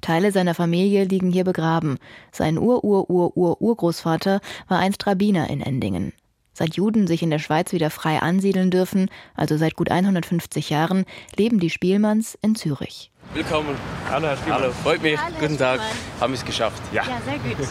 Teile 0.00 0.32
seiner 0.32 0.54
Familie 0.54 1.04
liegen 1.04 1.30
hier 1.30 1.44
begraben. 1.44 1.98
Sein 2.32 2.56
Ur-Ur-Ur-Ur-Urgroßvater 2.56 4.40
war 4.66 4.78
einst 4.78 5.06
Rabbiner 5.06 5.50
in 5.50 5.60
Endingen. 5.60 6.14
Seit 6.54 6.76
Juden 6.76 7.06
sich 7.06 7.22
in 7.22 7.28
der 7.28 7.40
Schweiz 7.40 7.72
wieder 7.72 7.90
frei 7.90 8.20
ansiedeln 8.20 8.70
dürfen, 8.70 9.10
also 9.34 9.58
seit 9.58 9.76
gut 9.76 9.90
150 9.90 10.70
Jahren, 10.70 11.04
leben 11.36 11.60
die 11.60 11.68
Spielmanns 11.68 12.38
in 12.40 12.54
Zürich. 12.54 13.10
Willkommen. 13.34 13.76
Hallo, 14.08 14.28
Herr 14.28 14.36
Spielmann. 14.38 14.62
Hallo, 14.62 14.72
freut 14.82 15.02
mich. 15.02 15.20
Hallo, 15.20 15.36
Guten 15.40 15.58
Tag. 15.58 15.80
Spielmann. 15.80 16.20
Haben 16.20 16.32
wir 16.32 16.38
es 16.38 16.44
geschafft. 16.46 16.82
Ja. 16.90 17.02
Ja, 17.02 17.20
sehr 17.22 17.34
gut. 17.34 17.68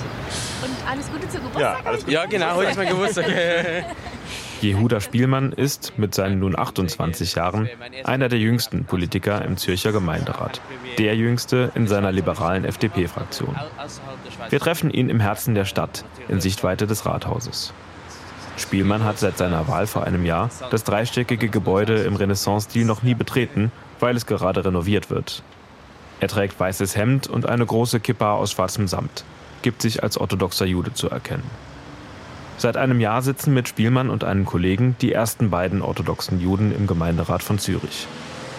Und 0.62 0.88
alles 0.88 1.12
Gute 1.12 1.28
zu 1.28 1.38
Geburtstag? 1.38 1.60
Ja, 1.60 1.86
alles 1.86 2.06
gut. 2.06 2.14
ja 2.14 2.26
genau, 2.28 2.56
heute 2.56 2.70
ist 2.70 2.78
mein 2.78 2.88
Geburtstag. 2.88 3.26
Jehuda 4.62 5.00
Spielmann 5.02 5.52
ist 5.52 5.94
mit 5.98 6.16
seinen 6.16 6.40
nun 6.40 6.58
28 6.58 7.36
Jahren 7.36 7.70
einer 8.04 8.28
der 8.28 8.40
jüngsten 8.40 8.86
Politiker 8.86 9.44
im 9.46 9.58
Zürcher 9.58 9.92
Gemeinderat. 9.92 10.62
Der 10.98 11.16
jüngste 11.16 11.72
in 11.76 11.88
seiner 11.88 12.12
liberalen 12.12 12.66
FDP-Fraktion. 12.66 13.56
Wir 14.50 14.60
treffen 14.60 14.90
ihn 14.90 15.10
im 15.10 15.20
Herzen 15.20 15.54
der 15.54 15.66
Stadt, 15.66 16.06
in 16.28 16.42
Sichtweite 16.42 16.88
des 16.88 17.06
Rathauses. 17.06 17.74
Spielmann 18.58 19.04
hat 19.04 19.20
seit 19.20 19.38
seiner 19.38 19.68
Wahl 19.68 19.86
vor 19.86 20.06
einem 20.06 20.26
Jahr 20.26 20.50
das 20.72 20.84
dreistöckige 20.84 21.50
Gebäude 21.50 22.04
im 22.04 22.16
Renaissance-Stil 22.16 22.86
noch 22.86 23.04
nie 23.04 23.14
betreten, 23.14 23.72
weil 24.00 24.16
es 24.16 24.26
gerade 24.26 24.66
renoviert 24.66 25.12
wird. 25.12 25.44
Er 26.20 26.28
trägt 26.28 26.60
weißes 26.60 26.96
Hemd 26.96 27.28
und 27.28 27.46
eine 27.46 27.66
große 27.66 28.00
Kippa 28.00 28.34
aus 28.34 28.54
schwarzem 28.54 28.88
Samt, 28.88 29.24
gibt 29.62 29.84
sich 29.84 30.02
als 30.02 30.18
orthodoxer 30.18 30.66
Jude 30.66 30.94
zu 30.94 31.10
erkennen. 31.10 31.48
Seit 32.60 32.76
einem 32.76 33.00
Jahr 33.00 33.22
sitzen 33.22 33.54
mit 33.54 33.68
Spielmann 33.68 34.10
und 34.10 34.24
einem 34.24 34.46
Kollegen 34.46 34.96
die 35.00 35.14
ersten 35.14 35.52
beiden 35.52 35.84
orthodoxen 35.84 36.42
Juden 36.42 36.74
im 36.76 36.88
Gemeinderat 36.88 37.44
von 37.44 37.60
Zürich. 37.60 38.08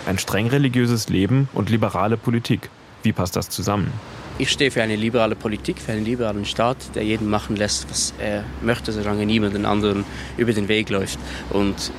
Ein 0.07 0.19
streng 0.19 0.47
religiöses 0.47 1.09
Leben 1.09 1.49
und 1.53 1.69
liberale 1.69 2.17
Politik. 2.17 2.71
Wie 3.03 3.13
passt 3.13 3.35
das 3.35 3.51
zusammen? 3.51 3.93
Ich 4.39 4.51
stehe 4.51 4.71
für 4.71 4.85
eine 4.85 4.95
liberale 4.95 5.35
Politik, 5.35 5.81
für 5.81 5.91
einen 5.91 6.05
liberalen 6.05 6.45
Staat, 6.45 6.95
der 6.95 7.03
jeden 7.03 7.29
machen 7.29 7.57
lässt, 7.57 7.91
was 7.91 8.15
er 8.21 8.45
möchte, 8.63 8.93
solange 8.93 9.27
niemand 9.27 9.57
den 9.57 9.67
anderen 9.67 10.05
über 10.37 10.53
den 10.53 10.69
Weg 10.69 10.91
läuft. 10.91 11.19
Und 11.51 11.91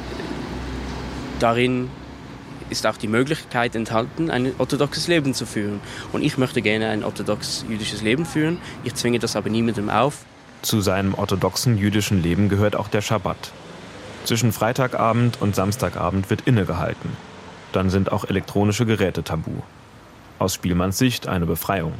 darin 1.39 1.89
ist 2.69 2.87
auch 2.87 2.95
die 2.95 3.09
Möglichkeit 3.09 3.75
enthalten, 3.75 4.31
ein 4.31 4.53
orthodoxes 4.57 5.09
Leben 5.09 5.33
zu 5.33 5.45
führen. 5.45 5.81
Und 6.13 6.21
ich 6.21 6.37
möchte 6.37 6.61
gerne 6.61 6.87
ein 6.87 7.03
orthodox-jüdisches 7.03 8.03
Leben 8.03 8.25
führen. 8.25 8.57
Ich 8.85 8.95
zwinge 8.95 9.19
das 9.19 9.35
aber 9.35 9.49
niemandem 9.49 9.89
auf. 9.89 10.23
Zu 10.62 10.82
seinem 10.82 11.14
orthodoxen 11.14 11.78
jüdischen 11.78 12.22
Leben 12.22 12.49
gehört 12.49 12.76
auch 12.76 12.89
der 12.89 13.01
Schabbat. 13.01 13.51
Zwischen 14.26 14.51
Freitagabend 14.51 15.41
und 15.41 15.55
Samstagabend 15.55 16.30
wird 16.30 16.41
innegehalten. 16.41 17.12
Dann 17.72 17.89
sind 17.89 18.12
auch 18.12 18.26
elektronische 18.26 18.86
Geräte 18.86 19.24
tabu. 19.24 19.62
Aus 20.38 20.53
Spielmanns 20.53 20.97
Sicht 20.97 21.28
eine 21.28 21.45
Befreiung. 21.45 21.93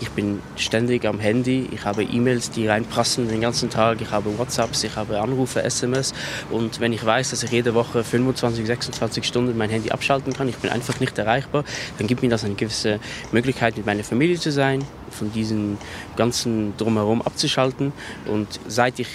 Ich 0.00 0.10
bin 0.10 0.40
ständig 0.56 1.04
am 1.06 1.18
Handy, 1.18 1.68
ich 1.72 1.84
habe 1.84 2.04
E-Mails, 2.04 2.50
die 2.50 2.68
reinprassen 2.68 3.28
den 3.28 3.40
ganzen 3.40 3.68
Tag, 3.68 4.00
ich 4.00 4.10
habe 4.10 4.38
WhatsApps, 4.38 4.84
ich 4.84 4.94
habe 4.94 5.20
Anrufe, 5.20 5.62
SMS 5.62 6.14
und 6.50 6.78
wenn 6.78 6.92
ich 6.92 7.04
weiß, 7.04 7.30
dass 7.30 7.42
ich 7.42 7.50
jede 7.50 7.74
Woche 7.74 8.04
25, 8.04 8.64
26 8.64 9.24
Stunden 9.24 9.58
mein 9.58 9.70
Handy 9.70 9.90
abschalten 9.90 10.32
kann, 10.32 10.48
ich 10.48 10.56
bin 10.56 10.70
einfach 10.70 11.00
nicht 11.00 11.18
erreichbar, 11.18 11.64
dann 11.98 12.06
gibt 12.06 12.22
mir 12.22 12.30
das 12.30 12.44
eine 12.44 12.54
gewisse 12.54 13.00
Möglichkeit, 13.32 13.76
mit 13.76 13.86
meiner 13.86 14.04
Familie 14.04 14.38
zu 14.38 14.52
sein, 14.52 14.84
von 15.10 15.32
diesem 15.32 15.78
ganzen 16.16 16.76
Drumherum 16.76 17.22
abzuschalten. 17.22 17.92
Und 18.26 18.60
seit 18.68 18.98
ich 19.00 19.08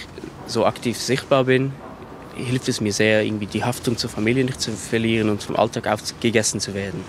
so 0.47 0.65
aktiv 0.65 0.97
sichtbar 0.97 1.45
bin, 1.45 1.71
hilft 2.35 2.67
es 2.67 2.81
mir 2.81 2.91
sehr, 2.91 3.23
irgendwie 3.23 3.45
die 3.45 3.63
Haftung 3.63 3.97
zur 3.97 4.09
Familie 4.09 4.43
nicht 4.43 4.59
zu 4.59 4.71
verlieren 4.71 5.29
und 5.29 5.43
vom 5.43 5.55
Alltag 5.55 5.87
aufgegessen 5.87 6.59
zu 6.59 6.73
werden. 6.73 7.03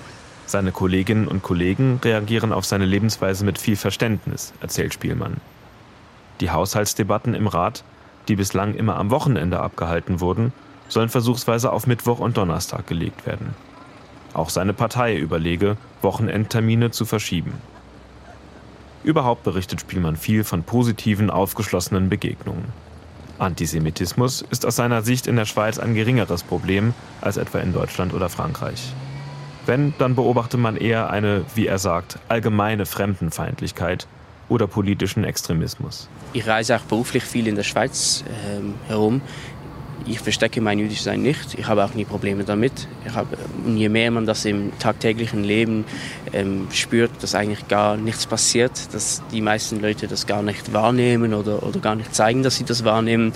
Seine 0.46 0.72
Kolleginnen 0.72 1.26
und 1.26 1.42
Kollegen 1.42 2.00
reagieren 2.04 2.52
auf 2.52 2.64
seine 2.64 2.84
Lebensweise 2.84 3.44
mit 3.44 3.58
viel 3.58 3.76
Verständnis, 3.76 4.52
erzählt 4.60 4.94
Spielmann. 4.94 5.38
Die 6.40 6.50
Haushaltsdebatten 6.50 7.34
im 7.34 7.46
Rat, 7.46 7.84
die 8.28 8.36
bislang 8.36 8.74
immer 8.74 8.96
am 8.96 9.10
Wochenende 9.10 9.60
abgehalten 9.60 10.20
wurden, 10.20 10.52
sollen 10.88 11.08
versuchsweise 11.08 11.72
auf 11.72 11.86
Mittwoch 11.86 12.18
und 12.18 12.36
Donnerstag 12.36 12.86
gelegt 12.86 13.26
werden. 13.26 13.54
Auch 14.34 14.50
seine 14.50 14.74
Partei 14.74 15.16
überlege, 15.16 15.76
Wochenendtermine 16.02 16.90
zu 16.90 17.04
verschieben. 17.04 17.54
Überhaupt 19.02 19.44
berichtet 19.44 19.80
Spielmann 19.80 20.16
viel 20.16 20.44
von 20.44 20.62
positiven, 20.62 21.30
aufgeschlossenen 21.30 22.08
Begegnungen. 22.08 22.72
Antisemitismus 23.38 24.42
ist 24.42 24.64
aus 24.64 24.76
seiner 24.76 25.02
Sicht 25.02 25.26
in 25.26 25.36
der 25.36 25.44
Schweiz 25.44 25.78
ein 25.78 25.94
geringeres 25.94 26.42
Problem 26.42 26.94
als 27.20 27.36
etwa 27.36 27.58
in 27.58 27.72
Deutschland 27.72 28.14
oder 28.14 28.28
Frankreich. 28.28 28.92
Wenn, 29.66 29.94
dann 29.98 30.14
beobachte 30.14 30.56
man 30.56 30.76
eher 30.76 31.10
eine, 31.10 31.44
wie 31.54 31.66
er 31.66 31.78
sagt, 31.78 32.18
allgemeine 32.28 32.86
Fremdenfeindlichkeit 32.86 34.06
oder 34.48 34.66
politischen 34.66 35.24
Extremismus. 35.24 36.08
Ich 36.32 36.46
reise 36.46 36.76
auch 36.76 36.82
beruflich 36.82 37.22
viel 37.24 37.46
in 37.46 37.54
der 37.56 37.62
Schweiz 37.62 38.24
ähm, 38.46 38.74
herum. 38.88 39.22
Ich 40.06 40.20
verstecke 40.20 40.60
mein 40.60 40.78
Jüdischsein 40.78 41.22
nicht. 41.22 41.54
Ich 41.58 41.66
habe 41.66 41.82
auch 41.82 41.94
nie 41.94 42.04
Probleme 42.04 42.44
damit. 42.44 42.88
Ich 43.06 43.14
habe, 43.14 43.38
und 43.64 43.78
je 43.78 43.88
mehr 43.88 44.10
man 44.10 44.26
das 44.26 44.44
im 44.44 44.78
tagtäglichen 44.78 45.44
Leben 45.44 45.86
ähm, 46.34 46.68
spürt, 46.72 47.10
dass 47.22 47.34
eigentlich 47.34 47.68
gar 47.68 47.96
nichts 47.96 48.26
passiert, 48.26 48.92
dass 48.92 49.22
die 49.32 49.40
meisten 49.40 49.80
Leute 49.80 50.06
das 50.06 50.26
gar 50.26 50.42
nicht 50.42 50.74
wahrnehmen 50.74 51.32
oder, 51.32 51.62
oder 51.62 51.80
gar 51.80 51.94
nicht 51.94 52.14
zeigen, 52.14 52.42
dass 52.42 52.56
sie 52.56 52.64
das 52.64 52.84
wahrnehmen, 52.84 53.32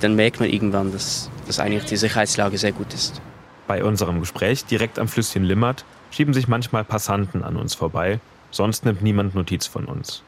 dann 0.00 0.14
merkt 0.14 0.40
man 0.40 0.48
irgendwann, 0.48 0.90
dass, 0.90 1.30
dass 1.46 1.60
eigentlich 1.60 1.84
die 1.84 1.96
Sicherheitslage 1.96 2.56
sehr 2.56 2.72
gut 2.72 2.94
ist. 2.94 3.20
Bei 3.66 3.82
unserem 3.82 4.20
Gespräch 4.20 4.64
direkt 4.64 4.98
am 4.98 5.08
Flüsschen 5.08 5.44
Limmert 5.44 5.84
schieben 6.10 6.34
sich 6.34 6.48
manchmal 6.48 6.84
Passanten 6.84 7.42
an 7.42 7.56
uns 7.56 7.74
vorbei, 7.74 8.20
sonst 8.50 8.84
nimmt 8.84 9.02
niemand 9.02 9.34
Notiz 9.34 9.66
von 9.66 9.86
uns. 9.86 10.22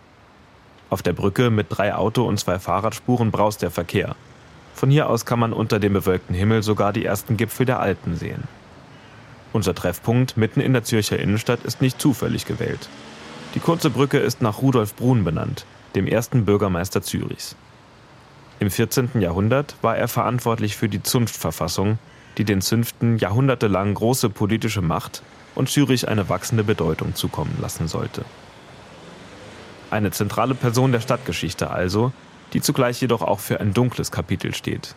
Auf 0.90 1.02
der 1.02 1.12
Brücke 1.12 1.50
mit 1.50 1.66
drei 1.68 1.94
Auto- 1.94 2.26
und 2.26 2.40
zwei 2.40 2.58
Fahrradspuren 2.58 3.30
braust 3.30 3.62
der 3.62 3.70
Verkehr. 3.70 4.16
Von 4.74 4.90
hier 4.90 5.08
aus 5.08 5.24
kann 5.24 5.38
man 5.38 5.52
unter 5.52 5.78
dem 5.78 5.92
bewölkten 5.92 6.34
Himmel 6.34 6.62
sogar 6.62 6.92
die 6.92 7.04
ersten 7.04 7.36
Gipfel 7.36 7.66
der 7.66 7.80
Alpen 7.80 8.16
sehen. 8.16 8.44
Unser 9.52 9.74
Treffpunkt 9.74 10.36
mitten 10.36 10.60
in 10.60 10.72
der 10.72 10.84
Zürcher 10.84 11.18
Innenstadt 11.18 11.64
ist 11.64 11.80
nicht 11.80 12.00
zufällig 12.00 12.44
gewählt. 12.44 12.88
Die 13.54 13.60
kurze 13.60 13.90
Brücke 13.90 14.18
ist 14.18 14.42
nach 14.42 14.60
Rudolf 14.60 14.94
Brun 14.94 15.24
benannt, 15.24 15.64
dem 15.94 16.06
ersten 16.06 16.44
Bürgermeister 16.44 17.02
Zürichs. 17.02 17.56
Im 18.60 18.70
14. 18.70 19.20
Jahrhundert 19.20 19.76
war 19.82 19.96
er 19.96 20.08
verantwortlich 20.08 20.76
für 20.76 20.88
die 20.88 21.02
Zunftverfassung, 21.02 21.98
die 22.38 22.44
den 22.44 22.60
Zünften 22.62 23.18
jahrhundertelang 23.18 23.94
große 23.94 24.30
politische 24.30 24.80
Macht 24.80 25.22
und 25.54 25.68
Zürich 25.68 26.08
eine 26.08 26.28
wachsende 26.28 26.62
Bedeutung 26.62 27.14
zukommen 27.16 27.58
lassen 27.60 27.88
sollte. 27.88 28.24
Eine 29.90 30.12
zentrale 30.12 30.54
Person 30.54 30.92
der 30.92 31.00
Stadtgeschichte 31.00 31.70
also, 31.70 32.12
die 32.52 32.60
zugleich 32.60 33.00
jedoch 33.00 33.22
auch 33.22 33.40
für 33.40 33.60
ein 33.60 33.74
dunkles 33.74 34.12
Kapitel 34.12 34.54
steht. 34.54 34.94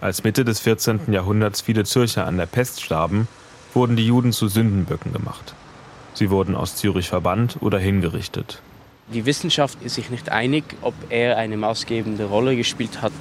Als 0.00 0.22
Mitte 0.22 0.44
des 0.44 0.60
14. 0.60 1.12
Jahrhunderts 1.12 1.60
viele 1.60 1.84
Zürcher 1.84 2.26
an 2.26 2.36
der 2.36 2.46
Pest 2.46 2.82
starben, 2.82 3.26
wurden 3.72 3.96
die 3.96 4.06
Juden 4.06 4.32
zu 4.32 4.48
Sündenböcken 4.48 5.12
gemacht. 5.12 5.54
Sie 6.12 6.30
wurden 6.30 6.54
aus 6.54 6.76
Zürich 6.76 7.08
verbannt 7.08 7.56
oder 7.60 7.78
hingerichtet. 7.78 8.62
Die 9.12 9.26
Wissenschaft 9.26 9.82
ist 9.82 9.96
sich 9.96 10.10
nicht 10.10 10.30
einig, 10.30 10.64
ob 10.80 10.94
er 11.10 11.36
eine 11.36 11.56
maßgebende 11.56 12.26
Rolle 12.26 12.56
gespielt 12.56 13.02
hat 13.02 13.12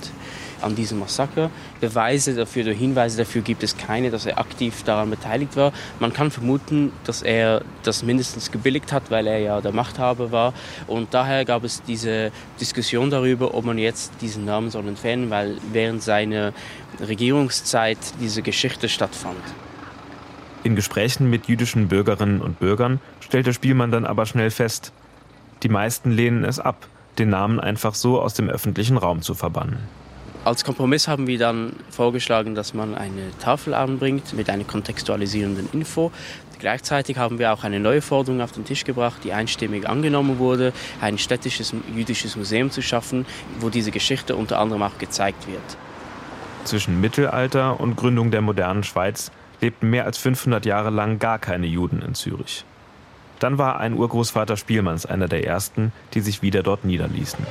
an 0.61 0.75
diesem 0.75 0.99
Massaker. 0.99 1.49
Beweise 1.81 2.35
dafür 2.35 2.63
oder 2.63 2.73
Hinweise 2.73 3.17
dafür 3.17 3.41
gibt 3.41 3.63
es 3.63 3.77
keine, 3.77 4.11
dass 4.11 4.25
er 4.25 4.37
aktiv 4.39 4.83
daran 4.83 5.09
beteiligt 5.09 5.55
war. 5.55 5.71
Man 5.99 6.13
kann 6.13 6.31
vermuten, 6.31 6.91
dass 7.03 7.21
er 7.21 7.61
das 7.83 8.03
mindestens 8.03 8.51
gebilligt 8.51 8.91
hat, 8.91 9.11
weil 9.11 9.27
er 9.27 9.39
ja 9.39 9.61
der 9.61 9.71
Machthaber 9.71 10.31
war. 10.31 10.53
Und 10.87 11.13
daher 11.13 11.45
gab 11.45 11.63
es 11.63 11.81
diese 11.83 12.31
Diskussion 12.59 13.09
darüber, 13.09 13.53
ob 13.53 13.65
man 13.65 13.77
jetzt 13.77 14.13
diesen 14.21 14.45
Namen 14.45 14.69
soll 14.69 14.87
entfernen, 14.87 15.29
weil 15.29 15.57
während 15.71 16.01
seiner 16.01 16.53
Regierungszeit 16.99 17.97
diese 18.19 18.41
Geschichte 18.41 18.89
stattfand. 18.89 19.37
In 20.63 20.75
Gesprächen 20.75 21.29
mit 21.29 21.47
jüdischen 21.47 21.89
Bürgerinnen 21.89 22.41
und 22.41 22.59
Bürgern 22.59 23.01
stellt 23.19 23.47
der 23.47 23.53
Spielmann 23.53 23.91
dann 23.91 24.05
aber 24.05 24.25
schnell 24.25 24.49
fest, 24.49 24.93
die 25.61 25.69
meisten 25.69 26.11
lehnen 26.11 26.45
es 26.45 26.59
ab, 26.59 26.87
den 27.17 27.29
Namen 27.29 27.59
einfach 27.59 27.95
so 27.95 28.21
aus 28.21 28.33
dem 28.33 28.49
öffentlichen 28.49 28.97
Raum 28.97 29.21
zu 29.21 29.33
verbannen. 29.33 29.77
Als 30.45 30.65
Kompromiss 30.65 31.07
haben 31.07 31.27
wir 31.27 31.39
dann 31.39 31.71
vorgeschlagen, 31.89 32.53
dass 32.53 32.73
man 32.73 32.95
eine 32.95 33.31
Tafel 33.39 33.73
anbringt 33.73 34.33
mit 34.33 34.49
einer 34.49 34.65
kontextualisierenden 34.65 35.69
Info. 35.71 36.11
Gleichzeitig 36.59 37.17
haben 37.17 37.39
wir 37.39 37.53
auch 37.53 37.63
eine 37.63 37.79
neue 37.79 38.01
Forderung 38.01 38.41
auf 38.41 38.51
den 38.51 38.65
Tisch 38.65 38.83
gebracht, 38.83 39.23
die 39.23 39.31
einstimmig 39.31 39.87
angenommen 39.87 40.39
wurde, 40.39 40.73
ein 40.99 41.17
städtisches 41.17 41.73
jüdisches 41.95 42.35
Museum 42.35 42.71
zu 42.71 42.81
schaffen, 42.81 43.25
wo 43.59 43.69
diese 43.69 43.91
Geschichte 43.91 44.35
unter 44.35 44.59
anderem 44.59 44.83
auch 44.83 44.97
gezeigt 44.97 45.47
wird. 45.47 45.61
Zwischen 46.65 46.99
Mittelalter 46.99 47.79
und 47.79 47.95
Gründung 47.95 48.29
der 48.29 48.41
modernen 48.41 48.83
Schweiz 48.83 49.31
lebten 49.61 49.89
mehr 49.89 50.05
als 50.05 50.17
500 50.17 50.65
Jahre 50.65 50.89
lang 50.89 51.19
gar 51.19 51.39
keine 51.39 51.67
Juden 51.67 52.01
in 52.01 52.15
Zürich. 52.15 52.65
Dann 53.39 53.57
war 53.57 53.79
ein 53.79 53.93
Urgroßvater 53.93 54.57
Spielmanns 54.57 55.05
einer 55.05 55.29
der 55.29 55.45
ersten, 55.45 55.93
die 56.13 56.21
sich 56.21 56.41
wieder 56.41 56.63
dort 56.63 56.83
niederließen. 56.83 57.45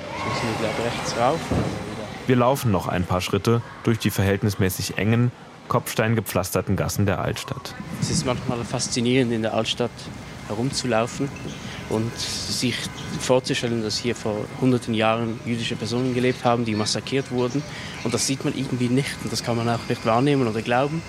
Wir 2.32 2.38
laufen 2.38 2.70
noch 2.70 2.88
ein 2.88 3.04
paar 3.04 3.20
Schritte 3.20 3.60
durch 3.84 3.98
die 3.98 4.08
verhältnismäßig 4.08 4.96
engen, 4.96 5.30
kopfsteingepflasterten 5.68 6.76
Gassen 6.76 7.04
der 7.04 7.20
Altstadt. 7.20 7.74
Es 8.00 8.08
ist 8.08 8.24
manchmal 8.24 8.64
faszinierend, 8.64 9.34
in 9.34 9.42
der 9.42 9.52
Altstadt 9.52 9.90
herumzulaufen 10.48 11.28
und 11.90 12.10
sich 12.18 12.74
vorzustellen, 13.20 13.82
dass 13.82 13.98
hier 13.98 14.16
vor 14.16 14.46
hunderten 14.62 14.94
Jahren 14.94 15.40
jüdische 15.44 15.76
Personen 15.76 16.14
gelebt 16.14 16.42
haben, 16.42 16.64
die 16.64 16.74
massakriert 16.74 17.30
wurden. 17.32 17.62
Und 18.02 18.14
das 18.14 18.26
sieht 18.26 18.42
man 18.46 18.56
irgendwie 18.56 18.88
nicht 18.88 19.14
und 19.22 19.30
das 19.30 19.44
kann 19.44 19.58
man 19.58 19.68
auch 19.68 19.86
nicht 19.90 20.06
wahrnehmen 20.06 20.48
oder 20.48 20.62
glauben. 20.62 21.02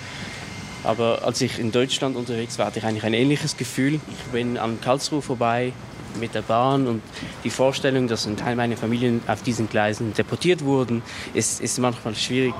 Aber 0.82 1.22
als 1.24 1.40
ich 1.40 1.58
in 1.58 1.72
Deutschland 1.72 2.16
unterwegs 2.16 2.58
war, 2.58 2.66
hatte 2.66 2.80
ich 2.80 2.84
eigentlich 2.84 3.04
ein 3.04 3.14
ähnliches 3.14 3.56
Gefühl. 3.56 3.94
Ich 3.94 4.30
bin 4.30 4.58
an 4.58 4.78
Karlsruhe 4.82 5.22
vorbei 5.22 5.72
mit 6.18 6.34
der 6.34 6.42
Bahn 6.42 6.86
und 6.86 7.02
die 7.42 7.50
Vorstellung, 7.50 8.08
dass 8.08 8.26
ein 8.26 8.36
Teil 8.36 8.56
meiner 8.56 8.76
Familie 8.76 9.20
auf 9.26 9.42
diesen 9.42 9.68
Gleisen 9.68 10.14
deportiert 10.14 10.64
wurden, 10.64 11.02
ist, 11.32 11.60
ist 11.60 11.78
manchmal 11.78 12.14
schwierig 12.14 12.54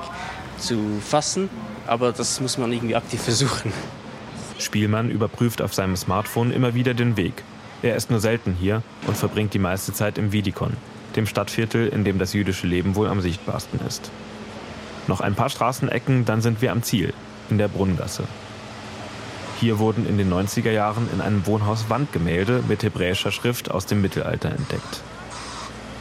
zu 0.57 0.99
fassen. 1.01 1.49
Aber 1.87 2.11
das 2.11 2.39
muss 2.41 2.57
man 2.57 2.71
irgendwie 2.71 2.95
aktiv 2.95 3.21
versuchen. 3.21 3.71
Spielmann 4.57 5.09
überprüft 5.11 5.61
auf 5.61 5.73
seinem 5.73 5.95
Smartphone 5.95 6.51
immer 6.51 6.73
wieder 6.73 6.93
den 6.93 7.17
Weg. 7.17 7.43
Er 7.81 7.95
ist 7.95 8.09
nur 8.09 8.19
selten 8.19 8.55
hier 8.59 8.81
und 9.05 9.17
verbringt 9.17 9.53
die 9.53 9.59
meiste 9.59 9.93
Zeit 9.93 10.17
im 10.17 10.31
Vidikon, 10.31 10.73
dem 11.15 11.27
Stadtviertel, 11.27 11.87
in 11.87 12.03
dem 12.03 12.17
das 12.19 12.33
jüdische 12.33 12.67
Leben 12.67 12.95
wohl 12.95 13.07
am 13.07 13.21
sichtbarsten 13.21 13.79
ist. 13.85 14.11
Noch 15.07 15.21
ein 15.21 15.35
paar 15.35 15.49
Straßenecken, 15.49 16.25
dann 16.25 16.41
sind 16.41 16.61
wir 16.61 16.71
am 16.71 16.81
Ziel, 16.81 17.13
in 17.49 17.57
der 17.57 17.67
Brunngasse. 17.67 18.23
Hier 19.59 19.79
wurden 19.79 20.05
in 20.05 20.17
den 20.17 20.31
90er 20.31 20.71
Jahren 20.71 21.09
in 21.13 21.21
einem 21.21 21.45
Wohnhaus 21.47 21.89
Wandgemälde 21.89 22.63
mit 22.67 22.83
hebräischer 22.83 23.31
Schrift 23.31 23.71
aus 23.71 23.85
dem 23.85 24.01
Mittelalter 24.01 24.49
entdeckt. 24.49 25.01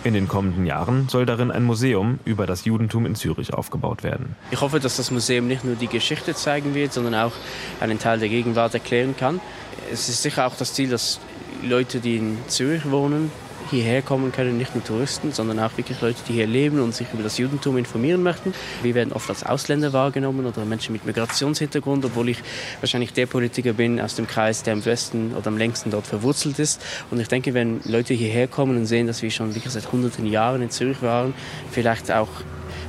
In 0.02 0.12
den 0.12 0.28
kommenden 0.28 0.66
Jahren 0.66 1.08
soll 1.08 1.24
darin 1.24 1.50
ein 1.50 1.62
Museum 1.62 2.18
über 2.26 2.46
das 2.46 2.66
Judentum 2.66 3.06
in 3.06 3.14
Zürich 3.14 3.54
aufgebaut 3.54 4.02
werden. 4.02 4.36
Ich 4.50 4.60
hoffe, 4.60 4.78
dass 4.78 4.96
das 4.96 5.10
Museum 5.10 5.46
nicht 5.46 5.64
nur 5.64 5.76
die 5.76 5.86
Geschichte 5.86 6.34
zeigen 6.34 6.74
wird, 6.74 6.92
sondern 6.92 7.14
auch 7.14 7.32
einen 7.80 7.98
Teil 7.98 8.18
der 8.18 8.28
Gegenwart 8.28 8.74
erklären 8.74 9.14
kann. 9.16 9.40
Es 9.90 10.08
ist 10.10 10.22
sicher 10.22 10.46
auch 10.46 10.56
das 10.56 10.74
Ziel, 10.74 10.90
dass 10.90 11.20
Leute, 11.62 12.00
die 12.00 12.16
in 12.16 12.38
Zürich 12.48 12.90
wohnen, 12.90 13.32
hierher 13.70 14.02
kommen 14.02 14.32
können, 14.32 14.58
nicht 14.58 14.74
nur 14.74 14.84
Touristen, 14.84 15.32
sondern 15.32 15.58
auch 15.60 15.76
wirklich 15.76 16.00
Leute, 16.00 16.18
die 16.28 16.34
hier 16.34 16.46
leben 16.46 16.80
und 16.80 16.94
sich 16.94 17.06
über 17.12 17.22
das 17.22 17.38
Judentum 17.38 17.76
informieren 17.76 18.22
möchten. 18.22 18.54
Wir 18.82 18.94
werden 18.94 19.12
oft 19.12 19.28
als 19.28 19.44
Ausländer 19.44 19.92
wahrgenommen 19.92 20.46
oder 20.46 20.64
Menschen 20.64 20.92
mit 20.92 21.06
Migrationshintergrund, 21.06 22.04
obwohl 22.04 22.28
ich 22.28 22.38
wahrscheinlich 22.80 23.12
der 23.12 23.26
Politiker 23.26 23.72
bin 23.72 24.00
aus 24.00 24.14
dem 24.14 24.26
Kreis, 24.26 24.62
der 24.62 24.74
am 24.74 24.82
besten 24.82 25.34
oder 25.34 25.48
am 25.48 25.58
längsten 25.58 25.90
dort 25.90 26.06
verwurzelt 26.06 26.58
ist. 26.58 26.80
Und 27.10 27.20
ich 27.20 27.28
denke, 27.28 27.54
wenn 27.54 27.80
Leute 27.84 28.14
hierher 28.14 28.48
kommen 28.48 28.76
und 28.76 28.86
sehen, 28.86 29.06
dass 29.06 29.22
wir 29.22 29.30
schon 29.30 29.54
wirklich 29.54 29.72
seit 29.72 29.90
hunderten 29.92 30.26
Jahren 30.26 30.62
in 30.62 30.70
Zürich 30.70 31.02
waren, 31.02 31.34
vielleicht 31.70 32.10
auch 32.10 32.28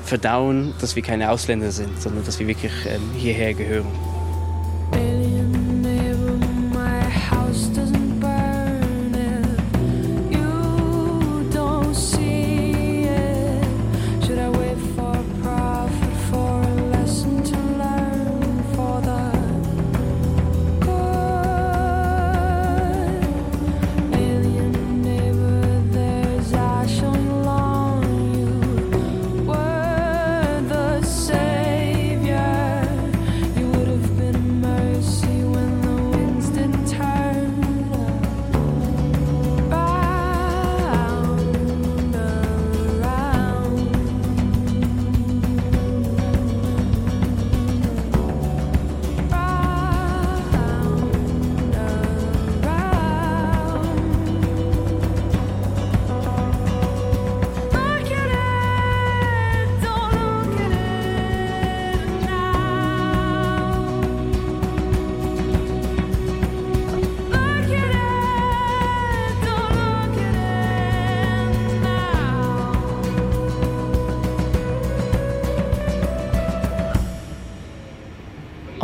verdauen, 0.04 0.74
dass 0.80 0.96
wir 0.96 1.04
keine 1.04 1.32
Ausländer 1.32 1.72
sind, 1.72 2.02
sondern 2.02 2.24
dass 2.26 2.40
wir 2.40 2.48
wirklich 2.48 2.74
ähm, 2.88 3.02
hierher 3.18 3.54
gehören. 3.54 4.15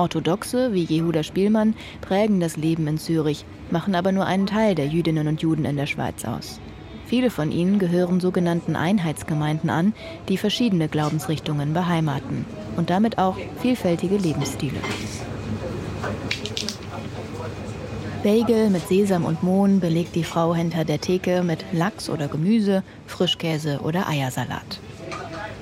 Orthodoxe 0.01 0.73
wie 0.73 0.83
Jehuda 0.83 1.21
Spielmann 1.21 1.75
prägen 2.01 2.39
das 2.39 2.57
Leben 2.57 2.87
in 2.87 2.97
Zürich, 2.97 3.45
machen 3.69 3.93
aber 3.93 4.11
nur 4.11 4.25
einen 4.25 4.47
Teil 4.47 4.73
der 4.73 4.87
Jüdinnen 4.87 5.27
und 5.27 5.43
Juden 5.43 5.63
in 5.63 5.77
der 5.77 5.85
Schweiz 5.85 6.25
aus. 6.25 6.59
Viele 7.05 7.29
von 7.29 7.51
ihnen 7.51 7.77
gehören 7.77 8.19
sogenannten 8.19 8.75
Einheitsgemeinden 8.75 9.69
an, 9.69 9.93
die 10.27 10.37
verschiedene 10.37 10.87
Glaubensrichtungen 10.87 11.73
beheimaten 11.73 12.45
und 12.77 12.89
damit 12.89 13.19
auch 13.19 13.37
vielfältige 13.61 14.17
Lebensstile. 14.17 14.79
Bagel 18.23 18.71
mit 18.71 18.87
Sesam 18.87 19.23
und 19.23 19.43
Mohn 19.43 19.79
belegt 19.79 20.15
die 20.15 20.23
Frau 20.23 20.55
hinter 20.55 20.83
der 20.83 20.99
Theke 20.99 21.43
mit 21.43 21.63
Lachs 21.73 22.09
oder 22.09 22.27
Gemüse, 22.27 22.81
Frischkäse 23.05 23.81
oder 23.83 24.07
Eiersalat. 24.07 24.79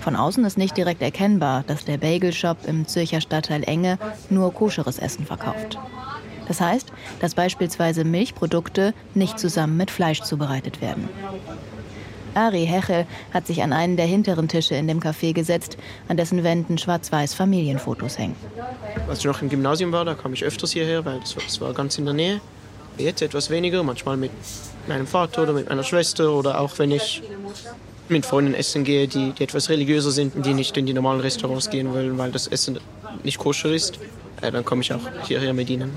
Von 0.01 0.15
außen 0.15 0.45
ist 0.45 0.57
nicht 0.57 0.77
direkt 0.77 1.01
erkennbar, 1.01 1.63
dass 1.67 1.85
der 1.85 1.97
Bagelshop 1.97 2.57
im 2.67 2.87
Zürcher 2.87 3.21
Stadtteil 3.21 3.63
Enge 3.63 3.97
nur 4.29 4.53
koscheres 4.53 4.97
Essen 4.97 5.25
verkauft. 5.25 5.77
Das 6.47 6.61
heißt, 6.61 6.91
dass 7.19 7.35
beispielsweise 7.35 8.03
Milchprodukte 8.03 8.93
nicht 9.13 9.37
zusammen 9.37 9.77
mit 9.77 9.91
Fleisch 9.91 10.21
zubereitet 10.21 10.81
werden. 10.81 11.07
Ari 12.33 12.65
Hechel 12.65 13.05
hat 13.33 13.47
sich 13.47 13.61
an 13.63 13.73
einen 13.73 13.97
der 13.97 14.05
hinteren 14.05 14.47
Tische 14.47 14.75
in 14.75 14.87
dem 14.87 14.99
Café 14.99 15.33
gesetzt, 15.33 15.77
an 16.07 16.17
dessen 16.17 16.43
Wänden 16.43 16.77
schwarz-weiß 16.77 17.33
Familienfotos 17.33 18.17
hängen. 18.17 18.35
Als 19.07 19.19
ich 19.19 19.25
noch 19.25 19.41
im 19.41 19.49
Gymnasium 19.49 19.91
war, 19.91 20.05
da 20.05 20.13
kam 20.13 20.33
ich 20.33 20.43
öfters 20.43 20.71
hierher, 20.71 21.05
weil 21.05 21.19
war, 21.19 21.43
das 21.43 21.61
war 21.61 21.73
ganz 21.73 21.97
in 21.97 22.05
der 22.05 22.13
Nähe. 22.13 22.41
Jetzt 22.97 23.21
etwas 23.21 23.49
weniger, 23.49 23.83
manchmal 23.83 24.17
mit 24.17 24.31
meinem 24.87 25.07
Vater 25.07 25.43
oder 25.43 25.53
mit 25.53 25.69
meiner 25.69 25.83
Schwester 25.83 26.33
oder 26.33 26.59
auch 26.59 26.77
wenn 26.79 26.91
ich 26.91 27.21
mit 28.09 28.25
Freunden 28.25 28.53
essen 28.53 28.83
gehe, 28.83 29.07
die, 29.07 29.31
die 29.31 29.43
etwas 29.43 29.69
religiöser 29.69 30.11
sind 30.11 30.35
und 30.35 30.45
die 30.45 30.53
nicht 30.53 30.75
in 30.77 30.85
die 30.85 30.93
normalen 30.93 31.21
Restaurants 31.21 31.69
gehen 31.69 31.93
wollen, 31.93 32.17
weil 32.17 32.31
das 32.31 32.47
Essen 32.47 32.79
nicht 33.23 33.37
koscher 33.37 33.71
ist, 33.71 33.99
äh, 34.41 34.51
dann 34.51 34.65
komme 34.65 34.81
ich 34.81 34.93
auch 34.93 35.01
hierher 35.23 35.53
mit 35.53 35.69
ihnen. 35.69 35.91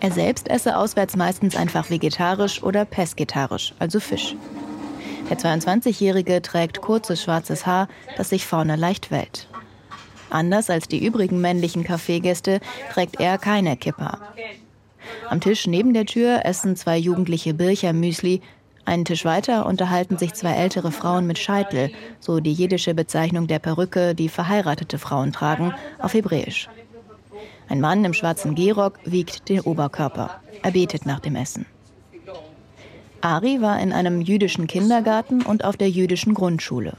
Er 0.00 0.10
selbst 0.10 0.50
esse 0.50 0.76
auswärts 0.76 1.16
meistens 1.16 1.56
einfach 1.56 1.90
vegetarisch 1.90 2.62
oder 2.62 2.84
pesketarisch, 2.84 3.72
also 3.78 4.00
Fisch. 4.00 4.36
Der 5.30 5.38
22-Jährige 5.38 6.42
trägt 6.42 6.82
kurzes 6.82 7.22
schwarzes 7.22 7.64
Haar, 7.64 7.88
das 8.16 8.28
sich 8.28 8.46
vorne 8.46 8.76
leicht 8.76 9.10
wellt. 9.10 9.48
Anders 10.28 10.68
als 10.68 10.88
die 10.88 11.04
übrigen 11.04 11.40
männlichen 11.40 11.84
Kaffeegäste 11.84 12.60
trägt 12.92 13.20
er 13.20 13.38
keine 13.38 13.76
Kippa. 13.76 14.18
Am 15.28 15.40
Tisch 15.40 15.66
neben 15.66 15.94
der 15.94 16.06
Tür 16.06 16.44
essen 16.44 16.76
zwei 16.76 16.98
jugendliche 16.98 17.54
Bircher-Müsli. 17.54 18.42
Einen 18.84 19.04
Tisch 19.04 19.24
weiter 19.24 19.66
unterhalten 19.66 20.18
sich 20.18 20.34
zwei 20.34 20.52
ältere 20.52 20.92
Frauen 20.92 21.26
mit 21.26 21.38
Scheitel, 21.38 21.90
so 22.20 22.40
die 22.40 22.52
jiddische 22.52 22.94
Bezeichnung 22.94 23.46
der 23.46 23.58
Perücke, 23.58 24.14
die 24.14 24.28
verheiratete 24.28 24.98
Frauen 24.98 25.32
tragen, 25.32 25.72
auf 25.98 26.12
Hebräisch. 26.12 26.68
Ein 27.68 27.80
Mann 27.80 28.04
im 28.04 28.12
schwarzen 28.12 28.54
Gehrock 28.54 28.98
wiegt 29.04 29.48
den 29.48 29.60
Oberkörper. 29.60 30.40
Er 30.62 30.70
betet 30.72 31.06
nach 31.06 31.20
dem 31.20 31.34
Essen. 31.34 31.66
Ari 33.22 33.62
war 33.62 33.80
in 33.80 33.92
einem 33.92 34.20
jüdischen 34.20 34.66
Kindergarten 34.66 35.40
und 35.40 35.64
auf 35.64 35.78
der 35.78 35.88
jüdischen 35.88 36.34
Grundschule. 36.34 36.94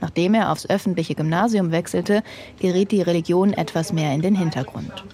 Nachdem 0.00 0.32
er 0.32 0.50
aufs 0.50 0.64
öffentliche 0.64 1.14
Gymnasium 1.14 1.70
wechselte, 1.70 2.22
geriet 2.58 2.92
die 2.92 3.02
Religion 3.02 3.52
etwas 3.52 3.92
mehr 3.92 4.14
in 4.14 4.22
den 4.22 4.34
Hintergrund. 4.34 5.04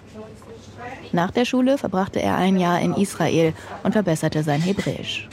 Nach 1.11 1.31
der 1.31 1.43
Schule 1.43 1.77
verbrachte 1.77 2.21
er 2.21 2.37
ein 2.37 2.57
Jahr 2.57 2.79
in 2.79 2.93
Israel 2.93 3.53
und 3.83 3.91
verbesserte 3.91 4.43
sein 4.43 4.61
Hebräisch. 4.61 5.27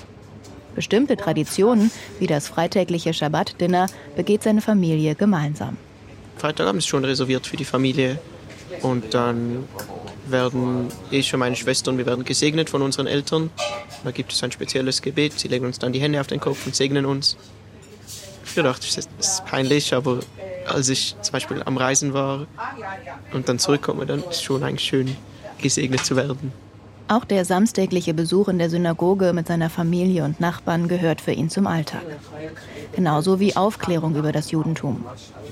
Bestimmte 0.74 1.16
Traditionen, 1.16 1.90
wie 2.18 2.26
das 2.26 2.48
freitägliche 2.48 3.14
Schabbat-Dinner, 3.14 3.86
begeht 4.16 4.42
seine 4.42 4.60
Familie 4.60 5.14
gemeinsam. 5.14 5.76
Freitagabend 6.36 6.80
ist 6.82 6.88
schon 6.88 7.04
reserviert 7.04 7.46
für 7.46 7.56
die 7.56 7.64
Familie. 7.64 8.18
Und 8.82 9.14
dann 9.14 9.64
werden 10.26 10.88
ich 11.10 11.32
und 11.32 11.40
meine 11.40 11.56
Schwestern, 11.56 11.98
wir 11.98 12.06
werden 12.06 12.24
gesegnet 12.24 12.70
von 12.70 12.82
unseren 12.82 13.06
Eltern. 13.06 13.50
Da 14.02 14.10
gibt 14.10 14.32
es 14.32 14.42
ein 14.42 14.52
spezielles 14.52 15.00
Gebet. 15.00 15.38
Sie 15.38 15.48
legen 15.48 15.64
uns 15.64 15.78
dann 15.78 15.92
die 15.92 16.00
Hände 16.00 16.20
auf 16.20 16.26
den 16.26 16.40
Kopf 16.40 16.66
und 16.66 16.74
segnen 16.74 17.06
uns. 17.06 17.36
Ich 18.44 18.54
dachte, 18.54 18.86
das 18.94 19.08
ist 19.18 19.44
peinlich, 19.46 19.94
aber 19.94 20.20
als 20.66 20.88
ich 20.88 21.16
zum 21.20 21.32
Beispiel 21.32 21.62
am 21.64 21.76
Reisen 21.76 22.14
war 22.14 22.46
und 23.32 23.48
dann 23.48 23.58
zurückkomme, 23.58 24.06
dann 24.06 24.20
ist 24.20 24.30
es 24.30 24.42
schon 24.42 24.62
eigentlich 24.62 24.86
schön, 24.86 25.16
gesegnet 25.58 26.04
zu 26.04 26.16
werden. 26.16 26.52
Auch 27.06 27.26
der 27.26 27.44
samstägliche 27.44 28.14
Besuch 28.14 28.48
in 28.48 28.58
der 28.58 28.70
Synagoge 28.70 29.34
mit 29.34 29.46
seiner 29.46 29.68
Familie 29.68 30.24
und 30.24 30.40
Nachbarn 30.40 30.88
gehört 30.88 31.20
für 31.20 31.32
ihn 31.32 31.50
zum 31.50 31.66
Alltag. 31.66 32.02
Genauso 32.96 33.40
wie 33.40 33.56
Aufklärung 33.56 34.16
über 34.16 34.32
das 34.32 34.50
Judentum. 34.50 35.04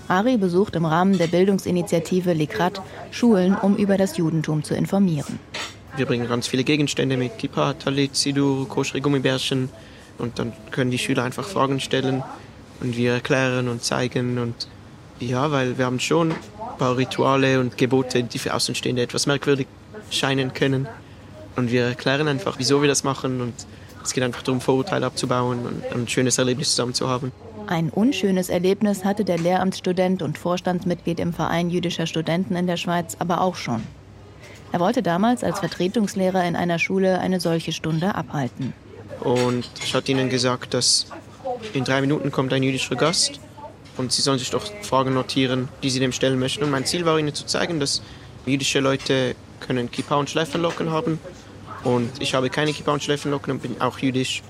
Ari 0.08 0.38
besucht 0.38 0.76
im 0.76 0.86
Rahmen 0.86 1.18
der 1.18 1.26
Bildungsinitiative 1.26 2.32
Likrat 2.32 2.80
Schulen, 3.10 3.54
um 3.54 3.76
über 3.76 3.98
das 3.98 4.16
Judentum 4.16 4.64
zu 4.64 4.74
informieren. 4.74 5.38
Wir 5.96 6.06
bringen 6.06 6.26
ganz 6.26 6.46
viele 6.46 6.64
Gegenstände 6.64 7.18
mit, 7.18 7.36
Kippa, 7.36 7.74
Talit, 7.74 8.16
Sidur, 8.16 8.66
Koschri, 8.66 9.02
Gummibärchen. 9.02 9.68
Und 10.16 10.38
dann 10.38 10.54
können 10.70 10.90
die 10.90 10.98
Schüler 10.98 11.24
einfach 11.24 11.44
Fragen 11.44 11.80
stellen 11.80 12.22
und 12.80 12.96
wir 12.96 13.12
erklären 13.12 13.68
und 13.68 13.84
zeigen. 13.84 14.38
Und 14.38 14.68
ja, 15.20 15.50
weil 15.50 15.76
wir 15.76 15.84
haben 15.84 16.00
schon 16.00 16.30
ein 16.30 16.78
paar 16.78 16.96
Rituale 16.96 17.60
und 17.60 17.76
Gebote, 17.76 18.22
die 18.22 18.38
für 18.38 18.54
Außenstehende 18.54 19.02
etwas 19.02 19.26
merkwürdig 19.26 19.66
scheinen 20.10 20.54
können. 20.54 20.88
Und 21.56 21.70
wir 21.70 21.84
erklären 21.84 22.28
einfach, 22.28 22.58
wieso 22.58 22.80
wir 22.80 22.88
das 22.88 23.04
machen. 23.04 23.40
Und 23.40 23.54
es 24.02 24.12
geht 24.12 24.24
einfach 24.24 24.42
darum, 24.42 24.60
Vorurteile 24.60 25.06
abzubauen 25.06 25.66
und 25.66 25.82
ein 25.92 26.08
schönes 26.08 26.38
Erlebnis 26.38 26.70
zusammen 26.70 26.94
zu 26.94 27.08
haben. 27.08 27.32
Ein 27.66 27.90
unschönes 27.90 28.48
Erlebnis 28.48 29.04
hatte 29.04 29.24
der 29.24 29.38
Lehramtsstudent 29.38 30.22
und 30.22 30.36
Vorstandsmitglied 30.36 31.20
im 31.20 31.32
Verein 31.32 31.70
jüdischer 31.70 32.06
Studenten 32.06 32.56
in 32.56 32.66
der 32.66 32.76
Schweiz 32.76 33.16
aber 33.18 33.40
auch 33.40 33.54
schon. 33.54 33.82
Er 34.72 34.80
wollte 34.80 35.02
damals 35.02 35.44
als 35.44 35.60
Vertretungslehrer 35.60 36.44
in 36.44 36.56
einer 36.56 36.78
Schule 36.78 37.20
eine 37.20 37.40
solche 37.40 37.72
Stunde 37.72 38.14
abhalten. 38.14 38.72
Und 39.20 39.68
ich 39.84 39.94
hatte 39.94 40.10
ihnen 40.10 40.28
gesagt, 40.28 40.74
dass 40.74 41.06
in 41.74 41.84
drei 41.84 42.00
Minuten 42.00 42.32
kommt 42.32 42.52
ein 42.52 42.62
jüdischer 42.62 42.96
Gast 42.96 43.38
und 43.96 44.12
sie 44.12 44.22
sollen 44.22 44.38
sich 44.38 44.50
doch 44.50 44.64
Fragen 44.82 45.14
notieren, 45.14 45.68
die 45.82 45.90
sie 45.90 46.00
dem 46.00 46.12
stellen 46.12 46.38
möchten. 46.38 46.64
Und 46.64 46.70
mein 46.70 46.86
Ziel 46.86 47.04
war 47.04 47.18
ihnen 47.18 47.34
zu 47.34 47.46
zeigen, 47.46 47.78
dass 47.78 48.02
jüdische 48.46 48.80
Leute 48.80 49.36
können 49.60 49.90
Kippa 49.90 50.16
und 50.16 50.30
Schläfenlocken 50.30 50.90
haben 50.90 51.20
und 51.84 52.10
ich 52.20 52.34
habe 52.34 52.50
keine 52.50 52.72
Kippa 52.72 52.92
und 52.92 53.02
Schläfenlocken 53.02 53.52
und 53.52 53.62
bin 53.62 53.80
auch 53.80 53.98
jüdisch. 53.98 54.42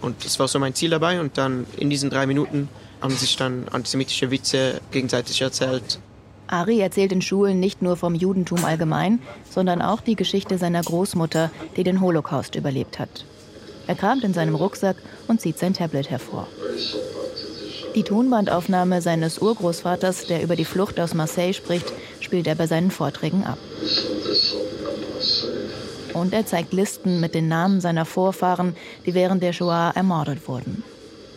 Und 0.00 0.24
das 0.24 0.38
war 0.38 0.48
so 0.48 0.58
mein 0.58 0.74
Ziel 0.74 0.90
dabei. 0.90 1.20
Und 1.20 1.38
dann 1.38 1.66
in 1.76 1.90
diesen 1.90 2.10
drei 2.10 2.26
Minuten 2.26 2.68
haben 3.00 3.14
sich 3.14 3.36
dann 3.36 3.66
antisemitische 3.70 4.30
Witze 4.30 4.80
gegenseitig 4.90 5.40
erzählt. 5.40 6.00
Ari 6.48 6.80
erzählt 6.80 7.12
in 7.12 7.22
Schulen 7.22 7.60
nicht 7.60 7.80
nur 7.82 7.96
vom 7.96 8.14
Judentum 8.14 8.64
allgemein, 8.64 9.20
sondern 9.48 9.80
auch 9.80 10.00
die 10.00 10.16
Geschichte 10.16 10.58
seiner 10.58 10.82
Großmutter, 10.82 11.50
die 11.76 11.84
den 11.84 12.00
Holocaust 12.00 12.56
überlebt 12.56 12.98
hat. 12.98 13.24
Er 13.86 13.94
kramt 13.94 14.22
in 14.22 14.34
seinem 14.34 14.54
Rucksack 14.54 14.96
und 15.28 15.40
zieht 15.40 15.58
sein 15.58 15.74
Tablet 15.74 16.10
hervor. 16.10 16.46
Die 17.94 18.04
Tonbandaufnahme 18.04 19.02
seines 19.02 19.38
Urgroßvaters, 19.38 20.26
der 20.26 20.42
über 20.42 20.56
die 20.56 20.64
Flucht 20.64 20.98
aus 20.98 21.14
Marseille 21.14 21.52
spricht, 21.52 21.92
spielt 22.20 22.46
er 22.46 22.54
bei 22.54 22.66
seinen 22.66 22.90
Vorträgen 22.90 23.44
ab. 23.44 23.58
Und 26.14 26.32
er 26.32 26.46
zeigt 26.46 26.72
Listen 26.72 27.20
mit 27.20 27.34
den 27.34 27.48
Namen 27.48 27.80
seiner 27.80 28.04
Vorfahren, 28.04 28.76
die 29.06 29.14
während 29.14 29.42
der 29.42 29.52
Shoah 29.52 29.92
ermordet 29.94 30.46
wurden. 30.48 30.82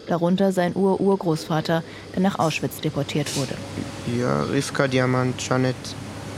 Darunter 0.07 0.51
sein 0.51 0.75
Ur-Urgroßvater, 0.75 1.83
der 2.13 2.21
nach 2.21 2.39
Auschwitz 2.39 2.79
deportiert 2.81 3.35
wurde. 3.37 3.55
Ja, 4.19 4.43
Rivka 4.43 4.87
Diamant, 4.87 5.41
Janet, 5.47 5.75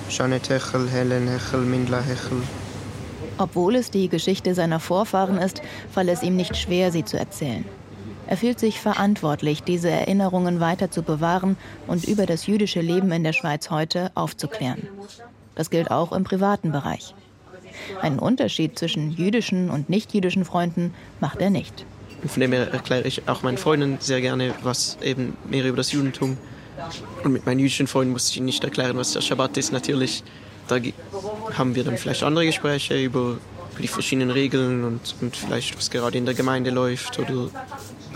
Janet 0.09 0.49
Hechel, 0.49 0.89
Helen 0.89 1.27
Hechel, 1.27 1.61
Mindla 1.61 1.99
Hechel. 1.99 2.41
Obwohl 3.37 3.75
es 3.75 3.91
die 3.91 4.09
Geschichte 4.09 4.55
seiner 4.55 4.79
Vorfahren 4.79 5.37
ist, 5.37 5.61
falle 5.91 6.11
es 6.11 6.23
ihm 6.23 6.35
nicht 6.35 6.55
schwer, 6.55 6.91
sie 6.91 7.03
zu 7.03 7.19
erzählen. 7.19 7.65
Er 8.25 8.35
fühlt 8.35 8.59
sich 8.59 8.81
verantwortlich, 8.81 9.63
diese 9.63 9.89
Erinnerungen 9.89 10.59
weiter 10.59 10.91
zu 10.91 11.01
bewahren 11.01 11.55
und 11.87 12.05
über 12.05 12.25
das 12.25 12.45
jüdische 12.47 12.81
Leben 12.81 13.11
in 13.11 13.23
der 13.23 13.33
Schweiz 13.33 13.69
heute 13.69 14.11
aufzuklären. 14.15 14.87
Das 15.55 15.69
gilt 15.69 15.91
auch 15.91 16.11
im 16.11 16.23
privaten 16.23 16.71
Bereich. 16.71 17.15
Einen 18.01 18.19
Unterschied 18.19 18.77
zwischen 18.77 19.11
jüdischen 19.11 19.69
und 19.69 19.89
nicht-jüdischen 19.89 20.45
Freunden 20.45 20.93
macht 21.19 21.41
er 21.41 21.49
nicht. 21.49 21.85
Von 22.25 22.41
dem 22.41 22.51
her 22.51 22.71
erkläre 22.71 23.07
ich 23.07 23.27
auch 23.27 23.43
meinen 23.43 23.57
Freunden 23.57 23.97
sehr 23.99 24.21
gerne, 24.21 24.53
was 24.63 24.97
eben 25.01 25.37
mehr 25.49 25.65
über 25.65 25.77
das 25.77 25.91
Judentum. 25.91 26.37
Und 27.23 27.33
mit 27.33 27.45
meinen 27.45 27.59
jüdischen 27.59 27.87
Freunden 27.87 28.13
muss 28.13 28.29
ich 28.29 28.37
ihnen 28.37 28.45
nicht 28.45 28.63
erklären, 28.63 28.97
was 28.97 29.13
der 29.13 29.21
Schabbat 29.21 29.57
ist. 29.57 29.71
Natürlich, 29.71 30.23
da 30.67 30.77
haben 31.53 31.75
wir 31.75 31.83
dann 31.83 31.97
vielleicht 31.97 32.23
andere 32.23 32.45
Gespräche 32.45 33.01
über, 33.01 33.37
die 33.81 33.87
verschiedenen 33.87 34.31
Regeln 34.31 34.83
und, 34.83 35.15
und 35.21 35.35
vielleicht, 35.35 35.77
was 35.77 35.91
gerade 35.91 36.17
in 36.17 36.25
der 36.25 36.33
Gemeinde 36.33 36.71
läuft. 36.71 37.19
Oder, 37.19 37.49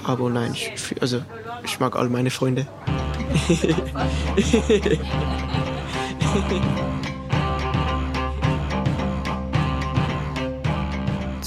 aber 0.04 0.30
nein, 0.30 0.54
ich, 0.54 0.72
also, 1.00 1.22
ich 1.64 1.80
mag 1.80 1.96
all 1.96 2.10
meine 2.10 2.32
Freunde. 2.32 2.68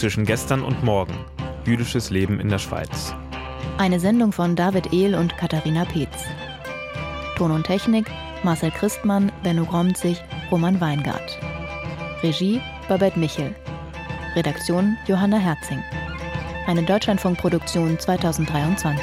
Zwischen 0.04 0.26
gestern 0.26 0.62
und 0.62 0.84
morgen. 0.84 1.14
Jüdisches 1.64 2.10
Leben 2.10 2.38
in 2.38 2.50
der 2.50 2.58
Schweiz. 2.58 3.14
Eine 3.78 3.98
Sendung 3.98 4.32
von 4.32 4.54
David 4.54 4.92
Ehl 4.92 5.14
und 5.14 5.34
Katharina 5.38 5.86
Peetz. 5.86 6.26
Ton 7.38 7.50
und 7.50 7.64
Technik 7.64 8.04
Marcel 8.42 8.70
Christmann, 8.70 9.32
Benno 9.42 9.64
Gromzig, 9.64 10.22
Roman 10.50 10.78
Weingart. 10.78 11.38
Regie 12.22 12.60
Babette 12.86 13.18
Michel. 13.18 13.54
Redaktion 14.36 14.98
Johanna 15.06 15.38
Herzing. 15.38 15.82
Eine 16.66 16.82
Deutschlandfunkproduktion 16.82 17.98
2023. 17.98 19.00